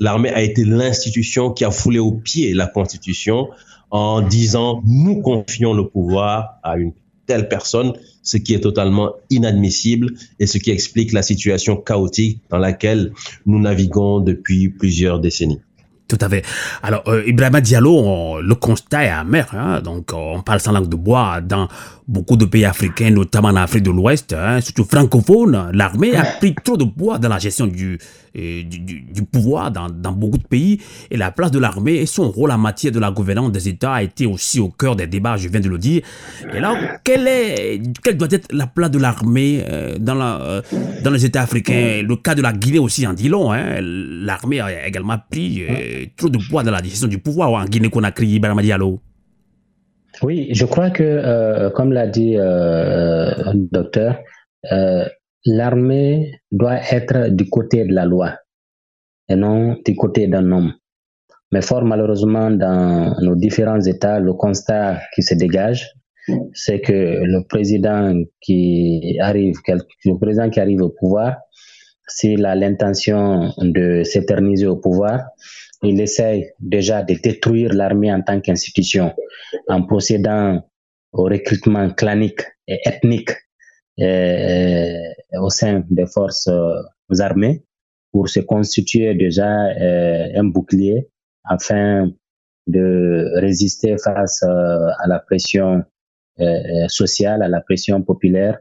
l'armée 0.00 0.30
a 0.30 0.42
été 0.42 0.64
l'institution 0.64 1.50
qui 1.50 1.64
a 1.64 1.70
foulé 1.70 1.98
au 1.98 2.12
pied 2.12 2.54
la 2.54 2.66
Constitution 2.66 3.48
en 3.90 4.22
disant 4.22 4.82
nous 4.86 5.20
confions 5.20 5.74
le 5.74 5.88
pouvoir 5.88 6.58
à 6.62 6.76
une 6.76 6.92
telle 7.26 7.48
personne, 7.48 7.92
ce 8.22 8.36
qui 8.36 8.54
est 8.54 8.60
totalement 8.60 9.14
inadmissible 9.30 10.14
et 10.40 10.46
ce 10.46 10.58
qui 10.58 10.70
explique 10.70 11.12
la 11.12 11.22
situation 11.22 11.76
chaotique 11.76 12.40
dans 12.50 12.58
laquelle 12.58 13.12
nous 13.46 13.60
naviguons 13.60 14.20
depuis 14.20 14.68
plusieurs 14.68 15.20
décennies. 15.20 15.60
Tout 16.06 16.18
à 16.20 16.28
fait. 16.28 16.44
Alors, 16.82 17.02
euh, 17.08 17.24
Ibrahima 17.26 17.62
Diallo, 17.62 18.40
le 18.42 18.54
constat 18.54 19.04
est 19.04 19.08
amer. 19.08 19.48
Hein. 19.54 19.80
donc, 19.80 20.12
on 20.12 20.42
parle 20.42 20.60
sans 20.60 20.72
langue 20.72 20.88
de 20.88 20.96
bois 20.96 21.40
dans 21.40 21.66
beaucoup 22.06 22.36
de 22.36 22.44
pays 22.44 22.64
africains, 22.64 23.10
notamment 23.10 23.48
en 23.48 23.56
Afrique 23.56 23.82
de 23.82 23.90
l'Ouest, 23.90 24.32
hein, 24.32 24.60
surtout 24.60 24.84
francophone. 24.84 25.70
L'armée 25.72 26.14
a 26.14 26.24
pris 26.24 26.54
trop 26.54 26.76
de 26.76 26.84
poids 26.84 27.18
dans 27.18 27.28
la 27.28 27.38
gestion 27.38 27.66
du, 27.66 27.98
euh, 28.36 28.62
du, 28.64 29.22
pouvoir 29.22 29.70
dans, 29.70 29.88
dans, 29.88 30.12
beaucoup 30.12 30.38
de 30.38 30.46
pays. 30.46 30.80
Et 31.10 31.16
la 31.16 31.30
place 31.30 31.50
de 31.50 31.58
l'armée 31.58 31.94
et 31.94 32.06
son 32.06 32.30
rôle 32.30 32.50
en 32.50 32.58
matière 32.58 32.92
de 32.92 32.98
la 32.98 33.10
gouvernance 33.10 33.52
des 33.52 33.68
États 33.68 33.94
a 33.94 34.02
été 34.02 34.26
aussi 34.26 34.60
au 34.60 34.68
cœur 34.68 34.96
des 34.96 35.06
débats, 35.06 35.36
je 35.36 35.48
viens 35.48 35.60
de 35.60 35.68
le 35.68 35.78
dire. 35.78 36.02
Et 36.52 36.60
là, 36.60 36.76
quelle, 37.02 37.26
est, 37.26 37.80
quelle 38.02 38.18
doit 38.18 38.28
être 38.30 38.52
la 38.52 38.66
place 38.66 38.90
de 38.90 38.98
l'armée 38.98 39.64
euh, 39.66 39.96
dans, 39.98 40.14
la, 40.14 40.62
dans 41.02 41.10
les 41.10 41.24
États 41.24 41.42
africains? 41.42 42.02
Le 42.06 42.16
cas 42.16 42.34
de 42.34 42.42
la 42.42 42.52
Guinée 42.52 42.78
aussi 42.78 43.06
en 43.06 43.14
dit 43.14 43.28
long. 43.28 43.52
Hein. 43.52 43.80
L'armée 43.80 44.60
a 44.60 44.86
également 44.86 45.18
pris 45.30 45.62
trop 46.16 46.28
de 46.28 46.38
poids 46.38 46.62
dans 46.62 46.70
la 46.70 46.82
gestion 46.82 47.08
du 47.08 47.18
pouvoir 47.18 47.52
en 47.52 47.64
Guinée-Conakry, 47.64 48.38
Barama 48.40 48.62
Diallo. 48.62 49.00
Oui, 50.22 50.48
je 50.52 50.64
crois 50.64 50.90
que, 50.90 51.02
euh, 51.02 51.70
comme 51.70 51.92
l'a 51.92 52.06
dit 52.06 52.36
euh, 52.36 53.30
le 53.52 53.68
docteur, 53.70 54.18
euh, 54.70 55.04
l'armée 55.44 56.40
doit 56.52 56.78
être 56.90 57.28
du 57.30 57.48
côté 57.48 57.84
de 57.84 57.92
la 57.92 58.04
loi 58.04 58.34
et 59.28 59.36
non 59.36 59.76
du 59.84 59.96
côté 59.96 60.26
d'un 60.28 60.50
homme. 60.52 60.72
Mais 61.52 61.62
fort 61.62 61.84
malheureusement, 61.84 62.50
dans 62.50 63.14
nos 63.20 63.36
différents 63.36 63.80
États, 63.80 64.18
le 64.20 64.32
constat 64.34 65.00
qui 65.14 65.22
se 65.22 65.34
dégage, 65.34 65.92
c'est 66.52 66.80
que 66.80 66.92
le 66.92 67.46
président 67.46 68.14
qui 68.40 69.16
arrive, 69.20 69.56
le 69.68 70.18
président 70.18 70.48
qui 70.48 70.60
arrive 70.60 70.82
au 70.82 70.90
pouvoir, 70.90 71.36
s'il 72.06 72.44
a 72.46 72.54
l'intention 72.54 73.52
de 73.58 74.02
s'éterniser 74.04 74.66
au 74.66 74.76
pouvoir, 74.76 75.20
il 75.84 76.00
essaye 76.00 76.50
déjà 76.60 77.02
de 77.02 77.14
détruire 77.14 77.72
l'armée 77.72 78.12
en 78.12 78.22
tant 78.22 78.40
qu'institution 78.40 79.12
en 79.68 79.82
procédant 79.82 80.62
au 81.12 81.24
recrutement 81.24 81.90
clanique 81.90 82.42
et 82.66 82.80
ethnique 82.84 83.30
euh, 84.00 84.98
au 85.40 85.50
sein 85.50 85.84
des 85.88 86.06
forces 86.06 86.48
euh, 86.48 86.82
armées 87.20 87.62
pour 88.10 88.28
se 88.28 88.40
constituer 88.40 89.14
déjà 89.14 89.66
euh, 89.66 90.28
un 90.34 90.44
bouclier 90.44 91.08
afin 91.44 92.10
de 92.66 93.30
résister 93.36 93.96
face 93.98 94.42
à 94.42 95.06
la 95.06 95.18
pression 95.18 95.84
sociale, 96.88 97.42
à 97.42 97.48
la 97.48 97.60
pression 97.60 98.00
populaire, 98.00 98.58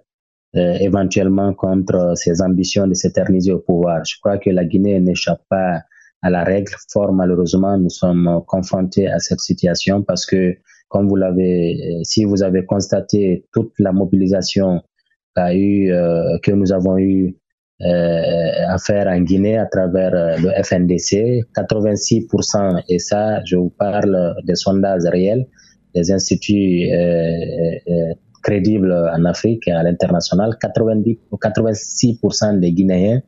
éventuellement 0.53 1.53
contre 1.53 2.11
ses 2.15 2.41
ambitions 2.41 2.85
de 2.85 2.93
s'éterniser 2.93 3.53
au 3.53 3.59
pouvoir. 3.59 4.03
Je 4.03 4.17
crois 4.19 4.37
que 4.37 4.49
la 4.49 4.65
Guinée 4.65 4.99
n'échappe 4.99 5.41
pas 5.49 5.79
à 6.23 6.29
la 6.29 6.43
règle. 6.43 6.73
Fort 6.91 7.13
malheureusement, 7.13 7.77
nous 7.77 7.89
sommes 7.89 8.41
confrontés 8.47 9.07
à 9.07 9.19
cette 9.19 9.41
situation 9.41 10.01
parce 10.01 10.25
que, 10.25 10.55
comme 10.89 11.07
vous 11.07 11.15
l'avez, 11.15 11.99
si 12.03 12.25
vous 12.25 12.41
avez 12.41 12.65
constaté 12.65 13.45
toute 13.53 13.73
la 13.79 13.91
mobilisation 13.91 14.81
eu, 15.51 15.91
euh, 15.91 16.37
que 16.41 16.51
nous 16.51 16.71
avons 16.71 16.97
eu 16.97 17.35
euh, 17.81 18.67
à 18.67 18.77
faire 18.77 19.07
en 19.07 19.19
Guinée 19.21 19.57
à 19.57 19.65
travers 19.65 20.13
euh, 20.13 20.37
le 20.37 20.63
FNDC, 20.63 21.43
86%, 21.55 22.83
et 22.87 22.99
ça, 22.99 23.43
je 23.45 23.55
vous 23.55 23.69
parle 23.71 24.35
des 24.45 24.55
sondages 24.55 25.03
réels, 25.05 25.45
des 25.95 26.11
instituts 26.11 26.89
crédibles 28.41 28.91
en 28.91 29.25
Afrique 29.25 29.67
et 29.67 29.71
à 29.71 29.83
l'international, 29.83 30.57
90, 30.59 31.17
86% 31.31 32.59
des 32.59 32.71
Guinéens 32.71 33.21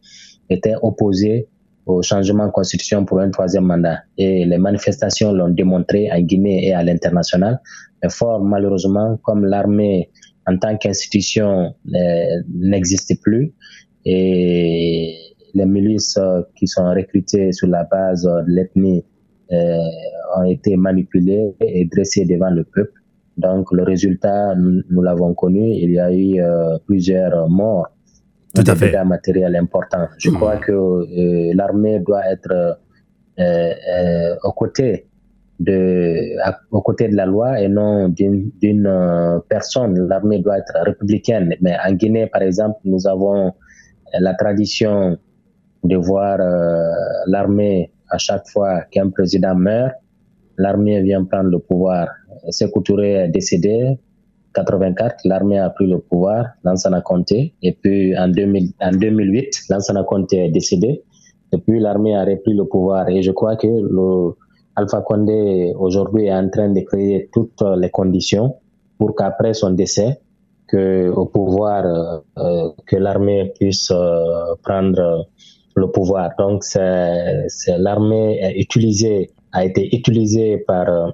étaient 0.50 0.76
opposés 0.82 1.48
au 1.86 2.02
changement 2.02 2.48
de 2.48 2.52
constitution 2.52 3.06
pour 3.06 3.20
un 3.20 3.30
troisième 3.30 3.66
mandat. 3.66 4.00
Et 4.18 4.46
les 4.46 4.58
manifestations 4.58 5.32
l'ont 5.34 5.50
démontré 5.50 6.12
en 6.12 6.20
Guinée 6.22 6.68
et 6.68 6.74
à 6.74 6.84
l'international. 6.84 7.60
Mais 8.02 8.10
fort 8.10 8.44
malheureusement, 8.44 9.18
comme 9.24 9.46
l'armée 9.46 10.10
en 10.48 10.58
tant 10.58 10.78
qu'institution 10.78 11.76
euh, 11.94 12.26
n'existe 12.54 13.22
plus 13.22 13.54
et 14.06 15.18
les 15.54 15.66
milices 15.66 16.18
euh, 16.18 16.42
qui 16.56 16.68
sont 16.68 16.86
recrutées 16.94 17.52
sur 17.52 17.68
la 17.68 17.84
base 17.86 18.24
de 18.24 18.52
l'ethnie 18.52 19.04
euh, 19.52 19.78
ont 20.38 20.44
été 20.44 20.76
manipulées 20.76 21.56
et 21.62 21.86
dressées 21.86 22.26
devant 22.26 22.50
le 22.50 22.64
peuple. 22.64 23.02
Donc 23.38 23.72
le 23.72 23.84
résultat, 23.84 24.56
nous, 24.56 25.02
l'avons 25.02 25.34
connu, 25.34 25.72
il 25.74 25.92
y 25.92 26.00
a 26.00 26.14
eu 26.14 26.40
plusieurs 26.86 27.50
morts 27.50 27.90
tout 28.56 28.64
à 28.72 28.76
fait. 28.76 29.04
matériel 29.04 29.56
important. 29.56 30.08
Je 30.18 30.30
hmm. 30.30 30.36
crois 30.36 30.58
que 30.58 30.72
euh, 30.72 31.54
l'armée 31.54 32.00
doit 32.00 32.26
être 32.32 32.52
euh, 32.52 32.74
euh, 33.40 34.36
aux 34.44 34.54
côtés 34.54 35.08
de, 35.60 36.36
aux 36.72 36.82
côtés 36.82 37.08
de 37.08 37.16
la 37.16 37.26
loi 37.26 37.60
et 37.62 37.68
non 37.68 38.10
d'une 38.10 38.52
personne. 39.48 40.08
L'armée 40.08 40.40
doit 40.40 40.58
être 40.58 40.74
républicaine. 40.86 41.54
Mais 41.62 41.76
en 41.86 41.94
Guinée, 41.94 42.28
par 42.28 42.42
exemple, 42.42 42.80
nous 42.86 43.08
avons 43.08 43.54
la 44.20 44.34
tradition 44.34 45.18
de 45.84 45.96
voir 45.96 46.40
l'armée 47.28 47.92
à 48.10 48.18
chaque 48.18 48.48
fois 48.48 48.82
qu'un 48.92 49.10
président 49.10 49.56
meurt, 49.56 49.94
l'armée 50.58 51.02
vient 51.02 51.24
prendre 51.24 51.50
le 51.50 51.60
pouvoir. 51.60 52.10
Sékou 52.50 52.82
Touré 52.82 53.14
est 53.14 53.28
décédé, 53.30 53.98
84, 54.56 55.18
l'armée 55.26 55.60
a 55.60 55.70
pris 55.70 55.88
le 55.88 56.00
pouvoir, 56.00 56.46
Lansana 56.64 57.02
Conté, 57.02 57.54
et 57.62 57.74
puis 57.74 58.18
en, 58.18 58.30
2000, 58.30 58.72
en 58.82 58.92
2008, 58.92 59.64
Lansana 59.70 60.04
Conté 60.04 60.46
est 60.46 60.50
décédé, 60.50 61.04
et 61.52 61.58
puis 61.58 61.80
l'armée 61.80 62.16
a 62.16 62.24
repris 62.24 62.54
le 62.54 62.66
pouvoir. 62.66 63.10
Et 63.10 63.22
je 63.22 63.32
crois 63.32 63.56
que 63.56 63.68
le 63.68 64.34
Alpha 64.76 65.02
Condé 65.02 65.74
aujourd'hui 65.78 66.26
est 66.26 66.34
en 66.34 66.50
train 66.50 66.70
de 66.70 66.82
créer 66.82 67.30
toutes 67.32 67.64
les 67.78 67.90
conditions 67.90 68.56
pour 68.98 69.16
qu'après 69.16 69.54
son 69.54 69.72
décès, 69.72 70.20
que 70.68 71.10
au 71.10 71.26
pouvoir 71.26 72.24
que 72.86 72.96
l'armée 72.96 73.54
puisse 73.60 73.94
prendre 74.64 75.28
le 75.76 75.88
pouvoir. 75.92 76.32
Donc, 76.38 76.64
l'armée 77.78 78.42
a 78.44 79.64
été 79.64 79.96
utilisée 79.96 80.58
par 80.58 81.14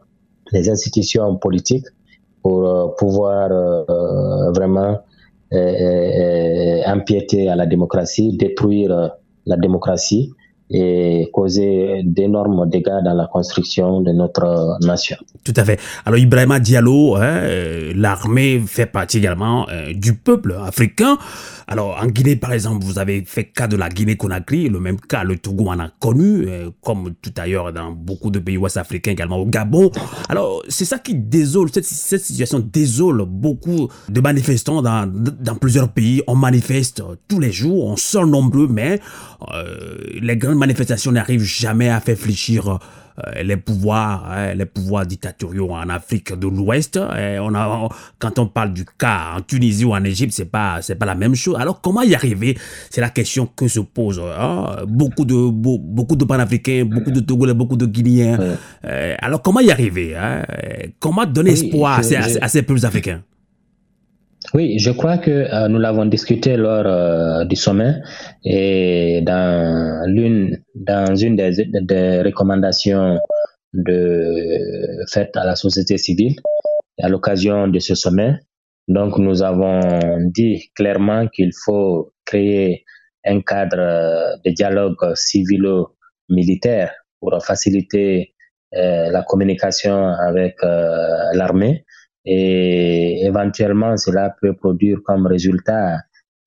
les 0.51 0.69
institutions 0.69 1.35
politiques 1.35 1.85
pour 2.41 2.95
pouvoir 2.95 3.49
vraiment 4.53 4.99
empiéter 5.51 7.49
à 7.49 7.55
la 7.55 7.65
démocratie, 7.65 8.37
détruire 8.37 9.11
la 9.45 9.57
démocratie 9.57 10.31
et 10.73 11.29
causer 11.33 12.01
d'énormes 12.03 12.69
dégâts 12.69 13.03
dans 13.03 13.13
la 13.13 13.27
construction 13.27 14.01
de 14.01 14.11
notre 14.11 14.77
nation. 14.85 15.17
Tout 15.43 15.53
à 15.55 15.65
fait. 15.65 15.79
Alors 16.05 16.17
Ibrahima 16.17 16.59
Diallo, 16.59 17.15
hein, 17.17 17.41
l'armée 17.95 18.61
fait 18.65 18.85
partie 18.85 19.17
également 19.17 19.67
euh, 19.69 19.93
du 19.93 20.13
peuple 20.13 20.55
africain. 20.65 21.17
Alors 21.67 21.97
en 22.01 22.07
Guinée 22.07 22.35
par 22.35 22.53
exemple, 22.53 22.85
vous 22.85 22.99
avez 22.99 23.23
fait 23.25 23.45
cas 23.45 23.67
de 23.67 23.75
la 23.75 23.89
Guinée-Conakry, 23.89 24.69
le 24.69 24.79
même 24.79 24.99
cas 24.99 25.23
le 25.23 25.37
Togo 25.37 25.67
en 25.67 25.79
a 25.79 25.89
connu, 25.99 26.47
euh, 26.47 26.69
comme 26.81 27.13
tout 27.21 27.33
ailleurs 27.37 27.71
dans 27.73 27.91
beaucoup 27.91 28.31
de 28.31 28.39
pays 28.39 28.57
ouest 28.57 28.77
africains 28.77 29.11
également 29.11 29.37
au 29.37 29.45
Gabon. 29.45 29.91
Alors 30.29 30.63
c'est 30.67 30.85
ça 30.85 30.99
qui 30.99 31.15
désole, 31.15 31.69
cette, 31.73 31.85
cette, 31.85 32.23
situation 32.23 32.59
désole 32.59 33.25
beaucoup 33.25 33.89
de 34.09 34.21
manifestants 34.21 34.81
dans, 34.81 35.11
dans 35.11 35.55
plusieurs 35.55 35.89
pays. 35.89 36.21
On 36.27 36.35
manifeste 36.35 37.03
tous 37.27 37.39
les 37.39 37.51
jours, 37.51 37.85
on 37.85 37.95
sort 37.95 38.27
nombreux, 38.27 38.67
mais 38.67 38.99
euh, 39.53 39.97
les 40.19 40.37
grandes 40.37 40.57
manifestations 40.57 41.11
n'arrivent 41.11 41.43
jamais 41.43 41.89
à 41.89 41.99
faire 41.99 42.17
fléchir 42.17 42.67
euh, 42.67 42.77
les 43.43 43.57
pouvoirs, 43.57 44.25
hein, 44.29 44.53
les 44.53 44.65
pouvoirs 44.65 45.05
dictatoriaux 45.05 45.71
en 45.71 45.89
Afrique 45.89 46.37
de 46.37 46.47
l'Ouest. 46.47 46.97
On 46.97 47.55
a, 47.55 47.89
quand 48.19 48.39
on 48.39 48.47
parle 48.47 48.73
du 48.73 48.85
cas 48.85 49.33
en 49.37 49.41
Tunisie 49.41 49.85
ou 49.85 49.93
en 49.93 50.03
Égypte, 50.03 50.33
c'est 50.33 50.45
pas, 50.45 50.81
c'est 50.81 50.95
pas 50.95 51.05
la 51.05 51.15
même 51.15 51.35
chose. 51.35 51.55
Alors 51.59 51.81
comment 51.81 52.01
y 52.01 52.15
arriver? 52.15 52.57
C'est 52.89 53.01
la 53.01 53.09
question 53.09 53.47
que 53.47 53.67
se 53.67 53.79
pose. 53.79 54.19
Hein. 54.19 54.85
Beaucoup 54.87 55.25
de, 55.25 55.49
beaucoup 55.49 56.15
de 56.15 56.25
panafricains, 56.25 56.85
beaucoup 56.85 57.11
de 57.11 57.19
Togolais, 57.19 57.53
beaucoup 57.53 57.77
de 57.77 57.85
Guinéens. 57.85 58.39
Euh, 58.85 59.15
alors 59.19 59.41
comment 59.41 59.59
y 59.59 59.71
arriver 59.71 60.15
hein? 60.15 60.43
Comment 60.99 61.25
donner 61.25 61.51
espoir 61.51 61.99
à, 61.99 62.43
à 62.45 62.47
ces 62.47 62.61
peuples 62.61 62.85
africains? 62.85 63.21
Oui, 64.53 64.79
je 64.79 64.91
crois 64.91 65.17
que 65.17 65.31
euh, 65.31 65.67
nous 65.67 65.79
l'avons 65.79 66.05
discuté 66.05 66.57
lors 66.57 66.85
euh, 66.85 67.45
du 67.45 67.55
sommet 67.55 67.95
et 68.43 69.21
dans 69.21 70.03
l'une, 70.07 70.61
dans 70.75 71.15
une 71.15 71.35
des, 71.35 71.65
des, 71.65 72.21
recommandations 72.21 73.17
de, 73.73 75.05
faites 75.09 75.35
à 75.37 75.45
la 75.45 75.55
société 75.55 75.97
civile 75.97 76.35
à 77.01 77.07
l'occasion 77.07 77.67
de 77.67 77.79
ce 77.79 77.95
sommet. 77.95 78.33
Donc, 78.87 79.17
nous 79.17 79.41
avons 79.41 79.79
dit 80.35 80.69
clairement 80.75 81.27
qu'il 81.27 81.51
faut 81.65 82.13
créer 82.25 82.83
un 83.25 83.41
cadre 83.41 84.37
de 84.43 84.51
dialogue 84.51 85.15
civilo-militaire 85.15 86.91
pour 87.19 87.43
faciliter 87.43 88.33
euh, 88.75 89.09
la 89.09 89.23
communication 89.23 90.07
avec 90.07 90.57
l'armée 91.33 91.85
et 92.25 93.25
éventuellement 93.25 93.97
cela 93.97 94.35
peut 94.41 94.53
produire 94.53 94.99
comme 95.03 95.25
résultat 95.25 95.97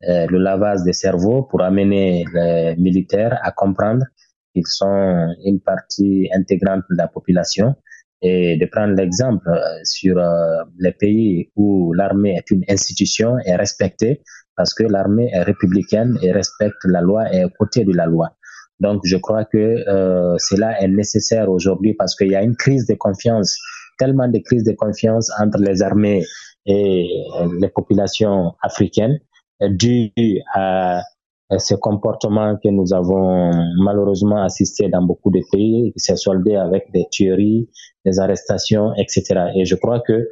euh, 0.09 0.27
le 0.29 0.39
lavage 0.39 0.83
des 0.85 0.93
cerveaux 0.93 1.43
pour 1.43 1.63
amener 1.63 2.25
les 2.35 2.75
militaires 2.77 3.39
à 3.43 3.51
comprendre 3.51 4.05
qu'ils 4.55 4.67
sont 4.67 5.35
une 5.45 5.61
partie 5.61 6.29
intégrante 6.33 6.85
de 6.91 6.97
la 6.97 7.09
population 7.09 7.75
et 8.23 8.57
de 8.57 8.67
prendre 8.67 8.95
l'exemple 8.95 9.49
euh, 9.49 9.79
sur 9.85 10.19
euh, 10.19 10.63
les 10.79 10.93
pays 10.93 11.51
où 11.57 11.93
l'armée 11.93 12.37
est 12.37 12.51
une 12.51 12.65
institution 12.69 13.37
et 13.45 13.55
respectée 13.55 14.23
parce 14.57 14.73
que 14.73 14.85
l'armée 14.85 15.31
est 15.33 15.43
républicaine 15.43 16.17
et 16.23 16.33
respecte 16.33 16.83
la 16.85 17.03
loi 17.03 17.33
et 17.33 17.39
est 17.39 17.57
côté 17.59 17.85
de 17.85 17.93
la 17.93 18.07
loi. 18.07 18.37
Donc 18.81 19.03
je 19.05 19.17
crois 19.17 19.45
que 19.45 19.59
euh, 19.89 20.37
cela 20.39 20.81
est 20.81 20.89
nécessaire 20.89 21.51
aujourd'hui 21.51 21.95
parce 21.95 22.15
qu'il 22.17 22.29
y 22.29 22.37
a 22.37 22.43
une 22.43 22.57
crise 22.57 22.87
de 22.87 22.95
confiance 22.95 23.59
tellement 23.99 24.29
de 24.29 24.39
crises 24.39 24.65
de 24.65 24.73
confiance 24.73 25.31
entre 25.41 25.59
les 25.59 25.83
armées 25.83 26.23
et 26.67 27.09
les 27.61 27.69
populations 27.69 28.53
africaines 28.63 29.19
dû 29.61 30.11
à 30.55 31.03
ce 31.59 31.75
comportement 31.75 32.57
que 32.57 32.69
nous 32.69 32.93
avons 32.95 33.51
malheureusement 33.83 34.43
assisté 34.43 34.89
dans 34.89 35.03
beaucoup 35.03 35.31
de 35.31 35.41
pays, 35.53 35.93
qui 35.93 36.01
s'est 36.01 36.17
soldé 36.17 36.57
avec 36.57 36.91
des 36.93 37.07
tueries, 37.11 37.69
des 38.05 38.19
arrestations, 38.19 38.93
etc. 38.97 39.51
Et 39.57 39.65
je 39.65 39.75
crois 39.75 40.01
que 40.01 40.29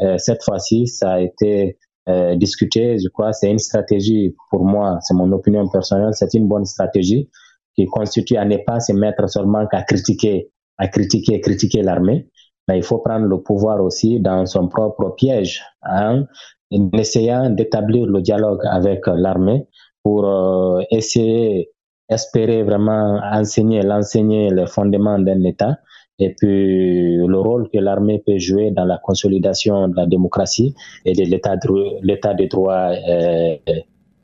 euh, 0.00 0.18
cette 0.18 0.42
fois-ci, 0.42 0.86
ça 0.86 1.14
a 1.14 1.20
été 1.20 1.78
euh, 2.08 2.36
discuté. 2.36 2.98
Je 2.98 3.08
crois 3.08 3.30
que 3.30 3.36
c'est 3.40 3.50
une 3.50 3.58
stratégie, 3.58 4.34
pour 4.50 4.64
moi, 4.64 4.98
c'est 5.02 5.14
mon 5.14 5.30
opinion 5.32 5.68
personnelle, 5.68 6.12
c'est 6.12 6.34
une 6.34 6.48
bonne 6.48 6.64
stratégie 6.64 7.30
qui 7.74 7.86
constitue 7.86 8.36
à 8.36 8.44
ne 8.44 8.56
pas 8.56 8.80
se 8.80 8.92
mettre 8.92 9.28
seulement 9.28 9.66
qu'à 9.66 9.82
critiquer, 9.82 10.50
à 10.78 10.88
critiquer, 10.88 11.40
critiquer 11.40 11.82
l'armée, 11.82 12.28
mais 12.68 12.78
il 12.78 12.82
faut 12.82 12.98
prendre 12.98 13.26
le 13.26 13.40
pouvoir 13.40 13.82
aussi 13.82 14.20
dans 14.20 14.46
son 14.46 14.68
propre 14.68 15.14
piège, 15.16 15.62
hein, 15.82 16.24
en 16.72 16.90
essayant 16.98 17.50
d'établir 17.50 18.06
le 18.06 18.20
dialogue 18.20 18.62
avec 18.68 19.06
l'armée 19.06 19.66
pour 20.02 20.26
euh, 20.26 20.82
essayer, 20.90 21.70
espérer 22.08 22.62
vraiment 22.62 23.20
enseigner, 23.32 23.82
l'enseigner 23.82 24.50
les 24.50 24.66
fondements 24.66 25.18
d'un 25.18 25.42
État 25.44 25.76
et 26.18 26.34
puis 26.34 27.16
le 27.16 27.38
rôle 27.38 27.68
que 27.68 27.78
l'armée 27.78 28.22
peut 28.24 28.38
jouer 28.38 28.70
dans 28.70 28.84
la 28.84 28.98
consolidation 28.98 29.88
de 29.88 29.96
la 29.96 30.06
démocratie 30.06 30.74
et 31.04 31.12
de 31.12 31.22
l'état 31.24 31.56
de, 31.56 32.02
l'état 32.02 32.32
des 32.32 32.46
droits 32.48 32.92
euh, 33.08 33.56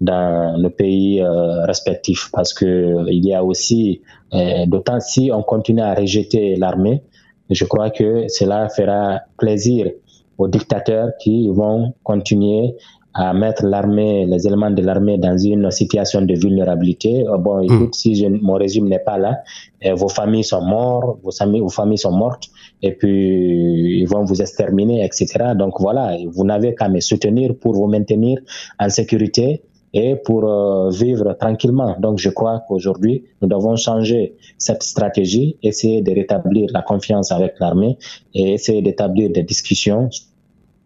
dans 0.01 0.61
le 0.61 0.70
pays 0.70 1.20
euh, 1.20 1.64
respectif. 1.64 2.30
Parce 2.32 2.55
que 2.55 3.11
il 3.11 3.24
y 3.26 3.34
a 3.34 3.45
aussi 3.45 4.01
euh, 4.32 4.64
d'autant 4.66 5.01
si 5.01 5.30
on 5.32 5.43
continue 5.43 5.82
à 5.82 5.95
rejeter 5.95 6.57
l'armée 6.57 7.03
je 7.55 7.64
crois 7.64 7.90
que 7.90 8.28
cela 8.28 8.68
fera 8.68 9.20
plaisir 9.38 9.90
aux 10.38 10.48
dictateurs 10.48 11.11
qui 11.20 11.48
vont 11.48 11.94
continuer 12.03 12.74
à 13.14 13.34
mettre 13.34 13.66
l'armée, 13.66 14.24
les 14.26 14.46
éléments 14.46 14.70
de 14.70 14.82
l'armée 14.82 15.18
dans 15.18 15.36
une 15.36 15.70
situation 15.70 16.22
de 16.22 16.34
vulnérabilité. 16.34 17.24
Oh, 17.28 17.38
bon, 17.38 17.59
hmm. 17.59 17.64
écoute, 17.64 17.94
si 17.94 18.14
je, 18.14 18.26
mon 18.26 18.55
régime 18.55 18.88
n'est 18.88 19.00
pas 19.00 19.18
là, 19.18 19.42
eh, 19.82 19.92
vos 19.92 20.09
familles 20.09 20.44
sont 20.44 20.62
mortes, 20.62 21.18
vos 21.22 21.30
familles 21.68 21.98
sont 21.98 22.12
mortes, 22.12 22.44
et 22.80 22.92
puis 22.92 24.00
ils 24.00 24.07
vont 24.07 24.24
vous 24.24 24.40
exterminer, 24.40 25.05
etc. 25.05 25.53
Donc 25.55 25.74
voilà, 25.78 26.16
vous 26.32 26.44
n'avez 26.44 26.74
qu'à 26.74 26.88
me 26.88 27.00
soutenir 27.00 27.55
pour 27.61 27.74
vous 27.74 27.86
maintenir 27.86 28.38
en 28.78 28.88
sécurité 28.88 29.62
et 29.93 30.16
pour 30.16 30.45
euh, 30.45 30.90
vivre 30.90 31.34
tranquillement. 31.38 31.97
Donc 31.99 32.18
je 32.18 32.30
crois 32.30 32.62
qu'aujourd'hui, 32.66 33.24
nous 33.40 33.49
devons 33.49 33.76
changer 33.76 34.36
cette 34.59 34.82
stratégie, 34.82 35.57
essayer 35.62 36.03
de 36.03 36.12
rétablir 36.12 36.68
la 36.72 36.82
confiance 36.82 37.30
avec 37.32 37.55
l'armée 37.61 37.99
et 38.34 38.53
essayer 38.53 38.82
d'établir 38.82 39.30
des 39.30 39.43
discussions 39.43 40.09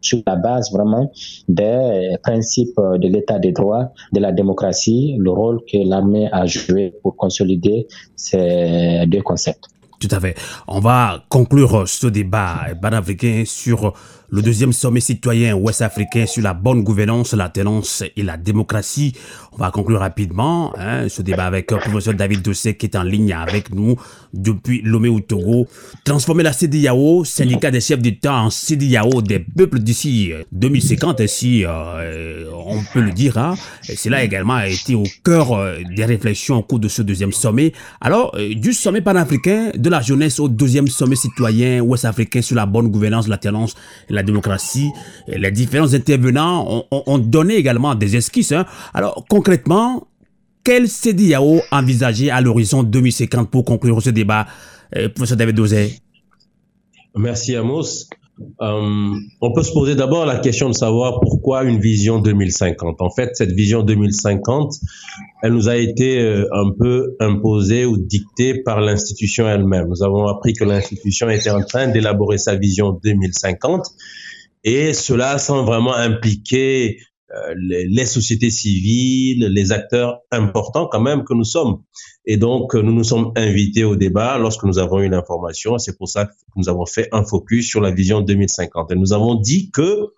sur 0.00 0.20
la 0.26 0.36
base 0.36 0.70
vraiment 0.72 1.10
des 1.48 2.16
principes 2.22 2.78
de 2.78 3.08
l'état 3.08 3.38
des 3.38 3.52
droits, 3.52 3.92
de 4.12 4.20
la 4.20 4.30
démocratie, 4.30 5.16
le 5.18 5.30
rôle 5.30 5.60
que 5.64 5.78
l'armée 5.78 6.28
a 6.32 6.46
joué 6.46 6.94
pour 7.02 7.16
consolider 7.16 7.88
ces 8.14 9.04
deux 9.06 9.22
concepts. 9.22 9.64
Tout 9.98 10.08
à 10.10 10.20
fait. 10.20 10.36
On 10.68 10.80
va 10.80 11.24
conclure 11.28 11.88
ce 11.88 12.06
débat 12.06 12.66
panafricain 12.80 13.44
sur 13.46 13.94
le 14.28 14.42
deuxième 14.42 14.72
sommet 14.72 15.00
citoyen 15.00 15.54
ouest-africain 15.54 16.26
sur 16.26 16.42
la 16.42 16.54
bonne 16.54 16.82
gouvernance, 16.82 17.32
la 17.34 17.48
tenance 17.48 18.02
et 18.16 18.22
la 18.22 18.36
démocratie. 18.36 19.14
On 19.52 19.58
va 19.58 19.70
conclure 19.70 20.00
rapidement 20.00 20.72
hein, 20.78 21.08
ce 21.08 21.22
débat 21.22 21.46
avec 21.46 21.70
le 21.70 21.78
professeur 21.78 22.14
David 22.14 22.42
Dossé 22.42 22.76
qui 22.76 22.86
est 22.86 22.96
en 22.96 23.02
ligne 23.02 23.32
avec 23.32 23.72
nous 23.74 23.96
depuis 24.36 24.82
Lomé 24.82 25.08
au 25.08 25.20
Togo. 25.20 25.66
Transformer 26.04 26.42
la 26.42 26.52
CDIAO, 26.52 27.24
syndicat 27.24 27.70
des 27.70 27.80
chefs 27.80 28.00
d'État, 28.00 28.34
en 28.34 28.50
CDIAO 28.50 29.22
des 29.22 29.40
peuples 29.40 29.78
d'ici 29.78 30.32
2050, 30.52 31.26
si 31.26 31.64
euh, 31.64 32.44
on 32.54 32.82
peut 32.92 33.00
le 33.00 33.12
dire. 33.12 33.38
Hein. 33.38 33.54
Cela 33.82 34.22
également 34.22 34.54
a 34.54 34.68
été 34.68 34.94
au 34.94 35.04
cœur 35.24 35.52
euh, 35.52 35.78
des 35.94 36.04
réflexions 36.04 36.56
au 36.56 36.62
cours 36.62 36.78
de 36.78 36.88
ce 36.88 37.02
deuxième 37.02 37.32
sommet. 37.32 37.72
Alors, 38.00 38.34
euh, 38.36 38.54
du 38.54 38.72
sommet 38.72 39.00
panafricain 39.00 39.70
de 39.76 39.90
la 39.90 40.00
jeunesse 40.00 40.40
au 40.40 40.48
deuxième 40.48 40.88
sommet 40.88 41.16
citoyen 41.16 41.80
ouest-africain 41.80 42.42
sur 42.42 42.56
la 42.56 42.66
bonne 42.66 42.88
gouvernance, 42.88 43.28
la 43.28 43.38
tenance 43.38 43.74
et 44.08 44.12
la 44.12 44.22
démocratie. 44.22 44.90
Les 45.28 45.50
différents 45.50 45.94
intervenants 45.94 46.86
ont, 46.90 47.18
donné 47.18 47.54
également 47.54 47.94
des 47.94 48.16
esquisses. 48.16 48.52
Hein. 48.52 48.66
Alors 48.94 49.24
concrètement, 49.28 50.06
quel 50.66 50.88
CDAO 50.88 51.60
envisager 51.70 52.28
à 52.28 52.40
l'horizon 52.40 52.82
2050 52.82 53.50
pour 53.52 53.64
conclure 53.64 54.02
ce 54.02 54.10
débat, 54.10 54.46
euh, 54.96 55.08
professeur 55.08 55.36
David 55.36 55.54
Dosé 55.54 56.00
Merci 57.14 57.54
Amos. 57.54 58.08
Euh, 58.60 59.14
on 59.40 59.52
peut 59.54 59.62
se 59.62 59.72
poser 59.72 59.94
d'abord 59.94 60.26
la 60.26 60.40
question 60.40 60.68
de 60.68 60.74
savoir 60.74 61.20
pourquoi 61.20 61.62
une 61.62 61.78
vision 61.78 62.18
2050. 62.18 63.00
En 63.00 63.10
fait, 63.10 63.30
cette 63.34 63.52
vision 63.52 63.84
2050, 63.84 64.74
elle 65.44 65.52
nous 65.52 65.68
a 65.68 65.76
été 65.76 66.18
euh, 66.20 66.48
un 66.52 66.72
peu 66.76 67.14
imposée 67.20 67.84
ou 67.84 67.96
dictée 67.96 68.60
par 68.64 68.80
l'institution 68.80 69.48
elle-même. 69.48 69.86
Nous 69.88 70.02
avons 70.02 70.26
appris 70.26 70.52
que 70.52 70.64
l'institution 70.64 71.30
était 71.30 71.50
en 71.50 71.62
train 71.62 71.86
d'élaborer 71.86 72.38
sa 72.38 72.56
vision 72.56 72.98
2050 73.04 73.86
et 74.64 74.92
cela 74.94 75.38
sans 75.38 75.64
vraiment 75.64 75.94
impliquer 75.94 76.98
euh, 77.34 77.54
les, 77.58 78.06
sociétés 78.06 78.50
civiles, 78.50 79.46
les 79.46 79.72
acteurs 79.72 80.20
importants 80.30 80.86
quand 80.86 81.00
même 81.00 81.24
que 81.24 81.34
nous 81.34 81.44
sommes. 81.44 81.82
Et 82.24 82.36
donc, 82.36 82.74
nous 82.74 82.92
nous 82.92 83.04
sommes 83.04 83.32
invités 83.36 83.82
au 83.82 83.96
débat 83.96 84.38
lorsque 84.38 84.62
nous 84.62 84.78
avons 84.78 85.00
eu 85.00 85.08
l'information. 85.08 85.78
C'est 85.78 85.96
pour 85.96 86.08
ça 86.08 86.26
que 86.26 86.32
nous 86.54 86.68
avons 86.68 86.86
fait 86.86 87.08
un 87.12 87.24
focus 87.24 87.68
sur 87.68 87.80
la 87.80 87.90
vision 87.90 88.20
2050. 88.20 88.92
Et 88.92 88.94
nous 88.94 89.12
avons 89.12 89.34
dit 89.34 89.70
que 89.70 90.12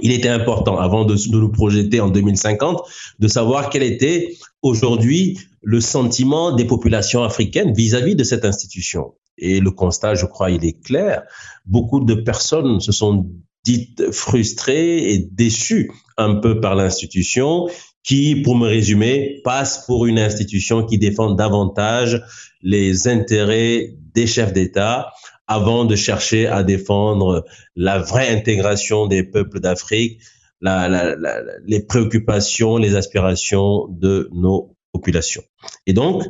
il 0.00 0.12
était 0.12 0.28
important, 0.28 0.78
avant 0.78 1.04
de, 1.04 1.14
de, 1.14 1.38
nous 1.38 1.50
projeter 1.50 2.00
en 2.00 2.08
2050, 2.08 2.82
de 3.18 3.28
savoir 3.28 3.68
quel 3.68 3.82
était 3.82 4.36
aujourd'hui 4.62 5.38
le 5.62 5.80
sentiment 5.80 6.52
des 6.52 6.66
populations 6.66 7.24
africaines 7.24 7.72
vis-à-vis 7.74 8.14
de 8.14 8.24
cette 8.24 8.44
institution. 8.44 9.14
Et 9.38 9.60
le 9.60 9.70
constat, 9.70 10.14
je 10.14 10.26
crois, 10.26 10.50
il 10.50 10.64
est 10.64 10.80
clair. 10.82 11.22
Beaucoup 11.66 12.00
de 12.00 12.14
personnes 12.14 12.80
se 12.80 12.92
sont 12.92 13.28
dites 13.68 14.12
frustrées 14.12 15.12
et 15.12 15.18
déçues 15.18 15.90
un 16.16 16.36
peu 16.36 16.58
par 16.60 16.74
l'institution 16.74 17.68
qui, 18.02 18.36
pour 18.36 18.56
me 18.56 18.66
résumer, 18.66 19.40
passe 19.44 19.84
pour 19.86 20.06
une 20.06 20.18
institution 20.18 20.86
qui 20.86 20.98
défend 20.98 21.32
davantage 21.32 22.22
les 22.62 23.08
intérêts 23.08 23.94
des 24.14 24.26
chefs 24.26 24.54
d'État 24.54 25.12
avant 25.46 25.84
de 25.84 25.96
chercher 25.96 26.46
à 26.46 26.62
défendre 26.62 27.44
la 27.76 27.98
vraie 27.98 28.30
intégration 28.30 29.06
des 29.06 29.22
peuples 29.22 29.60
d'Afrique, 29.60 30.20
les 30.62 31.80
préoccupations, 31.86 32.78
les 32.78 32.96
aspirations 32.96 33.86
de 33.90 34.30
nos 34.32 34.74
populations. 34.92 35.44
Et 35.86 35.92
donc, 35.92 36.22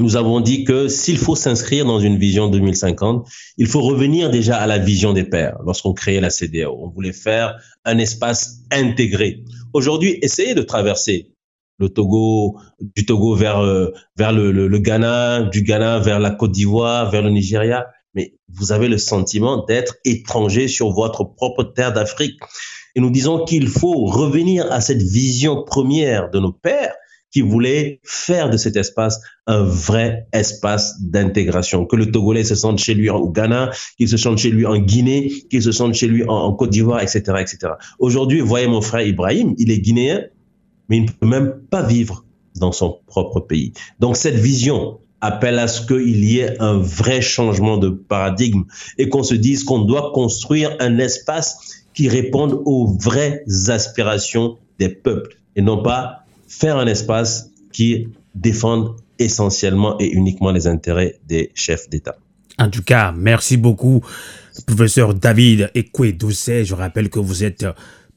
nous 0.00 0.16
avons 0.16 0.40
dit 0.40 0.64
que 0.64 0.88
s'il 0.88 1.18
faut 1.18 1.36
s'inscrire 1.36 1.84
dans 1.84 2.00
une 2.00 2.18
vision 2.18 2.48
2050, 2.48 3.28
il 3.58 3.66
faut 3.66 3.80
revenir 3.80 4.30
déjà 4.30 4.56
à 4.56 4.66
la 4.66 4.78
vision 4.78 5.12
des 5.12 5.24
pères 5.24 5.58
lorsqu'on 5.64 5.92
créait 5.92 6.20
la 6.20 6.30
CDAO. 6.30 6.76
On 6.80 6.88
voulait 6.88 7.12
faire 7.12 7.58
un 7.84 7.98
espace 7.98 8.60
intégré. 8.72 9.44
Aujourd'hui, 9.72 10.18
essayez 10.22 10.54
de 10.54 10.62
traverser 10.62 11.30
le 11.78 11.88
Togo, 11.88 12.58
du 12.80 13.06
Togo 13.06 13.34
vers, 13.34 13.58
euh, 13.58 13.92
vers 14.16 14.32
le, 14.32 14.52
le, 14.52 14.68
le 14.68 14.78
Ghana, 14.78 15.42
du 15.42 15.62
Ghana 15.62 15.98
vers 15.98 16.20
la 16.20 16.30
Côte 16.30 16.52
d'Ivoire, 16.52 17.10
vers 17.10 17.22
le 17.22 17.30
Nigeria 17.30 17.86
mais 18.14 18.34
vous 18.48 18.72
avez 18.72 18.88
le 18.88 18.98
sentiment 18.98 19.64
d'être 19.64 19.96
étranger 20.04 20.68
sur 20.68 20.90
votre 20.90 21.24
propre 21.24 21.64
terre 21.64 21.92
d'Afrique. 21.92 22.38
Et 22.94 23.00
nous 23.00 23.10
disons 23.10 23.44
qu'il 23.44 23.68
faut 23.68 24.04
revenir 24.04 24.70
à 24.70 24.80
cette 24.80 25.02
vision 25.02 25.64
première 25.64 26.30
de 26.30 26.38
nos 26.38 26.52
pères 26.52 26.94
qui 27.34 27.40
voulaient 27.40 27.98
faire 28.04 28.48
de 28.48 28.56
cet 28.56 28.76
espace 28.76 29.20
un 29.48 29.64
vrai 29.64 30.28
espace 30.32 31.02
d'intégration. 31.02 31.84
Que 31.84 31.96
le 31.96 32.12
Togolais 32.12 32.44
se 32.44 32.54
sente 32.54 32.78
chez 32.78 32.94
lui 32.94 33.10
au 33.10 33.28
Ghana, 33.28 33.72
qu'il 33.98 34.08
se 34.08 34.16
sente 34.16 34.38
chez 34.38 34.50
lui 34.50 34.64
en 34.64 34.78
Guinée, 34.78 35.32
qu'il 35.50 35.60
se 35.60 35.72
sente 35.72 35.94
chez 35.94 36.06
lui 36.06 36.22
en, 36.28 36.52
Côte 36.52 36.70
d'Ivoire, 36.70 37.02
etc., 37.02 37.22
etc. 37.40 37.72
Aujourd'hui, 37.98 38.40
voyez 38.40 38.68
mon 38.68 38.80
frère 38.80 39.04
Ibrahim, 39.04 39.56
il 39.58 39.72
est 39.72 39.80
guinéen, 39.80 40.22
mais 40.88 40.98
il 40.98 41.06
ne 41.06 41.10
peut 41.10 41.26
même 41.26 41.54
pas 41.70 41.82
vivre 41.82 42.24
dans 42.54 42.70
son 42.70 43.00
propre 43.08 43.40
pays. 43.40 43.72
Donc 43.98 44.16
cette 44.16 44.36
vision 44.36 45.00
appelle 45.20 45.58
à 45.58 45.66
ce 45.66 45.84
qu'il 45.84 46.24
y 46.24 46.38
ait 46.38 46.56
un 46.62 46.78
vrai 46.78 47.20
changement 47.20 47.78
de 47.78 47.88
paradigme 47.88 48.62
et 48.96 49.08
qu'on 49.08 49.24
se 49.24 49.34
dise 49.34 49.64
qu'on 49.64 49.80
doit 49.80 50.12
construire 50.14 50.76
un 50.78 50.98
espace 50.98 51.82
qui 51.94 52.08
réponde 52.08 52.62
aux 52.64 52.96
vraies 52.96 53.42
aspirations 53.66 54.56
des 54.78 54.88
peuples 54.88 55.36
et 55.56 55.62
non 55.62 55.82
pas 55.82 56.23
faire 56.58 56.76
un 56.76 56.86
espace 56.86 57.50
qui 57.72 58.08
défende 58.34 58.96
essentiellement 59.18 59.98
et 59.98 60.10
uniquement 60.10 60.52
les 60.52 60.66
intérêts 60.66 61.18
des 61.26 61.50
chefs 61.54 61.88
d'État. 61.88 62.16
En 62.58 62.70
tout 62.70 62.82
cas, 62.82 63.12
merci 63.16 63.56
beaucoup, 63.56 64.02
professeur 64.66 65.14
David 65.14 65.70
Ekwe 65.74 66.14
Je 66.16 66.74
rappelle 66.74 67.10
que 67.10 67.18
vous 67.18 67.42
êtes 67.42 67.66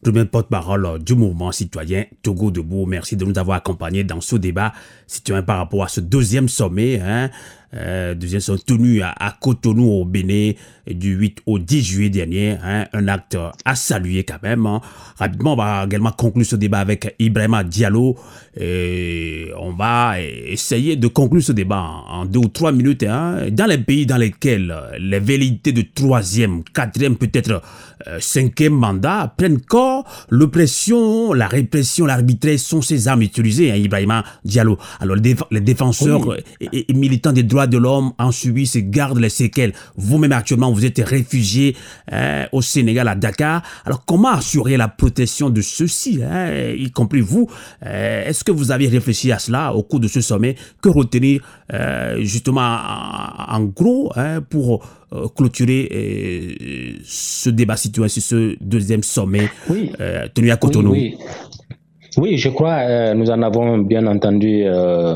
premier 0.01 0.25
porte-parole 0.25 1.03
du 1.03 1.15
mouvement 1.15 1.51
citoyen 1.51 2.05
Togo 2.21 2.51
Debout. 2.51 2.85
Merci 2.85 3.15
de 3.15 3.25
nous 3.25 3.37
avoir 3.37 3.57
accompagnés 3.57 4.03
dans 4.03 4.21
ce 4.21 4.35
débat 4.35 4.73
citoyen 5.07 5.41
par 5.41 5.57
rapport 5.57 5.83
à 5.83 5.87
ce 5.87 5.99
deuxième 5.99 6.47
sommet. 6.47 6.99
Hein, 6.99 7.31
euh, 7.73 8.15
deuxième 8.15 8.39
sont 8.39 8.57
tenus 8.57 9.01
à, 9.03 9.13
à, 9.25 9.31
Cotonou 9.31 9.91
au 9.91 10.05
Bénin 10.05 10.51
du 10.89 11.15
8 11.15 11.39
au 11.45 11.59
10 11.59 11.83
juillet 11.83 12.09
dernier. 12.09 12.55
Hein, 12.63 12.85
un 12.93 13.07
acte 13.07 13.37
à 13.65 13.75
saluer 13.75 14.23
quand 14.23 14.41
même. 14.41 14.65
Hein. 14.65 14.81
Rapidement, 15.17 15.53
on 15.53 15.57
va 15.57 15.83
également 15.85 16.11
conclure 16.11 16.45
ce 16.45 16.55
débat 16.55 16.79
avec 16.79 17.15
Ibrahima 17.19 17.63
Diallo. 17.63 18.15
Et 18.59 19.51
on 19.59 19.73
va 19.73 20.15
essayer 20.21 20.95
de 20.95 21.07
conclure 21.07 21.43
ce 21.43 21.51
débat 21.51 21.81
en, 22.07 22.25
deux 22.25 22.39
ou 22.39 22.47
trois 22.47 22.71
minutes. 22.71 23.03
Hein. 23.03 23.49
Dans 23.51 23.65
les 23.65 23.77
pays 23.77 24.05
dans 24.05 24.17
lesquels 24.17 24.73
les 24.99 25.19
velléités 25.19 25.73
de 25.73 25.83
troisième, 25.93 26.63
quatrième, 26.63 27.17
peut-être 27.17 27.61
euh, 28.07 28.17
cinquième 28.19 28.73
mandat 28.73 29.33
prennent 29.37 29.59
corps, 29.59 30.05
l'oppression, 30.29 31.33
la 31.33 31.47
répression, 31.47 32.05
l'arbitraire 32.05 32.59
sont 32.59 32.81
ces 32.81 33.07
armes 33.07 33.23
utilisées, 33.23 33.71
hein, 33.71 33.75
Ibrahima 33.75 34.23
Diallo. 34.45 34.77
Alors 34.99 35.17
les, 35.17 35.61
défenseurs 35.61 36.37
et, 36.61 36.85
et 36.89 36.93
militants 36.93 37.33
des 37.33 37.43
droits 37.43 37.66
de 37.67 37.77
l'homme 37.77 38.11
en 38.17 38.31
subi 38.31 38.65
se 38.65 38.79
garde 38.79 39.19
les 39.19 39.29
séquelles. 39.29 39.73
Vous-même 39.95 40.31
actuellement, 40.31 40.71
vous 40.71 40.85
êtes 40.85 40.99
réfugié 40.99 41.75
hein, 42.11 42.45
au 42.51 42.61
Sénégal, 42.61 43.07
à 43.07 43.15
Dakar. 43.15 43.61
Alors 43.85 44.05
comment 44.05 44.29
assurer 44.29 44.77
la 44.77 44.87
protection 44.87 45.49
de 45.49 45.61
ceux-ci, 45.61 46.21
hein, 46.23 46.51
y 46.75 46.91
compris 46.91 47.21
vous 47.21 47.49
euh, 47.85 48.25
Est-ce 48.25 48.43
que 48.43 48.51
vous 48.51 48.71
avez 48.71 48.87
réfléchi 48.87 49.31
à 49.31 49.39
cela 49.39 49.73
au 49.73 49.83
cours 49.83 49.99
de 49.99 50.07
ce 50.07 50.21
sommet? 50.21 50.55
Que 50.81 50.89
retenir 50.89 51.41
euh, 51.73 52.19
justement 52.21 52.77
en, 53.47 53.61
gros 53.61 54.11
hein, 54.15 54.41
pour 54.41 54.85
euh, 55.13 55.27
clôturer 55.35 56.97
ce 57.03 57.49
débat 57.49 57.77
situé 57.77 58.07
sur 58.07 58.21
ce 58.21 58.55
deuxième 58.61 59.03
sommet 59.03 59.49
tenu 60.33 60.51
à 60.51 60.57
Cotonou? 60.57 60.95
oui, 62.17 62.37
je 62.37 62.49
crois, 62.49 62.79
euh, 62.81 63.13
nous 63.13 63.29
en 63.29 63.41
avons 63.41 63.77
bien 63.77 64.07
entendu 64.07 64.63
euh, 64.65 65.15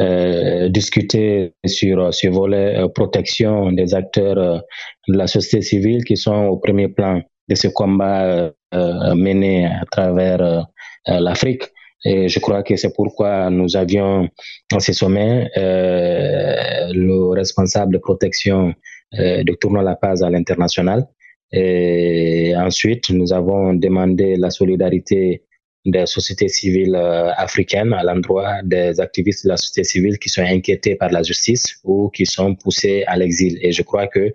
euh, 0.00 0.68
discuter 0.70 1.52
sur 1.64 2.12
ce 2.12 2.26
volet 2.26 2.78
euh, 2.78 2.88
protection 2.88 3.70
des 3.70 3.94
acteurs 3.94 4.38
euh, 4.38 4.58
de 5.06 5.16
la 5.16 5.28
société 5.28 5.62
civile 5.62 6.02
qui 6.02 6.16
sont 6.16 6.46
au 6.46 6.56
premier 6.56 6.88
plan 6.88 7.22
de 7.48 7.54
ce 7.54 7.68
combat 7.68 8.50
mené 8.72 9.66
à 9.66 9.84
travers 9.90 10.66
l'Afrique. 11.06 11.64
Et 12.04 12.28
je 12.28 12.40
crois 12.40 12.62
que 12.62 12.74
c'est 12.76 12.92
pourquoi 12.94 13.50
nous 13.50 13.76
avions 13.76 14.28
dans 14.72 14.80
ce 14.80 14.94
sommet 14.94 15.50
le 15.54 17.30
responsable 17.32 17.92
de 17.92 17.98
protection 17.98 18.72
de 19.12 19.54
Tournoi 19.60 19.82
La 19.82 19.94
Paz 19.94 20.22
à 20.22 20.30
l'international. 20.30 21.06
Et 21.52 22.54
ensuite, 22.56 23.10
nous 23.10 23.34
avons 23.34 23.74
demandé 23.74 24.36
la 24.36 24.48
solidarité 24.48 25.44
des 25.84 26.06
sociétés 26.06 26.48
civiles 26.48 26.94
euh, 26.94 27.30
africaines 27.36 27.92
à 27.92 28.02
l'endroit 28.02 28.62
des 28.62 29.00
activistes 29.00 29.44
de 29.44 29.50
la 29.50 29.56
société 29.56 29.84
civile 29.84 30.18
qui 30.18 30.28
sont 30.28 30.42
inquiétés 30.42 30.96
par 30.96 31.10
la 31.10 31.22
justice 31.22 31.78
ou 31.84 32.08
qui 32.08 32.24
sont 32.24 32.54
poussés 32.54 33.04
à 33.06 33.16
l'exil. 33.16 33.58
Et 33.60 33.72
je 33.72 33.82
crois 33.82 34.06
que 34.06 34.32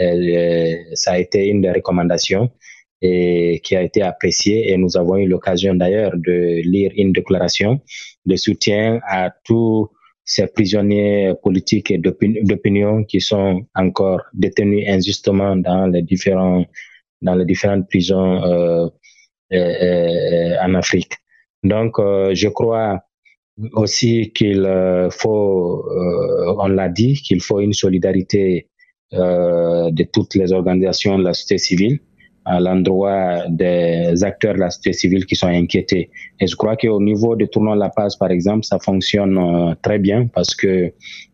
euh, 0.00 0.76
ça 0.94 1.12
a 1.12 1.18
été 1.18 1.46
une 1.46 1.62
des 1.62 1.72
recommandations 1.72 2.50
et 3.02 3.60
qui 3.64 3.76
a 3.76 3.82
été 3.82 4.02
appréciée 4.02 4.70
et 4.70 4.76
nous 4.76 4.96
avons 4.96 5.16
eu 5.16 5.26
l'occasion 5.26 5.74
d'ailleurs 5.74 6.12
de 6.14 6.62
lire 6.62 6.92
une 6.96 7.12
déclaration 7.12 7.80
de 8.24 8.36
soutien 8.36 9.00
à 9.06 9.32
tous 9.44 9.88
ces 10.24 10.46
prisonniers 10.46 11.34
politiques 11.42 11.90
et 11.90 11.98
d'opinion 11.98 13.04
qui 13.04 13.20
sont 13.20 13.66
encore 13.74 14.22
détenus 14.32 14.88
injustement 14.88 15.54
dans 15.56 15.86
les 15.86 16.02
différents 16.02 16.64
dans 17.20 17.34
les 17.34 17.44
différentes 17.44 17.88
prisons 17.88 18.42
euh, 18.44 18.88
en 19.52 20.74
Afrique. 20.74 21.14
Donc, 21.64 21.98
euh, 21.98 22.34
je 22.34 22.48
crois 22.48 23.00
aussi 23.72 24.32
qu'il 24.32 24.66
euh, 24.66 25.08
faut, 25.10 25.84
euh, 25.90 26.54
on 26.58 26.68
l'a 26.68 26.88
dit, 26.88 27.14
qu'il 27.14 27.40
faut 27.40 27.60
une 27.60 27.72
solidarité 27.72 28.68
de 29.12 30.02
toutes 30.12 30.34
les 30.34 30.52
organisations 30.52 31.18
de 31.20 31.22
la 31.22 31.34
société 31.34 31.58
civile 31.58 32.00
à 32.44 32.60
l'endroit 32.60 33.44
des 33.48 34.22
acteurs 34.22 34.54
de 34.54 34.60
la 34.60 34.70
société 34.70 34.92
civile 34.98 35.26
qui 35.26 35.36
sont 35.36 35.48
inquiétés. 35.48 36.10
Et 36.40 36.46
je 36.46 36.56
crois 36.56 36.76
qu'au 36.76 37.00
niveau 37.00 37.36
du 37.36 37.48
tournoi 37.48 37.76
La 37.76 37.88
Paz, 37.88 38.16
par 38.16 38.30
exemple, 38.30 38.64
ça 38.64 38.78
fonctionne 38.78 39.74
très 39.82 39.98
bien 39.98 40.26
parce 40.26 40.54
que 40.54 40.92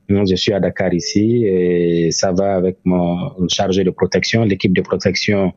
je 0.08 0.34
suis 0.34 0.52
à 0.52 0.60
Dakar 0.60 0.92
ici 0.92 1.44
et 1.44 2.10
ça 2.10 2.32
va 2.32 2.54
avec 2.56 2.78
mon 2.84 3.32
chargé 3.48 3.84
de 3.84 3.90
protection. 3.90 4.44
L'équipe 4.44 4.72
de 4.72 4.82
protection 4.82 5.52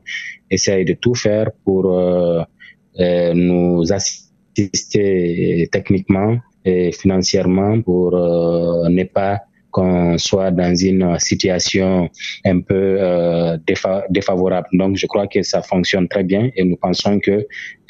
essaye 0.50 0.84
de 0.84 0.94
tout 0.94 1.14
faire 1.14 1.50
pour 1.64 1.92
euh, 1.92 3.34
nous 3.34 3.92
assister 3.92 5.68
techniquement 5.72 6.36
et 6.64 6.92
financièrement 6.92 7.80
pour 7.82 8.14
euh, 8.14 8.88
ne 8.88 9.04
pas 9.04 9.40
qu'on 9.74 10.16
soit 10.18 10.52
dans 10.52 10.72
une 10.76 11.18
situation 11.18 12.08
un 12.44 12.60
peu 12.60 12.96
euh, 13.00 13.58
défavorable. 14.08 14.68
Donc, 14.72 14.96
je 14.96 15.06
crois 15.08 15.26
que 15.26 15.42
ça 15.42 15.62
fonctionne 15.62 16.06
très 16.06 16.22
bien 16.22 16.48
et 16.54 16.62
nous 16.62 16.76
pensons 16.76 17.18
que 17.18 17.44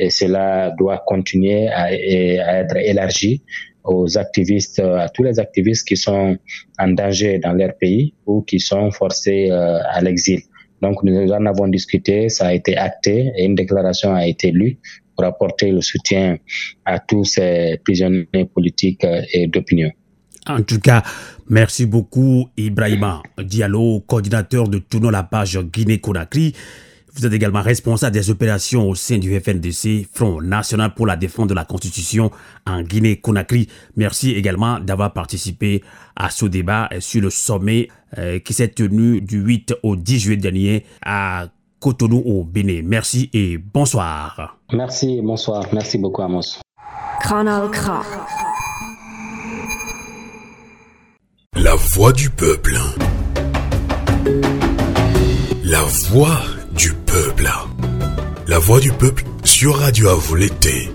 cela 0.08 0.70
doit 0.78 1.02
continuer 1.06 1.68
à, 1.68 1.92
être 1.92 2.76
élargi 2.78 3.42
aux 3.84 4.16
activistes, 4.16 4.78
à 4.80 5.10
tous 5.10 5.24
les 5.24 5.38
activistes 5.38 5.86
qui 5.86 5.98
sont 5.98 6.38
en 6.78 6.88
danger 6.88 7.38
dans 7.38 7.52
leur 7.52 7.76
pays 7.76 8.14
ou 8.24 8.40
qui 8.40 8.60
sont 8.60 8.90
forcés 8.90 9.50
à 9.50 10.00
l'exil. 10.00 10.40
Donc 10.80 11.02
nous 11.02 11.30
en 11.32 11.44
avons 11.44 11.68
discuté, 11.68 12.30
ça 12.30 12.46
a 12.46 12.54
été 12.54 12.78
acté 12.78 13.30
et 13.36 13.44
une 13.44 13.54
déclaration 13.54 14.14
a 14.14 14.26
été 14.26 14.52
lue 14.52 14.78
pour 15.14 15.26
apporter 15.26 15.70
le 15.70 15.82
soutien 15.82 16.38
à 16.86 16.98
tous 16.98 17.24
ces 17.24 17.78
prisonniers 17.84 18.46
politiques 18.54 19.06
et 19.34 19.46
d'opinion. 19.48 19.90
En 20.48 20.62
tout 20.62 20.78
cas, 20.78 21.02
merci 21.48 21.86
beaucoup 21.86 22.48
Ibrahima 22.56 23.22
Diallo, 23.42 24.00
coordinateur 24.06 24.68
de 24.68 24.78
Tournons 24.78 25.10
la 25.10 25.22
page 25.22 25.58
Guinée-Conakry. 25.58 26.54
Vous 27.14 27.24
êtes 27.24 27.32
également 27.32 27.62
responsable 27.62 28.12
des 28.12 28.28
opérations 28.28 28.88
au 28.88 28.96
sein 28.96 29.18
du 29.18 29.38
FNDC, 29.38 30.08
Front 30.12 30.40
National 30.42 30.94
pour 30.94 31.06
la 31.06 31.16
défense 31.16 31.46
de 31.46 31.54
la 31.54 31.64
Constitution 31.64 32.30
en 32.66 32.82
Guinée-Conakry. 32.82 33.68
Merci 33.96 34.32
également 34.32 34.80
d'avoir 34.80 35.12
participé 35.12 35.82
à 36.16 36.28
ce 36.30 36.46
débat 36.46 36.90
sur 36.98 37.22
le 37.22 37.30
sommet 37.30 37.88
euh, 38.18 38.40
qui 38.40 38.52
s'est 38.52 38.68
tenu 38.68 39.20
du 39.20 39.38
8 39.38 39.76
au 39.84 39.94
10 39.94 40.18
juillet 40.18 40.36
dernier 40.36 40.84
à 41.02 41.46
Cotonou 41.78 42.22
au 42.26 42.44
Bénin. 42.44 42.80
Merci 42.84 43.30
et 43.32 43.58
bonsoir. 43.58 44.58
Merci, 44.72 45.20
bonsoir. 45.22 45.66
Merci 45.72 45.98
beaucoup 45.98 46.22
Amos. 46.22 46.60
La 51.56 51.76
voix 51.76 52.12
du 52.12 52.30
peuple. 52.30 52.76
La 55.62 55.82
voix 55.82 56.42
du 56.72 56.92
peuple. 56.92 57.48
La 58.48 58.58
voix 58.58 58.80
du 58.80 58.90
peuple 58.90 59.24
sur 59.44 59.76
Radio 59.78 60.08
à 60.08 60.36
l'été. 60.36 60.90